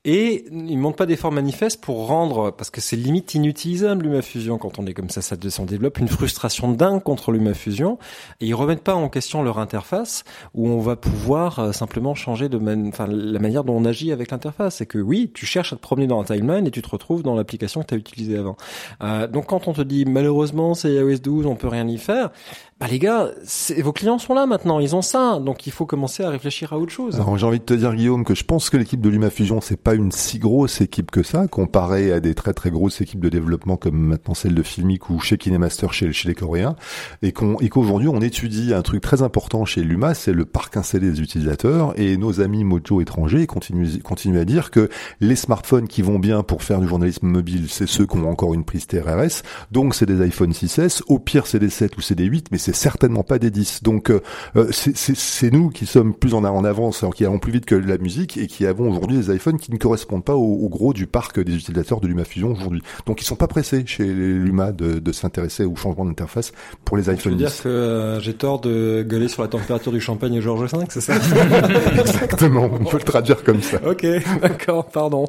Et 0.08 0.44
ils 0.52 0.78
montrent 0.78 0.96
pas 0.96 1.06
d'efforts 1.06 1.32
manifestes 1.32 1.80
pour 1.80 2.06
rendre, 2.06 2.52
parce 2.52 2.70
que 2.70 2.80
c'est 2.80 2.94
limite 2.94 3.34
inutilisable 3.34 4.04
LumaFusion 4.04 4.56
quand 4.56 4.78
on 4.78 4.86
est 4.86 4.94
comme 4.94 5.10
ça, 5.10 5.20
ça, 5.20 5.34
ça 5.48 5.64
développe 5.64 5.98
une 5.98 6.06
frustration 6.06 6.70
dingue 6.70 7.02
contre 7.02 7.32
LumaFusion. 7.32 7.98
Et 8.40 8.46
ils 8.46 8.54
remettent 8.54 8.84
pas 8.84 8.94
en 8.94 9.08
question 9.08 9.42
leur 9.42 9.58
interface, 9.58 10.22
où 10.54 10.68
on 10.68 10.78
va 10.78 10.94
pouvoir 10.94 11.58
euh, 11.58 11.72
simplement 11.72 12.14
changer 12.14 12.48
de 12.48 12.56
enfin, 12.88 13.08
la 13.08 13.40
manière 13.40 13.64
dont 13.64 13.74
on 13.74 13.84
agit 13.84 14.12
avec 14.12 14.30
l'interface. 14.30 14.76
C'est 14.76 14.86
que 14.86 14.98
oui, 14.98 15.32
tu 15.34 15.44
cherches 15.44 15.72
à 15.72 15.76
te 15.76 15.80
promener 15.80 16.06
dans 16.06 16.20
un 16.20 16.24
timeline 16.24 16.68
et 16.68 16.70
tu 16.70 16.82
te 16.82 16.88
retrouves 16.88 17.24
dans 17.24 17.34
l'application 17.34 17.82
que 17.82 17.88
tu 17.88 17.94
as 17.94 17.98
utilisée 17.98 18.38
avant. 18.38 18.56
Euh, 19.02 19.26
donc 19.26 19.46
quand 19.46 19.66
on 19.66 19.72
te 19.72 19.82
dit 19.82 20.04
malheureusement 20.04 20.74
c'est 20.74 20.92
iOS 20.94 21.18
12, 21.18 21.46
on 21.46 21.56
peut 21.56 21.66
rien 21.66 21.88
y 21.88 21.98
faire, 21.98 22.30
bah 22.78 22.88
les 22.90 22.98
gars, 22.98 23.30
vos 23.78 23.92
clients 23.92 24.18
sont 24.18 24.34
là 24.34 24.44
maintenant, 24.44 24.80
ils 24.80 24.94
ont 24.94 25.00
ça, 25.00 25.40
donc 25.40 25.66
il 25.66 25.72
faut 25.72 25.86
commencer 25.86 26.22
à 26.22 26.28
réfléchir 26.28 26.74
à 26.74 26.78
autre 26.78 26.92
chose. 26.92 27.14
Alors 27.14 27.38
j'ai 27.38 27.46
envie 27.46 27.58
de 27.58 27.64
te 27.64 27.72
dire 27.72 27.94
Guillaume 27.94 28.22
que 28.22 28.34
je 28.34 28.44
pense 28.44 28.68
que 28.68 28.76
l'équipe 28.76 29.00
de 29.00 29.08
LumaFusion 29.08 29.62
c'est 29.62 29.80
pas 29.80 29.94
une 29.94 30.12
si 30.12 30.38
grosse 30.38 30.82
équipe 30.82 31.10
que 31.10 31.22
ça, 31.22 31.48
comparée 31.48 32.12
à 32.12 32.20
des 32.20 32.34
très 32.34 32.52
très 32.52 32.70
grosses 32.70 33.00
équipes 33.00 33.20
de 33.20 33.30
développement 33.30 33.78
comme 33.78 33.96
maintenant 33.96 34.34
celle 34.34 34.54
de 34.54 34.62
Filmic 34.62 35.08
ou 35.08 35.18
chez 35.20 35.38
KineMaster 35.38 35.90
chez, 35.90 36.10
les 36.26 36.34
Coréens, 36.34 36.76
et 37.22 37.32
qu'aujourd'hui 37.32 38.08
on 38.08 38.20
étudie 38.20 38.74
un 38.74 38.82
truc 38.82 39.00
très 39.00 39.22
important 39.22 39.64
chez 39.64 39.82
Luma, 39.82 40.12
c'est 40.12 40.34
le 40.34 40.44
parc 40.44 40.76
installé 40.76 41.10
des 41.10 41.22
utilisateurs, 41.22 41.98
et 41.98 42.18
nos 42.18 42.42
amis 42.42 42.62
mojo 42.62 43.00
étrangers 43.00 43.46
continuent 43.46 44.38
à 44.38 44.44
dire 44.44 44.70
que 44.70 44.90
les 45.20 45.36
smartphones 45.36 45.88
qui 45.88 46.02
vont 46.02 46.18
bien 46.18 46.42
pour 46.42 46.62
faire 46.62 46.80
du 46.80 46.88
journalisme 46.88 47.26
mobile, 47.26 47.68
c'est 47.70 47.88
ceux 47.88 48.04
qui 48.04 48.18
ont 48.18 48.28
encore 48.28 48.52
une 48.52 48.64
prise 48.64 48.86
TRS, 48.86 49.42
donc 49.72 49.94
c'est 49.94 50.04
des 50.04 50.20
iPhone 50.20 50.52
6s, 50.52 51.00
au 51.06 51.18
pire 51.18 51.46
c'est 51.46 51.58
des 51.58 51.70
7 51.70 51.96
ou 51.96 52.02
c'est 52.02 52.14
des 52.14 52.24
8, 52.24 52.48
mais 52.52 52.65
c'est 52.66 52.74
certainement 52.74 53.22
pas 53.22 53.38
des 53.38 53.50
10. 53.50 53.84
Donc 53.84 54.10
euh, 54.10 54.20
euh 54.56 54.70
c'est 54.72 55.52
nous 55.52 55.70
qui 55.70 55.86
sommes 55.86 56.14
plus 56.14 56.34
en, 56.34 56.44
en 56.44 56.64
avance, 56.64 57.04
qui 57.14 57.24
allons 57.24 57.38
plus 57.38 57.52
vite 57.52 57.64
que 57.64 57.76
la 57.76 57.96
musique 57.98 58.36
et 58.36 58.48
qui 58.48 58.66
avons 58.66 58.90
aujourd'hui 58.90 59.18
des 59.18 59.34
iPhones 59.34 59.58
qui 59.58 59.72
ne 59.72 59.76
correspondent 59.76 60.24
pas 60.24 60.34
au, 60.34 60.68
gros 60.68 60.92
du 60.92 61.06
parc 61.06 61.38
des 61.38 61.54
utilisateurs 61.54 62.00
de 62.00 62.08
LumaFusion 62.08 62.50
aujourd'hui. 62.50 62.82
Donc 63.06 63.22
ils 63.22 63.24
sont 63.24 63.36
pas 63.36 63.46
pressés 63.46 63.84
chez 63.86 64.04
Luma 64.04 64.72
de, 64.72 64.98
de 64.98 65.12
s'intéresser 65.12 65.64
au 65.64 65.76
changement 65.76 66.04
d'interface 66.04 66.52
pour 66.84 66.96
les 66.96 67.04
iPhones 67.04 67.36
10. 67.36 67.38
dire 67.38 67.62
que 67.62 67.68
euh, 67.68 68.20
j'ai 68.20 68.34
tort 68.34 68.60
de 68.60 69.04
gueuler 69.06 69.28
sur 69.28 69.42
la 69.42 69.48
température 69.48 69.92
du 69.92 70.00
champagne 70.00 70.34
et 70.34 70.40
Georges 70.40 70.72
V, 70.72 70.78
c'est 70.88 71.00
ça 71.00 71.14
Exactement, 71.98 72.64
on 72.64 72.84
peut 72.84 72.98
le 72.98 73.04
traduire 73.04 73.44
comme 73.44 73.62
ça. 73.62 73.78
Ok, 73.86 74.04
d'accord, 74.42 74.86
pardon. 74.86 75.26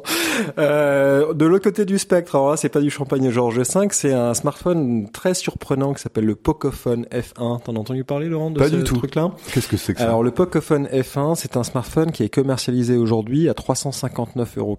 Euh, 0.58 1.32
de 1.34 1.46
l'autre 1.46 1.64
côté 1.64 1.84
du 1.84 1.98
spectre, 1.98 2.34
alors 2.34 2.50
là 2.50 2.56
c'est 2.56 2.68
pas 2.68 2.80
du 2.80 2.90
champagne 2.90 3.24
et 3.24 3.30
Georges 3.30 3.60
V, 3.60 3.88
c'est 3.92 4.12
un 4.12 4.34
smartphone 4.34 5.08
très 5.12 5.34
surprenant 5.34 5.94
qui 5.94 6.02
s'appelle 6.02 6.24
le 6.24 6.34
Pocophone 6.34 7.06
F 7.12 7.27
1 7.36 7.58
T'en 7.64 7.76
as 7.76 7.78
entendu 7.78 8.04
parler, 8.04 8.28
Laurent, 8.28 8.50
de 8.50 8.58
Pas 8.58 8.68
ce 8.68 8.76
du 8.76 8.84
tout. 8.84 8.96
truc-là? 8.96 9.32
Qu'est-ce 9.52 9.68
que 9.68 9.76
c'est 9.76 9.94
que 9.94 10.00
ça? 10.00 10.06
Alors, 10.06 10.22
le 10.22 10.30
Pocophone 10.30 10.86
F1, 10.86 11.34
c'est 11.34 11.56
un 11.56 11.64
smartphone 11.64 12.12
qui 12.12 12.22
est 12.22 12.28
commercialisé 12.28 12.96
aujourd'hui 12.96 13.48
à 13.48 13.52
359,90 13.52 14.58
euros, 14.58 14.76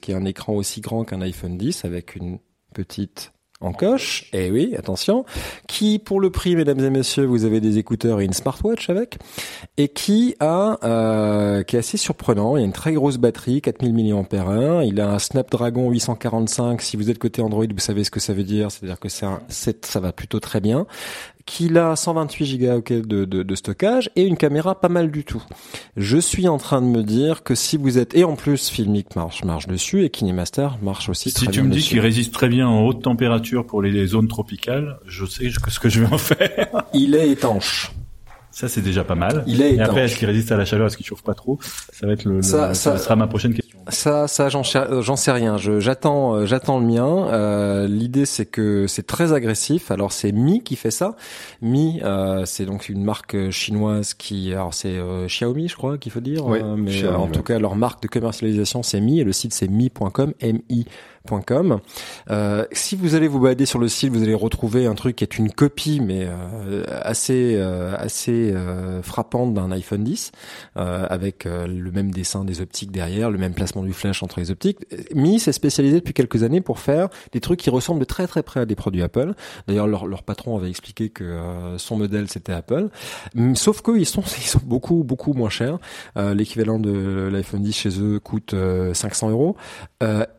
qui 0.00 0.12
a 0.12 0.16
un 0.16 0.24
écran 0.24 0.54
aussi 0.54 0.80
grand 0.80 1.04
qu'un 1.04 1.20
iPhone 1.20 1.56
10 1.56 1.84
avec 1.84 2.16
une 2.16 2.38
petite 2.74 3.32
en 3.60 3.72
coche, 3.72 4.28
et 4.32 4.52
oui, 4.52 4.76
attention, 4.76 5.24
qui 5.66 5.98
pour 5.98 6.20
le 6.20 6.30
prix, 6.30 6.54
mesdames 6.54 6.78
et 6.78 6.90
messieurs, 6.90 7.24
vous 7.24 7.44
avez 7.44 7.60
des 7.60 7.78
écouteurs 7.78 8.20
et 8.20 8.24
une 8.24 8.32
smartwatch 8.32 8.88
avec, 8.88 9.18
et 9.76 9.88
qui 9.88 10.36
a, 10.38 10.78
euh, 10.84 11.64
qui 11.64 11.74
est 11.74 11.80
assez 11.80 11.96
surprenant. 11.96 12.56
Il 12.56 12.60
y 12.60 12.62
a 12.62 12.66
une 12.66 12.72
très 12.72 12.92
grosse 12.92 13.16
batterie, 13.16 13.60
4000 13.60 14.14
mAh. 14.14 14.84
Il 14.84 15.00
a 15.00 15.10
un 15.10 15.18
Snapdragon 15.18 15.90
845. 15.90 16.80
Si 16.82 16.96
vous 16.96 17.10
êtes 17.10 17.18
côté 17.18 17.42
Android, 17.42 17.64
vous 17.68 17.80
savez 17.80 18.04
ce 18.04 18.12
que 18.12 18.20
ça 18.20 18.32
veut 18.32 18.44
dire. 18.44 18.70
C'est-à-dire 18.70 19.00
que 19.00 19.08
c'est 19.08 19.86
ça 19.86 20.00
va 20.00 20.12
plutôt 20.12 20.38
très 20.38 20.60
bien 20.60 20.86
qu'il 21.48 21.78
a 21.78 21.96
128 21.96 22.58
Go 22.58 22.82
de, 22.90 23.24
de, 23.24 23.42
de, 23.42 23.54
stockage 23.54 24.10
et 24.16 24.22
une 24.22 24.36
caméra 24.36 24.78
pas 24.78 24.90
mal 24.90 25.10
du 25.10 25.24
tout. 25.24 25.42
Je 25.96 26.18
suis 26.18 26.46
en 26.46 26.58
train 26.58 26.82
de 26.82 26.86
me 26.86 27.02
dire 27.02 27.42
que 27.42 27.54
si 27.54 27.78
vous 27.78 27.96
êtes 27.98 28.14
et 28.14 28.24
en 28.24 28.36
plus 28.36 28.68
Filmic 28.68 29.16
marche 29.16 29.42
marche 29.44 29.66
dessus 29.66 30.04
et 30.04 30.10
KineMaster 30.10 30.68
marche 30.82 31.08
aussi. 31.08 31.30
Si 31.30 31.48
tu 31.48 31.62
me 31.62 31.70
dis 31.70 31.80
qu'il 31.80 32.00
résiste 32.00 32.34
très 32.34 32.48
bien 32.48 32.68
en 32.68 32.84
haute 32.84 33.02
température 33.02 33.66
pour 33.66 33.80
les 33.80 34.06
zones 34.06 34.28
tropicales, 34.28 34.98
je 35.06 35.24
sais 35.24 35.48
ce 35.50 35.80
que 35.80 35.88
je 35.88 36.00
vais 36.00 36.12
en 36.12 36.18
faire. 36.18 36.84
Il 36.92 37.14
est 37.14 37.30
étanche. 37.30 37.92
Ça, 38.50 38.68
c'est 38.68 38.82
déjà 38.82 39.04
pas 39.04 39.14
mal. 39.14 39.44
Il 39.46 39.62
est 39.62 39.74
Et 39.74 39.80
après, 39.80 40.04
est-ce 40.04 40.16
qu'il 40.16 40.26
résiste 40.26 40.52
à 40.52 40.56
la 40.56 40.64
chaleur, 40.64 40.88
est-ce 40.88 40.96
qu'il 40.96 41.06
chauffe 41.06 41.22
pas 41.22 41.34
trop? 41.34 41.58
Ça 41.92 42.06
va 42.06 42.12
être 42.12 42.24
le, 42.24 42.42
ça, 42.42 42.74
ça, 42.74 42.98
sera 42.98 43.14
ma 43.14 43.26
prochaine 43.26 43.54
question. 43.54 43.77
Ça, 43.88 44.28
ça, 44.28 44.48
j'en 44.48 44.62
sais 44.62 45.30
rien. 45.30 45.56
Je, 45.56 45.80
j'attends, 45.80 46.34
euh, 46.34 46.46
j'attends 46.46 46.78
le 46.78 46.86
mien. 46.86 47.28
Euh, 47.28 47.86
l'idée, 47.86 48.26
c'est 48.26 48.46
que 48.46 48.86
c'est 48.86 49.06
très 49.06 49.32
agressif. 49.32 49.90
Alors, 49.90 50.12
c'est 50.12 50.32
Mi 50.32 50.62
qui 50.62 50.76
fait 50.76 50.90
ça. 50.90 51.16
Mi, 51.62 52.00
euh, 52.04 52.44
c'est 52.44 52.66
donc 52.66 52.88
une 52.88 53.02
marque 53.02 53.50
chinoise 53.50 54.14
qui, 54.14 54.52
alors 54.52 54.74
c'est 54.74 54.98
Xiaomi, 55.26 55.68
je 55.68 55.76
crois 55.76 55.98
qu'il 55.98 56.12
faut 56.12 56.20
dire. 56.20 56.46
Oui, 56.46 56.60
mais 56.76 57.06
en 57.06 57.28
tout 57.28 57.42
cas, 57.42 57.58
leur 57.58 57.76
marque 57.76 58.02
de 58.02 58.08
commercialisation, 58.08 58.82
c'est 58.82 59.00
Mi 59.00 59.20
et 59.20 59.24
le 59.24 59.32
site 59.32 59.54
c'est 59.54 59.68
mi.com, 59.68 60.32
M-I 60.40 60.86
euh, 62.30 62.64
si 62.72 62.96
vous 62.96 63.14
allez 63.14 63.28
vous 63.28 63.40
balader 63.40 63.66
sur 63.66 63.78
le 63.78 63.88
site, 63.88 64.10
vous 64.12 64.22
allez 64.22 64.34
retrouver 64.34 64.86
un 64.86 64.94
truc 64.94 65.16
qui 65.16 65.24
est 65.24 65.38
une 65.38 65.50
copie, 65.50 66.00
mais 66.00 66.26
euh, 66.28 66.84
assez 67.02 67.54
euh, 67.56 67.94
assez 67.96 68.54
frappante 69.02 69.54
d'un 69.54 69.70
iPhone 69.72 70.04
10, 70.04 70.32
avec 70.74 71.44
le 71.44 71.90
même 71.90 72.10
dessin 72.10 72.44
des 72.44 72.60
optiques 72.60 72.90
derrière, 72.90 73.30
le 73.30 73.38
même 73.38 73.54
placement 73.54 73.77
du 73.82 73.92
flash 73.92 74.22
entre 74.22 74.40
les 74.40 74.50
optiques. 74.50 74.78
Mi 75.14 75.38
s'est 75.38 75.52
spécialisé 75.52 75.96
depuis 75.96 76.14
quelques 76.14 76.42
années 76.42 76.60
pour 76.60 76.78
faire 76.78 77.08
des 77.32 77.40
trucs 77.40 77.60
qui 77.60 77.70
ressemblent 77.70 78.00
de 78.00 78.04
très 78.04 78.26
très 78.26 78.42
près 78.42 78.60
à 78.60 78.66
des 78.66 78.74
produits 78.74 79.02
Apple. 79.02 79.34
D'ailleurs, 79.66 79.86
leur, 79.86 80.22
patron 80.22 80.56
avait 80.56 80.68
expliqué 80.68 81.08
que 81.08 81.76
son 81.78 81.96
modèle 81.96 82.28
c'était 82.28 82.52
Apple, 82.52 82.88
sauf 83.54 83.82
qu'ils 83.82 84.06
sont 84.06 84.22
ils 84.38 84.42
sont 84.42 84.60
beaucoup 84.64 85.04
beaucoup 85.04 85.32
moins 85.32 85.50
chers. 85.50 85.78
L'équivalent 86.16 86.78
de 86.78 87.28
l'iPhone 87.32 87.62
10 87.62 87.72
chez 87.72 88.00
eux 88.00 88.20
coûte 88.20 88.54
500 88.92 89.30
euros 89.30 89.56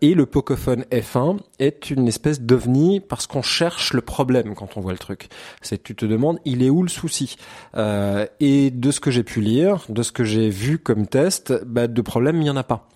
et 0.02 0.14
le 0.14 0.26
Pocophone 0.26 0.86
F1 0.92 1.38
est 1.60 1.90
une 1.90 2.08
espèce 2.08 2.42
d'ovni 2.42 3.00
parce 3.00 3.28
qu'on 3.28 3.42
cherche 3.42 3.94
le 3.94 4.02
problème 4.02 4.56
quand 4.56 4.78
on 4.78 4.82
voit 4.82 4.92
le 4.92 4.98
truc. 4.98 5.30
C'est 5.62 5.82
tu 5.82 5.96
te 5.96 6.06
demandes 6.06 6.40
il 6.46 6.64
est 6.64 6.70
où 6.70 6.84
le 6.84 6.90
souci? 6.90 7.36
Euh, 7.76 8.26
et 8.40 8.72
de 8.72 8.92
ce 8.92 9.00
que 9.00 9.12
j'ai 9.12 9.24
pu 9.24 9.42
lire, 9.42 9.86
de 9.90 10.04
ce 10.04 10.12
que 10.12 10.24
j'ai 10.24 10.50
vu 10.50 10.78
comme 10.80 11.08
test, 11.08 11.54
bah, 11.66 11.88
de 11.88 12.02
problème 12.02 12.38
il 12.38 12.44
n'y 12.44 12.50
en 12.50 12.58
a 12.58 12.64
pas. 12.64 12.88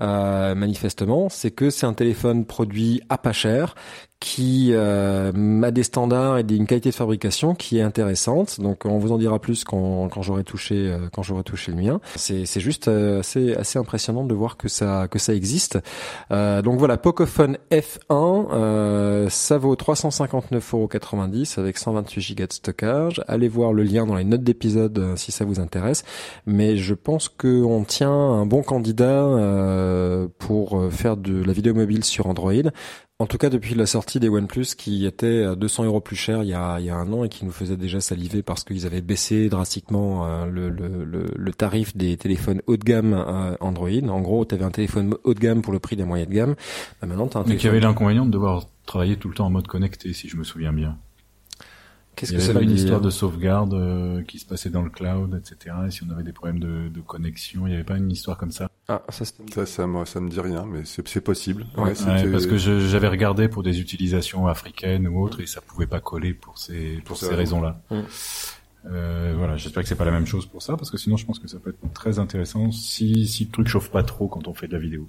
Euh, 0.00 0.54
manifestement, 0.54 1.28
c'est 1.28 1.50
que 1.50 1.70
c'est 1.70 1.86
un 1.86 1.94
téléphone 1.94 2.44
produit 2.44 3.02
à 3.08 3.18
pas 3.18 3.32
cher 3.32 3.74
qui 4.20 4.70
euh, 4.72 5.62
a 5.62 5.70
des 5.70 5.84
standards 5.84 6.38
et 6.38 6.44
une 6.48 6.66
qualité 6.66 6.90
de 6.90 6.94
fabrication 6.94 7.54
qui 7.54 7.78
est 7.78 7.82
intéressante. 7.82 8.60
Donc 8.60 8.84
on 8.84 8.98
vous 8.98 9.12
en 9.12 9.18
dira 9.18 9.38
plus 9.38 9.62
quand, 9.62 10.08
quand 10.08 10.22
j'aurai 10.22 10.42
touché 10.42 10.74
euh, 10.74 11.08
quand 11.12 11.22
j'aurai 11.22 11.44
touché 11.44 11.70
le 11.70 11.80
mien. 11.80 12.00
C'est 12.16 12.44
juste 12.60 12.88
euh, 12.88 13.20
assez 13.20 13.54
assez 13.54 13.78
impressionnant 13.78 14.24
de 14.24 14.34
voir 14.34 14.56
que 14.56 14.68
ça 14.68 15.06
que 15.08 15.20
ça 15.20 15.34
existe. 15.34 15.78
Euh, 16.32 16.62
donc 16.62 16.78
voilà, 16.78 16.96
Pocophone 16.96 17.58
F1, 17.70 18.48
euh, 18.50 19.28
ça 19.28 19.56
vaut 19.56 19.76
359,90€ 19.76 21.60
avec 21.60 21.78
128 21.78 22.34
Go 22.36 22.46
de 22.46 22.52
stockage. 22.52 23.22
Allez 23.28 23.48
voir 23.48 23.72
le 23.72 23.84
lien 23.84 24.04
dans 24.04 24.16
les 24.16 24.24
notes 24.24 24.42
d'épisode 24.42 25.12
si 25.16 25.30
ça 25.30 25.44
vous 25.44 25.60
intéresse. 25.60 26.02
Mais 26.44 26.76
je 26.76 26.94
pense 26.94 27.28
qu'on 27.28 27.84
tient 27.84 28.10
un 28.10 28.46
bon 28.46 28.62
candidat 28.62 29.28
pour 30.38 30.82
faire 30.90 31.16
de 31.16 31.44
la 31.44 31.52
vidéo 31.52 31.74
mobile 31.74 32.04
sur 32.04 32.26
Android. 32.26 32.52
En 33.20 33.26
tout 33.26 33.36
cas, 33.36 33.50
depuis 33.50 33.74
la 33.74 33.86
sortie 33.86 34.20
des 34.20 34.28
OnePlus, 34.28 34.76
qui 34.76 35.04
étaient 35.04 35.42
à 35.42 35.56
200 35.56 35.86
euros 35.86 36.00
plus 36.00 36.14
cher 36.14 36.44
il 36.44 36.50
y 36.50 36.54
a, 36.54 36.78
il 36.78 36.86
y 36.86 36.90
a 36.90 36.94
un 36.94 37.12
an 37.12 37.24
et 37.24 37.28
qui 37.28 37.44
nous 37.44 37.50
faisait 37.50 37.76
déjà 37.76 38.00
saliver 38.00 38.44
parce 38.44 38.62
qu'ils 38.62 38.86
avaient 38.86 39.00
baissé 39.00 39.48
drastiquement 39.48 40.24
euh, 40.24 40.46
le, 40.46 40.70
le, 40.70 41.26
le, 41.34 41.52
tarif 41.52 41.96
des 41.96 42.16
téléphones 42.16 42.62
haut 42.68 42.76
de 42.76 42.84
gamme 42.84 43.14
euh, 43.14 43.56
Android. 43.58 43.90
En 44.08 44.20
gros, 44.20 44.44
tu 44.44 44.54
avais 44.54 44.64
un 44.64 44.70
téléphone 44.70 45.16
haut 45.24 45.34
de 45.34 45.40
gamme 45.40 45.62
pour 45.62 45.72
le 45.72 45.80
prix 45.80 45.96
des 45.96 46.04
moyens 46.04 46.28
de 46.28 46.34
gamme. 46.34 46.54
Bah, 47.00 47.08
maintenant, 47.08 47.26
as 47.34 47.38
un 47.38 47.44
Mais 47.44 47.56
qui 47.56 47.66
avait 47.66 47.80
l'inconvénient 47.80 48.24
de 48.24 48.30
devoir 48.30 48.66
travailler 48.86 49.16
tout 49.16 49.28
le 49.28 49.34
temps 49.34 49.46
en 49.46 49.50
mode 49.50 49.66
connecté, 49.66 50.12
si 50.12 50.28
je 50.28 50.36
me 50.36 50.44
souviens 50.44 50.72
bien. 50.72 50.96
Qu'est-ce 52.18 52.32
que 52.32 52.40
ça 52.40 52.60
une 52.60 52.72
histoire 52.72 53.00
de 53.00 53.10
sauvegarde 53.10 53.74
euh, 53.74 54.22
qui 54.22 54.40
se 54.40 54.46
passait 54.46 54.70
dans 54.70 54.82
le 54.82 54.90
cloud, 54.90 55.40
etc. 55.40 55.74
Et 55.86 55.90
si 55.92 56.02
on 56.02 56.10
avait 56.10 56.24
des 56.24 56.32
problèmes 56.32 56.58
de, 56.58 56.88
de 56.88 57.00
connexion, 57.00 57.66
il 57.66 57.70
n'y 57.70 57.74
avait 57.74 57.84
pas 57.84 57.96
une 57.96 58.10
histoire 58.10 58.36
comme 58.36 58.50
ça? 58.50 58.68
Ah, 58.88 59.02
ça, 59.10 59.24
ça, 59.24 59.66
ça, 59.66 59.86
moi, 59.86 60.04
ça 60.04 60.20
me 60.20 60.28
dit 60.28 60.40
rien, 60.40 60.66
mais 60.66 60.82
c'est 60.84 61.20
possible. 61.20 61.66
Ouais, 61.76 61.92
parce 62.32 62.46
que 62.46 62.56
j'avais 62.56 63.08
regardé 63.08 63.48
pour 63.48 63.62
des 63.62 63.80
utilisations 63.80 64.48
africaines 64.48 65.06
ou 65.06 65.22
autres, 65.22 65.40
et 65.40 65.46
ça 65.46 65.60
pouvait 65.60 65.86
pas 65.86 66.00
coller 66.00 66.34
pour 66.34 66.58
ces 66.58 67.00
pour, 67.04 67.16
ces 67.16 67.34
raisons-là. 67.34 67.80
Euh, 68.86 69.34
voilà, 69.36 69.56
j'espère 69.56 69.82
que 69.82 69.88
c'est 69.88 69.94
pas 69.94 70.04
la 70.04 70.10
même 70.10 70.26
chose 70.26 70.46
pour 70.46 70.62
ça, 70.62 70.76
parce 70.76 70.90
que 70.90 70.96
sinon 70.96 71.16
je 71.16 71.26
pense 71.26 71.38
que 71.38 71.48
ça 71.48 71.58
peut 71.58 71.70
être 71.70 71.92
très 71.92 72.18
intéressant 72.18 72.72
si 72.72 73.26
si 73.26 73.44
le 73.44 73.50
truc 73.50 73.68
chauffe 73.68 73.90
pas 73.90 74.02
trop 74.02 74.28
quand 74.28 74.48
on 74.48 74.54
fait 74.54 74.68
de 74.68 74.72
la 74.72 74.78
vidéo. 74.78 75.06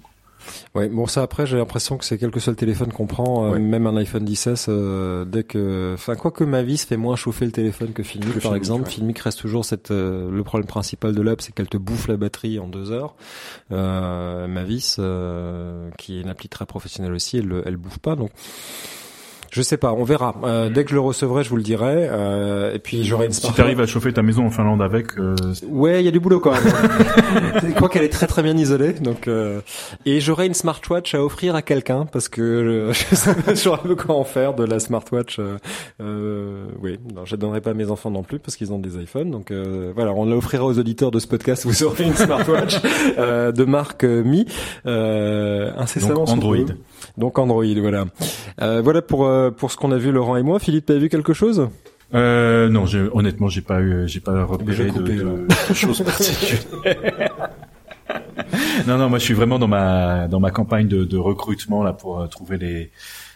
Ouais, 0.74 0.88
bon 0.88 1.06
ça 1.06 1.22
après 1.22 1.46
j'ai 1.46 1.56
l'impression 1.56 1.98
que 1.98 2.04
c'est 2.04 2.18
quel 2.18 2.30
que 2.30 2.40
soit 2.40 2.52
le 2.52 2.56
téléphone 2.56 2.92
qu'on 2.92 3.06
prend, 3.06 3.52
euh, 3.52 3.58
même 3.58 3.86
un 3.86 3.96
iPhone 3.96 4.24
10s, 4.24 4.66
euh, 4.68 5.24
dès 5.24 5.44
que, 5.44 5.92
enfin 5.94 6.14
quoi 6.14 6.30
que 6.30 6.44
ma 6.44 6.62
vis 6.62 6.84
fait 6.84 6.96
moins 6.96 7.16
chauffer 7.16 7.44
le 7.44 7.52
téléphone 7.52 7.92
que 7.92 8.02
Filmic 8.02 8.40
par 8.40 8.54
exemple. 8.54 8.88
Filmic 8.88 9.18
reste 9.18 9.40
toujours 9.40 9.64
cette, 9.64 9.90
euh, 9.90 10.30
le 10.30 10.44
problème 10.44 10.66
principal 10.66 11.14
de 11.14 11.22
l'app, 11.22 11.40
c'est 11.40 11.52
qu'elle 11.52 11.68
te 11.68 11.76
bouffe 11.76 12.08
la 12.08 12.16
batterie 12.16 12.58
en 12.58 12.68
deux 12.68 12.90
heures. 12.92 13.14
ma 13.70 14.64
vis, 14.64 15.00
qui 15.98 16.18
est 16.18 16.20
une 16.22 16.28
appli 16.28 16.48
très 16.48 16.66
professionnelle 16.66 17.12
aussi, 17.12 17.38
elle, 17.38 17.62
elle 17.64 17.76
bouffe 17.76 17.98
pas 17.98 18.16
donc. 18.16 18.30
Je 19.50 19.62
sais 19.62 19.76
pas, 19.76 19.92
on 19.92 20.04
verra. 20.04 20.36
Euh, 20.44 20.70
dès 20.70 20.84
que 20.84 20.90
je 20.90 20.94
le 20.94 21.00
recevrai, 21.00 21.42
je 21.42 21.50
vous 21.50 21.56
le 21.56 21.62
dirai. 21.62 22.08
Euh, 22.08 22.72
et 22.72 22.78
puis 22.78 23.02
j'aurai 23.02 23.26
une. 23.26 23.32
Si 23.32 23.52
t'arrives 23.52 23.80
à 23.80 23.86
chauffer 23.86 24.12
ta 24.12 24.22
maison 24.22 24.46
en 24.46 24.50
Finlande 24.50 24.80
avec. 24.80 25.18
Euh... 25.18 25.34
Ouais, 25.68 26.00
il 26.00 26.04
y 26.04 26.08
a 26.08 26.12
du 26.12 26.20
boulot 26.20 26.38
quand 26.38 26.52
même. 26.52 26.62
je 27.62 27.72
crois 27.72 27.88
qu'elle 27.88 28.04
est 28.04 28.10
très 28.10 28.28
très 28.28 28.44
bien 28.44 28.56
isolée, 28.56 28.92
donc. 28.92 29.26
Euh... 29.26 29.60
Et 30.06 30.20
j'aurai 30.20 30.46
une 30.46 30.54
smartwatch 30.54 31.16
à 31.16 31.24
offrir 31.24 31.56
à 31.56 31.62
quelqu'un 31.62 32.06
parce 32.06 32.28
que 32.28 32.92
je, 32.92 33.06
je 33.10 33.14
sais 33.16 33.34
pas 33.34 33.94
quoi 33.96 34.14
en 34.14 34.24
faire 34.24 34.54
de 34.54 34.64
la 34.64 34.78
smartwatch. 34.78 35.40
Euh, 35.40 35.56
euh... 36.00 36.66
Oui, 36.80 37.00
non, 37.12 37.24
je 37.24 37.34
donnerai 37.34 37.60
pas 37.60 37.70
à 37.70 37.74
mes 37.74 37.90
enfants 37.90 38.10
non 38.10 38.22
plus 38.22 38.38
parce 38.38 38.56
qu'ils 38.56 38.72
ont 38.72 38.78
des 38.78 39.02
iPhones. 39.02 39.32
Donc 39.32 39.50
euh, 39.50 39.90
voilà, 39.96 40.12
on 40.12 40.26
l'offrira 40.26 40.64
aux 40.64 40.78
auditeurs 40.78 41.10
de 41.10 41.18
ce 41.18 41.26
podcast. 41.26 41.66
Vous 41.66 41.82
aurez 41.82 42.04
une 42.04 42.14
smartwatch 42.14 42.76
euh, 43.18 43.50
de 43.50 43.64
marque 43.64 44.04
Mi, 44.04 44.46
incessamment. 44.84 46.24
Donc 46.24 46.28
Android. 46.28 46.56
Donc 47.18 47.38
Android, 47.38 47.64
voilà. 47.80 48.04
voilà 48.58 49.02
pour 49.02 49.26
euh, 49.39 49.39
pour 49.56 49.70
ce 49.70 49.76
qu'on 49.76 49.92
a 49.92 49.98
vu 49.98 50.12
Laurent 50.12 50.36
et 50.36 50.42
moi. 50.42 50.58
Philippe, 50.58 50.86
t'as 50.86 50.98
vu 50.98 51.08
quelque 51.08 51.32
chose? 51.32 51.68
Euh, 52.14 52.68
non, 52.68 52.84
honnêtement, 53.12 53.48
j'ai 53.48 53.60
pas 53.60 53.80
eu, 53.80 54.08
j'ai 54.08 54.20
pas 54.20 54.44
repéré 54.44 54.90
de, 54.90 55.00
de, 55.68 55.74
choses 55.74 56.02
particulières. 56.02 57.50
non, 58.88 58.98
non, 58.98 59.08
moi, 59.08 59.18
je 59.18 59.24
suis 59.24 59.34
vraiment 59.34 59.58
dans 59.58 59.68
ma 59.68 60.26
dans 60.26 60.40
ma 60.40 60.50
campagne 60.50 60.88
de, 60.88 61.04
de 61.04 61.16
recrutement 61.16 61.82
là 61.84 61.92
pour 61.92 62.20
euh, 62.20 62.26
trouver 62.26 62.58
les 62.58 62.90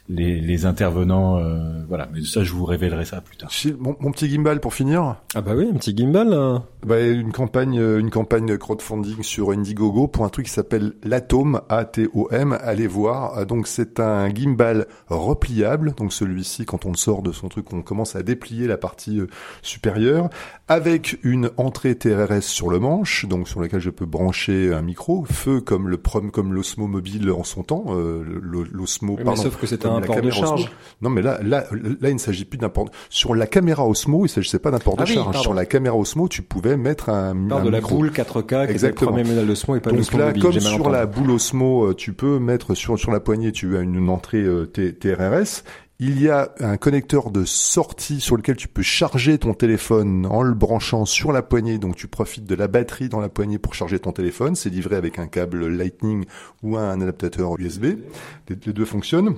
les, 0.08 0.40
les 0.40 0.66
intervenants. 0.66 1.38
Euh, 1.38 1.84
voilà, 1.88 2.08
mais 2.12 2.22
ça, 2.24 2.42
je 2.42 2.52
vous 2.52 2.64
révélerai 2.64 3.04
ça 3.04 3.20
plus 3.20 3.36
tard. 3.36 3.50
Mon, 3.78 3.96
mon, 4.00 4.10
petit 4.10 4.28
gimbal 4.28 4.60
pour 4.60 4.74
finir. 4.74 5.16
Ah 5.34 5.40
bah 5.40 5.52
oui, 5.56 5.68
un 5.72 5.76
petit 5.76 5.96
gimbal. 5.96 6.60
Bah, 6.84 7.00
une 7.00 7.32
campagne, 7.32 7.78
euh, 7.78 7.98
une 7.98 8.10
campagne 8.10 8.56
crowdfunding 8.58 9.22
sur 9.22 9.50
Indiegogo 9.50 10.08
pour 10.08 10.24
un 10.24 10.28
truc 10.28 10.46
qui 10.46 10.52
s'appelle 10.52 10.94
l'Atom, 11.02 11.60
A-T-O-M. 11.68 12.58
Allez 12.60 12.86
voir. 12.86 13.38
Euh, 13.38 13.44
donc 13.44 13.66
c'est 13.66 14.00
un 14.00 14.28
gimbal 14.28 14.86
repliable. 15.08 15.94
Donc 15.96 16.12
celui-ci, 16.12 16.64
quand 16.66 16.84
on 16.86 16.90
le 16.90 16.96
sort 16.96 17.22
de 17.22 17.32
son 17.32 17.48
truc, 17.48 17.72
on 17.72 17.82
commence 17.82 18.16
à 18.16 18.22
déplier 18.22 18.66
la 18.66 18.76
partie 18.76 19.20
supérieure 19.62 20.28
avec 20.68 21.18
une 21.22 21.50
entrée 21.58 21.94
TRS 21.94 22.40
sur 22.40 22.70
le 22.70 22.78
manche, 22.78 23.26
donc 23.26 23.48
sur 23.48 23.60
laquelle 23.60 23.80
je 23.80 23.90
peux 23.90 24.06
brancher 24.06 24.72
un 24.72 24.80
micro, 24.80 25.24
feu 25.30 25.60
comme 25.60 25.88
le 25.88 25.98
prom, 25.98 26.30
comme 26.30 26.54
l'Osmo 26.54 26.86
mobile 26.86 27.30
en 27.30 27.44
son 27.44 27.62
temps, 27.62 27.84
euh, 27.88 28.24
l'Osmo. 28.72 29.16
pardon, 29.16 29.36
sauf 29.36 29.56
que 29.56 29.66
c'est 29.66 29.84
un 29.84 30.00
port 30.00 30.22
de 30.22 30.30
charge. 30.30 30.72
Non, 31.02 31.10
mais 31.10 31.20
là, 31.20 31.38
là, 31.42 31.64
là, 32.00 32.08
il 32.08 32.14
ne 32.14 32.18
s'agit 32.18 32.46
plus 32.46 32.56
d'un 32.56 32.70
port. 32.70 32.88
Sur 33.10 33.34
la 33.34 33.46
caméra 33.46 33.86
Osmo, 33.86 34.24
il 34.24 34.30
s'agissait 34.30 34.58
pas 34.58 34.70
d'un 34.70 34.78
port 34.78 34.96
de 34.96 35.02
ah 35.02 35.06
charge. 35.06 35.40
Sur 35.40 35.52
la 35.52 35.66
caméra 35.66 35.96
Osmo, 35.96 36.28
tu 36.28 36.40
pouvais 36.40 36.73
mettre 36.76 37.08
un, 37.08 37.50
un 37.50 37.64
de 37.64 37.70
la 37.70 37.80
boule 37.80 38.10
4K, 38.10 38.66
qui 38.66 38.84
est 38.84 38.88
le 38.88 38.94
premier 38.94 39.24
modèle 39.24 39.46
d'Osmo 39.46 39.76
et 39.76 39.80
pas 39.80 39.90
Donc 39.90 40.12
là, 40.12 40.32
comme 40.32 40.60
sur 40.60 40.90
la 40.90 41.06
boule 41.06 41.30
Osmo, 41.30 41.90
euh, 41.90 41.94
tu 41.94 42.12
peux 42.12 42.38
mettre 42.38 42.74
sur 42.74 42.98
sur 42.98 43.10
la 43.10 43.20
poignée, 43.20 43.52
tu 43.52 43.76
as 43.76 43.80
une, 43.80 44.08
entrée 44.08 44.42
euh, 44.42 44.66
TRRS 44.66 45.62
il 46.00 46.20
y 46.20 46.28
a 46.28 46.52
un 46.58 46.76
connecteur 46.76 47.30
de 47.30 47.44
sortie 47.44 48.20
sur 48.20 48.36
lequel 48.36 48.56
tu 48.56 48.66
peux 48.66 48.82
charger 48.82 49.38
ton 49.38 49.54
téléphone 49.54 50.26
en 50.26 50.42
le 50.42 50.52
branchant 50.52 51.04
sur 51.04 51.30
la 51.32 51.40
poignée. 51.40 51.78
Donc 51.78 51.94
tu 51.94 52.08
profites 52.08 52.44
de 52.44 52.54
la 52.54 52.66
batterie 52.66 53.08
dans 53.08 53.20
la 53.20 53.28
poignée 53.28 53.58
pour 53.58 53.74
charger 53.74 54.00
ton 54.00 54.12
téléphone. 54.12 54.56
C'est 54.56 54.70
livré 54.70 54.96
avec 54.96 55.18
un 55.18 55.28
câble 55.28 55.68
Lightning 55.68 56.24
ou 56.62 56.76
un 56.76 57.00
adaptateur 57.00 57.58
USB. 57.58 57.86
Les 58.48 58.56
deux 58.56 58.84
fonctionnent. 58.84 59.36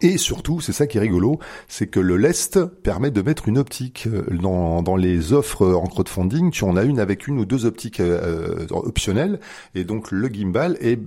Et 0.00 0.16
surtout, 0.16 0.60
c'est 0.60 0.72
ça 0.72 0.86
qui 0.86 0.96
est 0.96 1.00
rigolo, 1.00 1.38
c'est 1.68 1.86
que 1.86 2.00
le 2.00 2.16
lest 2.16 2.64
permet 2.64 3.10
de 3.10 3.20
mettre 3.20 3.48
une 3.48 3.58
optique 3.58 4.06
euh, 4.06 4.24
dans, 4.30 4.82
dans 4.82 4.96
les 4.96 5.32
offres 5.32 5.66
en 5.74 5.86
crowdfunding. 5.86 6.50
Tu 6.50 6.64
en 6.64 6.76
as 6.76 6.84
une 6.84 6.98
avec 6.98 7.26
une 7.26 7.38
ou 7.38 7.44
deux 7.44 7.66
optiques 7.66 8.00
euh, 8.00 8.66
optionnelles, 8.70 9.40
et 9.74 9.84
donc 9.84 10.10
le 10.10 10.28
gimbal 10.28 10.76
est, 10.80 10.98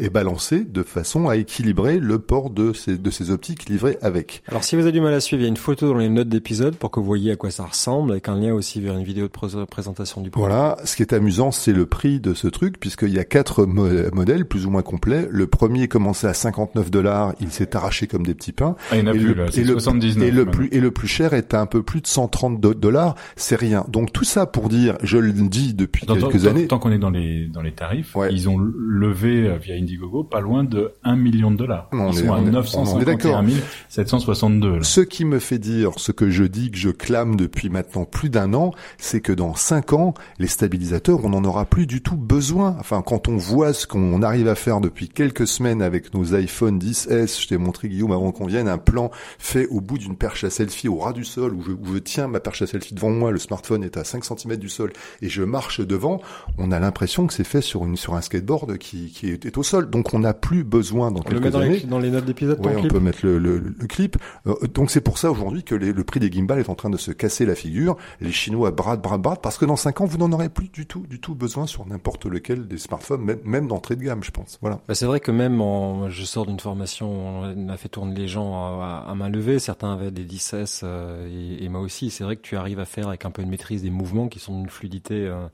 est 0.00 0.10
balancé 0.10 0.64
de 0.64 0.82
façon 0.82 1.28
à 1.28 1.36
équilibrer 1.36 1.98
le 1.98 2.18
port 2.18 2.50
de 2.50 2.72
ces, 2.72 2.96
de 2.96 3.10
ces 3.10 3.30
optiques 3.30 3.68
livrées 3.68 3.98
avec. 4.00 4.42
Alors 4.48 4.64
si 4.64 4.76
vous 4.76 4.82
avez 4.82 4.92
du 4.92 5.00
mal 5.00 5.12
à 5.12 5.20
suivre, 5.20 5.42
il 5.42 5.44
y 5.44 5.46
a 5.46 5.50
une 5.50 5.56
photo 5.56 5.88
dans 5.88 5.98
les 5.98 6.08
notes 6.08 6.28
d'épisode 6.28 6.76
pour 6.76 6.90
que 6.90 7.00
vous 7.00 7.06
voyez 7.06 7.32
à 7.32 7.36
quoi 7.36 7.50
ça 7.50 7.64
ressemble, 7.64 8.12
avec 8.12 8.28
un 8.28 8.36
lien 8.38 8.54
aussi 8.54 8.80
vers 8.80 8.96
une 8.96 9.04
vidéo 9.04 9.28
de 9.28 9.64
présentation 9.64 10.22
du 10.22 10.30
produit. 10.30 10.48
Voilà, 10.48 10.78
ce 10.84 10.96
qui 10.96 11.02
est 11.02 11.12
amusant, 11.12 11.50
c'est 11.50 11.72
le 11.72 11.84
prix 11.86 12.18
de 12.18 12.32
ce 12.32 12.48
truc, 12.48 12.80
puisqu'il 12.80 13.12
y 13.12 13.18
a 13.18 13.24
quatre 13.24 13.66
modèles 13.66 14.46
plus 14.46 14.66
ou 14.66 14.70
moins 14.70 14.82
complets. 14.82 15.26
Le 15.30 15.46
premier 15.46 15.88
commençait 15.88 16.28
à 16.28 16.34
59 16.34 16.90
dollars, 16.90 17.34
il 17.40 17.50
s'est 17.50 17.76
arraché 17.76 18.06
comme 18.06 18.21
des 18.22 18.34
petits 18.34 18.52
pains. 18.52 18.76
Ah, 18.90 18.96
il 18.96 19.08
et, 19.08 19.10
plus, 19.10 19.34
le, 19.34 19.58
et, 19.58 19.64
le, 19.64 19.78
79, 19.78 20.28
et 20.28 20.30
le 20.30 20.46
plus 20.46 20.68
et 20.72 20.80
le 20.80 20.90
plus 20.90 21.08
cher 21.08 21.34
est 21.34 21.54
un 21.54 21.66
peu 21.66 21.82
plus 21.82 22.00
de 22.00 22.06
130 22.06 22.60
dollars. 22.60 23.14
C'est 23.36 23.56
rien. 23.56 23.84
Donc 23.88 24.12
tout 24.12 24.24
ça 24.24 24.46
pour 24.46 24.68
dire, 24.68 24.96
je 25.02 25.18
le 25.18 25.32
dis 25.32 25.74
depuis 25.74 26.06
quelques 26.06 26.46
années. 26.46 26.66
Tant 26.66 26.78
qu'on 26.78 26.92
est 26.92 26.98
dans 26.98 27.10
les 27.10 27.46
dans 27.46 27.62
les 27.62 27.72
tarifs, 27.72 28.16
ils 28.30 28.48
ont 28.48 28.58
levé 28.58 29.46
euh, 29.46 29.56
via 29.56 29.74
Indiegogo 29.74 30.24
pas 30.24 30.40
loin 30.40 30.64
de 30.64 30.92
1 31.04 31.16
million 31.16 31.50
de 31.50 31.56
dollars. 31.56 31.88
ils 31.92 32.18
est, 32.18 32.26
sont 32.26 32.32
à 32.32 32.40
951 32.40 33.44
762. 33.88 34.82
Ce 34.82 35.00
qui 35.00 35.24
me 35.24 35.38
fait 35.38 35.58
dire 35.58 35.92
ce 35.96 36.12
que 36.12 36.30
je 36.30 36.44
dis 36.44 36.70
que 36.70 36.78
je 36.78 36.90
clame 36.90 37.36
depuis 37.36 37.68
maintenant 37.68 38.04
plus 38.04 38.30
d'un 38.30 38.54
an, 38.54 38.72
c'est 38.98 39.20
que 39.20 39.32
dans 39.32 39.54
5 39.54 39.92
ans, 39.92 40.14
les 40.38 40.46
stabilisateurs, 40.46 41.24
on 41.24 41.30
n'en 41.30 41.44
aura 41.44 41.64
plus 41.64 41.86
du 41.86 42.02
tout 42.02 42.16
besoin. 42.16 42.76
Enfin, 42.78 43.02
quand 43.04 43.28
on 43.28 43.36
voit 43.36 43.72
ce 43.72 43.86
qu'on 43.86 44.22
arrive 44.22 44.48
à 44.48 44.54
faire 44.54 44.80
depuis 44.80 45.08
quelques 45.08 45.46
semaines 45.46 45.82
avec 45.82 46.14
nos 46.14 46.34
iPhone 46.34 46.78
10s, 46.78 47.42
je 47.42 47.48
t'ai 47.48 47.56
montré 47.56 47.88
Guillaume 47.88 48.11
avant 48.12 48.32
qu'on 48.32 48.46
vienne, 48.46 48.68
un 48.68 48.78
plan 48.78 49.10
fait 49.38 49.66
au 49.66 49.80
bout 49.80 49.98
d'une 49.98 50.16
perche 50.16 50.44
à 50.44 50.50
selfie 50.50 50.88
au 50.88 50.98
ras 50.98 51.12
du 51.12 51.24
sol, 51.24 51.54
où 51.54 51.62
je, 51.62 51.98
tiens 51.98 52.28
ma 52.28 52.40
perche 52.40 52.62
à 52.62 52.66
selfie 52.66 52.94
devant 52.94 53.10
moi, 53.10 53.30
le 53.30 53.38
smartphone 53.38 53.84
est 53.84 53.96
à 53.96 54.04
5 54.04 54.24
cm 54.24 54.56
du 54.56 54.68
sol, 54.68 54.92
et 55.20 55.28
je 55.28 55.42
marche 55.42 55.80
devant, 55.80 56.20
on 56.58 56.72
a 56.72 56.78
l'impression 56.78 57.26
que 57.26 57.34
c'est 57.34 57.44
fait 57.44 57.60
sur 57.60 57.84
une 57.84 57.96
sur 57.96 58.14
un 58.14 58.20
skateboard 58.20 58.78
qui, 58.78 59.10
qui 59.10 59.30
est, 59.30 59.58
au 59.58 59.62
sol. 59.62 59.90
Donc 59.90 60.14
on 60.14 60.18
n'a 60.18 60.34
plus 60.34 60.64
besoin 60.64 61.10
dans 61.10 61.20
on 61.20 61.22
quelques 61.22 61.34
le 61.34 61.40
met 61.40 61.50
dans 61.50 61.58
années. 61.60 61.78
Les, 61.78 61.86
dans 61.86 61.98
les 61.98 62.10
notes 62.10 62.24
d'épisode. 62.24 62.58
Oui, 62.64 62.72
on 62.76 62.88
peut 62.88 63.00
mettre 63.00 63.20
le, 63.22 63.38
le, 63.38 63.58
le 63.58 63.86
clip. 63.86 64.16
Euh, 64.46 64.54
donc 64.74 64.90
c'est 64.90 65.00
pour 65.00 65.18
ça 65.18 65.30
aujourd'hui 65.30 65.62
que 65.62 65.74
le 65.74 66.04
prix 66.04 66.20
des 66.20 66.30
gimbals 66.30 66.58
est 66.58 66.70
en 66.70 66.74
train 66.74 66.90
de 66.90 66.96
se 66.96 67.10
casser 67.10 67.46
la 67.46 67.54
figure. 67.54 67.96
Les 68.20 68.32
Chinois 68.32 68.70
bradent, 68.70 69.02
bradent, 69.02 69.22
bradent, 69.22 69.40
parce 69.40 69.58
que 69.58 69.64
dans 69.64 69.76
5 69.76 70.00
ans 70.00 70.04
vous 70.06 70.18
n'en 70.18 70.32
aurez 70.32 70.48
plus 70.48 70.68
du 70.68 70.86
tout, 70.86 71.06
du 71.08 71.20
tout 71.20 71.34
besoin 71.34 71.66
sur 71.66 71.86
n'importe 71.86 72.26
lequel 72.26 72.66
des 72.66 72.78
smartphones, 72.78 73.22
même, 73.22 73.38
même 73.44 73.68
d'entrée 73.68 73.96
de 73.96 74.02
gamme, 74.02 74.22
je 74.22 74.30
pense. 74.30 74.58
Voilà. 74.60 74.80
Bah 74.88 74.94
c'est 74.94 75.06
vrai 75.06 75.20
que 75.20 75.30
même 75.30 75.60
en, 75.60 76.10
je 76.10 76.24
sors 76.24 76.46
d'une 76.46 76.60
formation, 76.60 77.42
on 77.42 77.68
a 77.68 77.76
fait 77.76 77.88
tourner 77.88 78.01
les 78.06 78.28
gens 78.28 78.54
à, 78.80 79.06
à 79.08 79.14
main 79.14 79.28
levée. 79.28 79.58
Certains 79.58 79.92
avaient 79.92 80.10
des 80.10 80.24
10S 80.24 80.80
euh, 80.82 81.28
et, 81.28 81.64
et, 81.64 81.68
moi 81.68 81.80
aussi. 81.80 82.10
C'est 82.10 82.24
vrai 82.24 82.36
que 82.36 82.42
tu 82.42 82.56
arrives 82.56 82.80
à 82.80 82.84
faire 82.84 83.08
avec 83.08 83.24
un 83.24 83.30
peu 83.30 83.42
de 83.42 83.48
maîtrise 83.48 83.82
des 83.82 83.90
mouvements 83.90 84.28
qui 84.28 84.38
sont 84.38 84.58
d'une 84.58 84.68
fluidité 84.68 85.26
euh, 85.26 85.46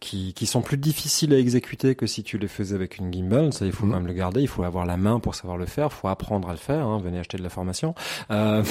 qui, 0.00 0.32
qui 0.34 0.46
sont 0.46 0.62
plus 0.62 0.76
difficiles 0.76 1.34
à 1.34 1.38
exécuter 1.38 1.94
que 1.94 2.06
si 2.06 2.22
tu 2.22 2.38
les 2.38 2.48
faisais 2.48 2.74
avec 2.74 2.98
une 2.98 3.12
gimbal. 3.12 3.52
Ça, 3.52 3.66
il 3.66 3.72
faut 3.72 3.86
mmh. 3.86 3.90
quand 3.90 3.96
même 3.96 4.06
le 4.06 4.12
garder. 4.12 4.40
Il 4.40 4.48
faut 4.48 4.62
avoir 4.62 4.86
la 4.86 4.96
main 4.96 5.20
pour 5.20 5.34
savoir 5.34 5.56
le 5.56 5.66
faire. 5.66 5.88
Il 5.90 5.94
faut 5.94 6.08
apprendre 6.08 6.48
à 6.48 6.52
le 6.52 6.58
faire. 6.58 6.86
Hein. 6.86 7.00
Venez 7.02 7.18
acheter 7.18 7.38
de 7.38 7.42
la 7.42 7.50
formation. 7.50 7.94
Euh, 8.30 8.62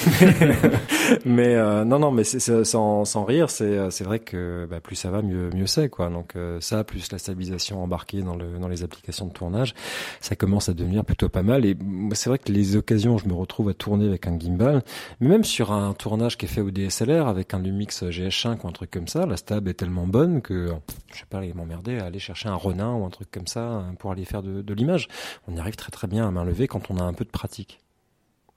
mais 1.24 1.54
euh, 1.54 1.84
non, 1.84 1.98
non, 1.98 2.10
mais 2.10 2.24
sans, 2.24 3.04
sans 3.04 3.24
rire, 3.24 3.50
c'est, 3.50 3.90
c'est 3.90 4.04
vrai 4.04 4.18
que 4.18 4.66
bah, 4.70 4.80
plus 4.80 4.96
ça 4.96 5.10
va, 5.10 5.22
mieux, 5.22 5.50
mieux 5.54 5.66
c'est 5.66 5.88
quoi. 5.88 6.08
Donc 6.08 6.34
ça, 6.60 6.84
plus 6.84 7.10
la 7.12 7.18
stabilisation 7.18 7.82
embarquée 7.82 8.22
dans 8.22 8.36
le 8.36 8.58
dans 8.58 8.68
les 8.68 8.82
applications 8.82 9.26
de 9.26 9.32
tournage, 9.32 9.74
ça 10.20 10.36
commence 10.36 10.68
à 10.68 10.74
devenir 10.74 11.04
plutôt 11.04 11.28
pas 11.28 11.42
mal. 11.42 11.64
Et 11.64 11.76
c'est 12.12 12.28
vrai 12.28 12.38
que 12.38 12.52
les 12.52 12.76
occasions 12.76 13.09
où 13.14 13.18
je 13.18 13.26
me 13.26 13.34
retrouve 13.34 13.68
à 13.68 13.74
tourner 13.74 14.06
avec 14.06 14.26
un 14.26 14.38
gimbal, 14.38 14.82
mais 15.20 15.28
même 15.28 15.44
sur 15.44 15.72
un 15.72 15.92
tournage 15.92 16.38
qui 16.38 16.46
est 16.46 16.48
fait 16.48 16.60
au 16.60 16.70
DSLR 16.70 17.28
avec 17.28 17.54
un 17.54 17.58
Lumix 17.60 18.02
GH5 18.02 18.58
ou 18.64 18.68
un 18.68 18.72
truc 18.72 18.90
comme 18.90 19.08
ça, 19.08 19.26
la 19.26 19.36
stab 19.36 19.68
est 19.68 19.74
tellement 19.74 20.06
bonne 20.06 20.42
que 20.42 20.68
je 21.12 21.18
sais 21.18 21.26
pas, 21.28 21.44
il 21.44 21.54
m'emmerder 21.54 21.98
à 21.98 22.06
aller 22.06 22.18
chercher 22.18 22.48
un 22.48 22.54
Ronin 22.54 22.94
ou 22.94 23.04
un 23.04 23.10
truc 23.10 23.30
comme 23.30 23.46
ça 23.46 23.66
hein, 23.66 23.94
pour 23.98 24.12
aller 24.12 24.24
faire 24.24 24.42
de, 24.42 24.62
de 24.62 24.74
l'image. 24.74 25.08
On 25.48 25.56
y 25.56 25.60
arrive 25.60 25.76
très 25.76 25.90
très 25.90 26.06
bien 26.06 26.26
à 26.26 26.30
main 26.30 26.44
levée 26.44 26.68
quand 26.68 26.90
on 26.90 26.96
a 26.96 27.02
un 27.02 27.12
peu 27.12 27.24
de 27.24 27.30
pratique. 27.30 27.80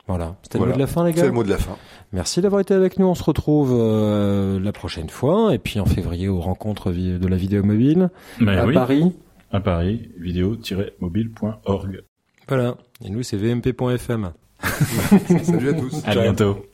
Voilà, 0.08 0.36
c'était 0.44 0.60
le 0.60 0.66
mot 0.66 0.74
de 0.74 0.80
la 0.80 0.88
fin 0.88 1.06
les 1.06 1.14
gars. 1.14 1.22
C'est 1.22 1.28
le 1.28 1.34
mot 1.34 1.44
de 1.44 1.50
la 1.50 1.58
fin. 1.58 1.78
Merci 2.12 2.42
d'avoir 2.42 2.60
été 2.60 2.74
avec 2.74 3.00
nous. 3.00 3.06
On 3.06 3.16
se 3.16 3.24
retrouve 3.24 3.72
euh, 3.74 4.60
la 4.60 4.74
prochaine 4.74 5.10
fois 5.10 5.54
et 5.54 5.60
puis 5.60 5.80
en 5.80 5.86
février 5.86 6.28
aux 6.28 6.42
rencontres 6.42 6.92
de 6.92 7.28
la 7.28 7.38
vidéo 7.38 7.64
mobile 7.64 8.10
à 8.46 8.68
Paris. 8.68 9.14
À 9.52 9.62
Paris, 9.62 10.10
vidéo-mobile.org. 10.20 12.04
Voilà. 12.50 12.76
Et 13.06 13.10
nous 13.10 13.24
c'est 13.24 13.38
vmp.fm. 13.38 14.34
Salut 15.44 15.70
à 15.70 15.74
tous. 15.74 16.02
À 16.06 16.16
bientôt. 16.16 16.66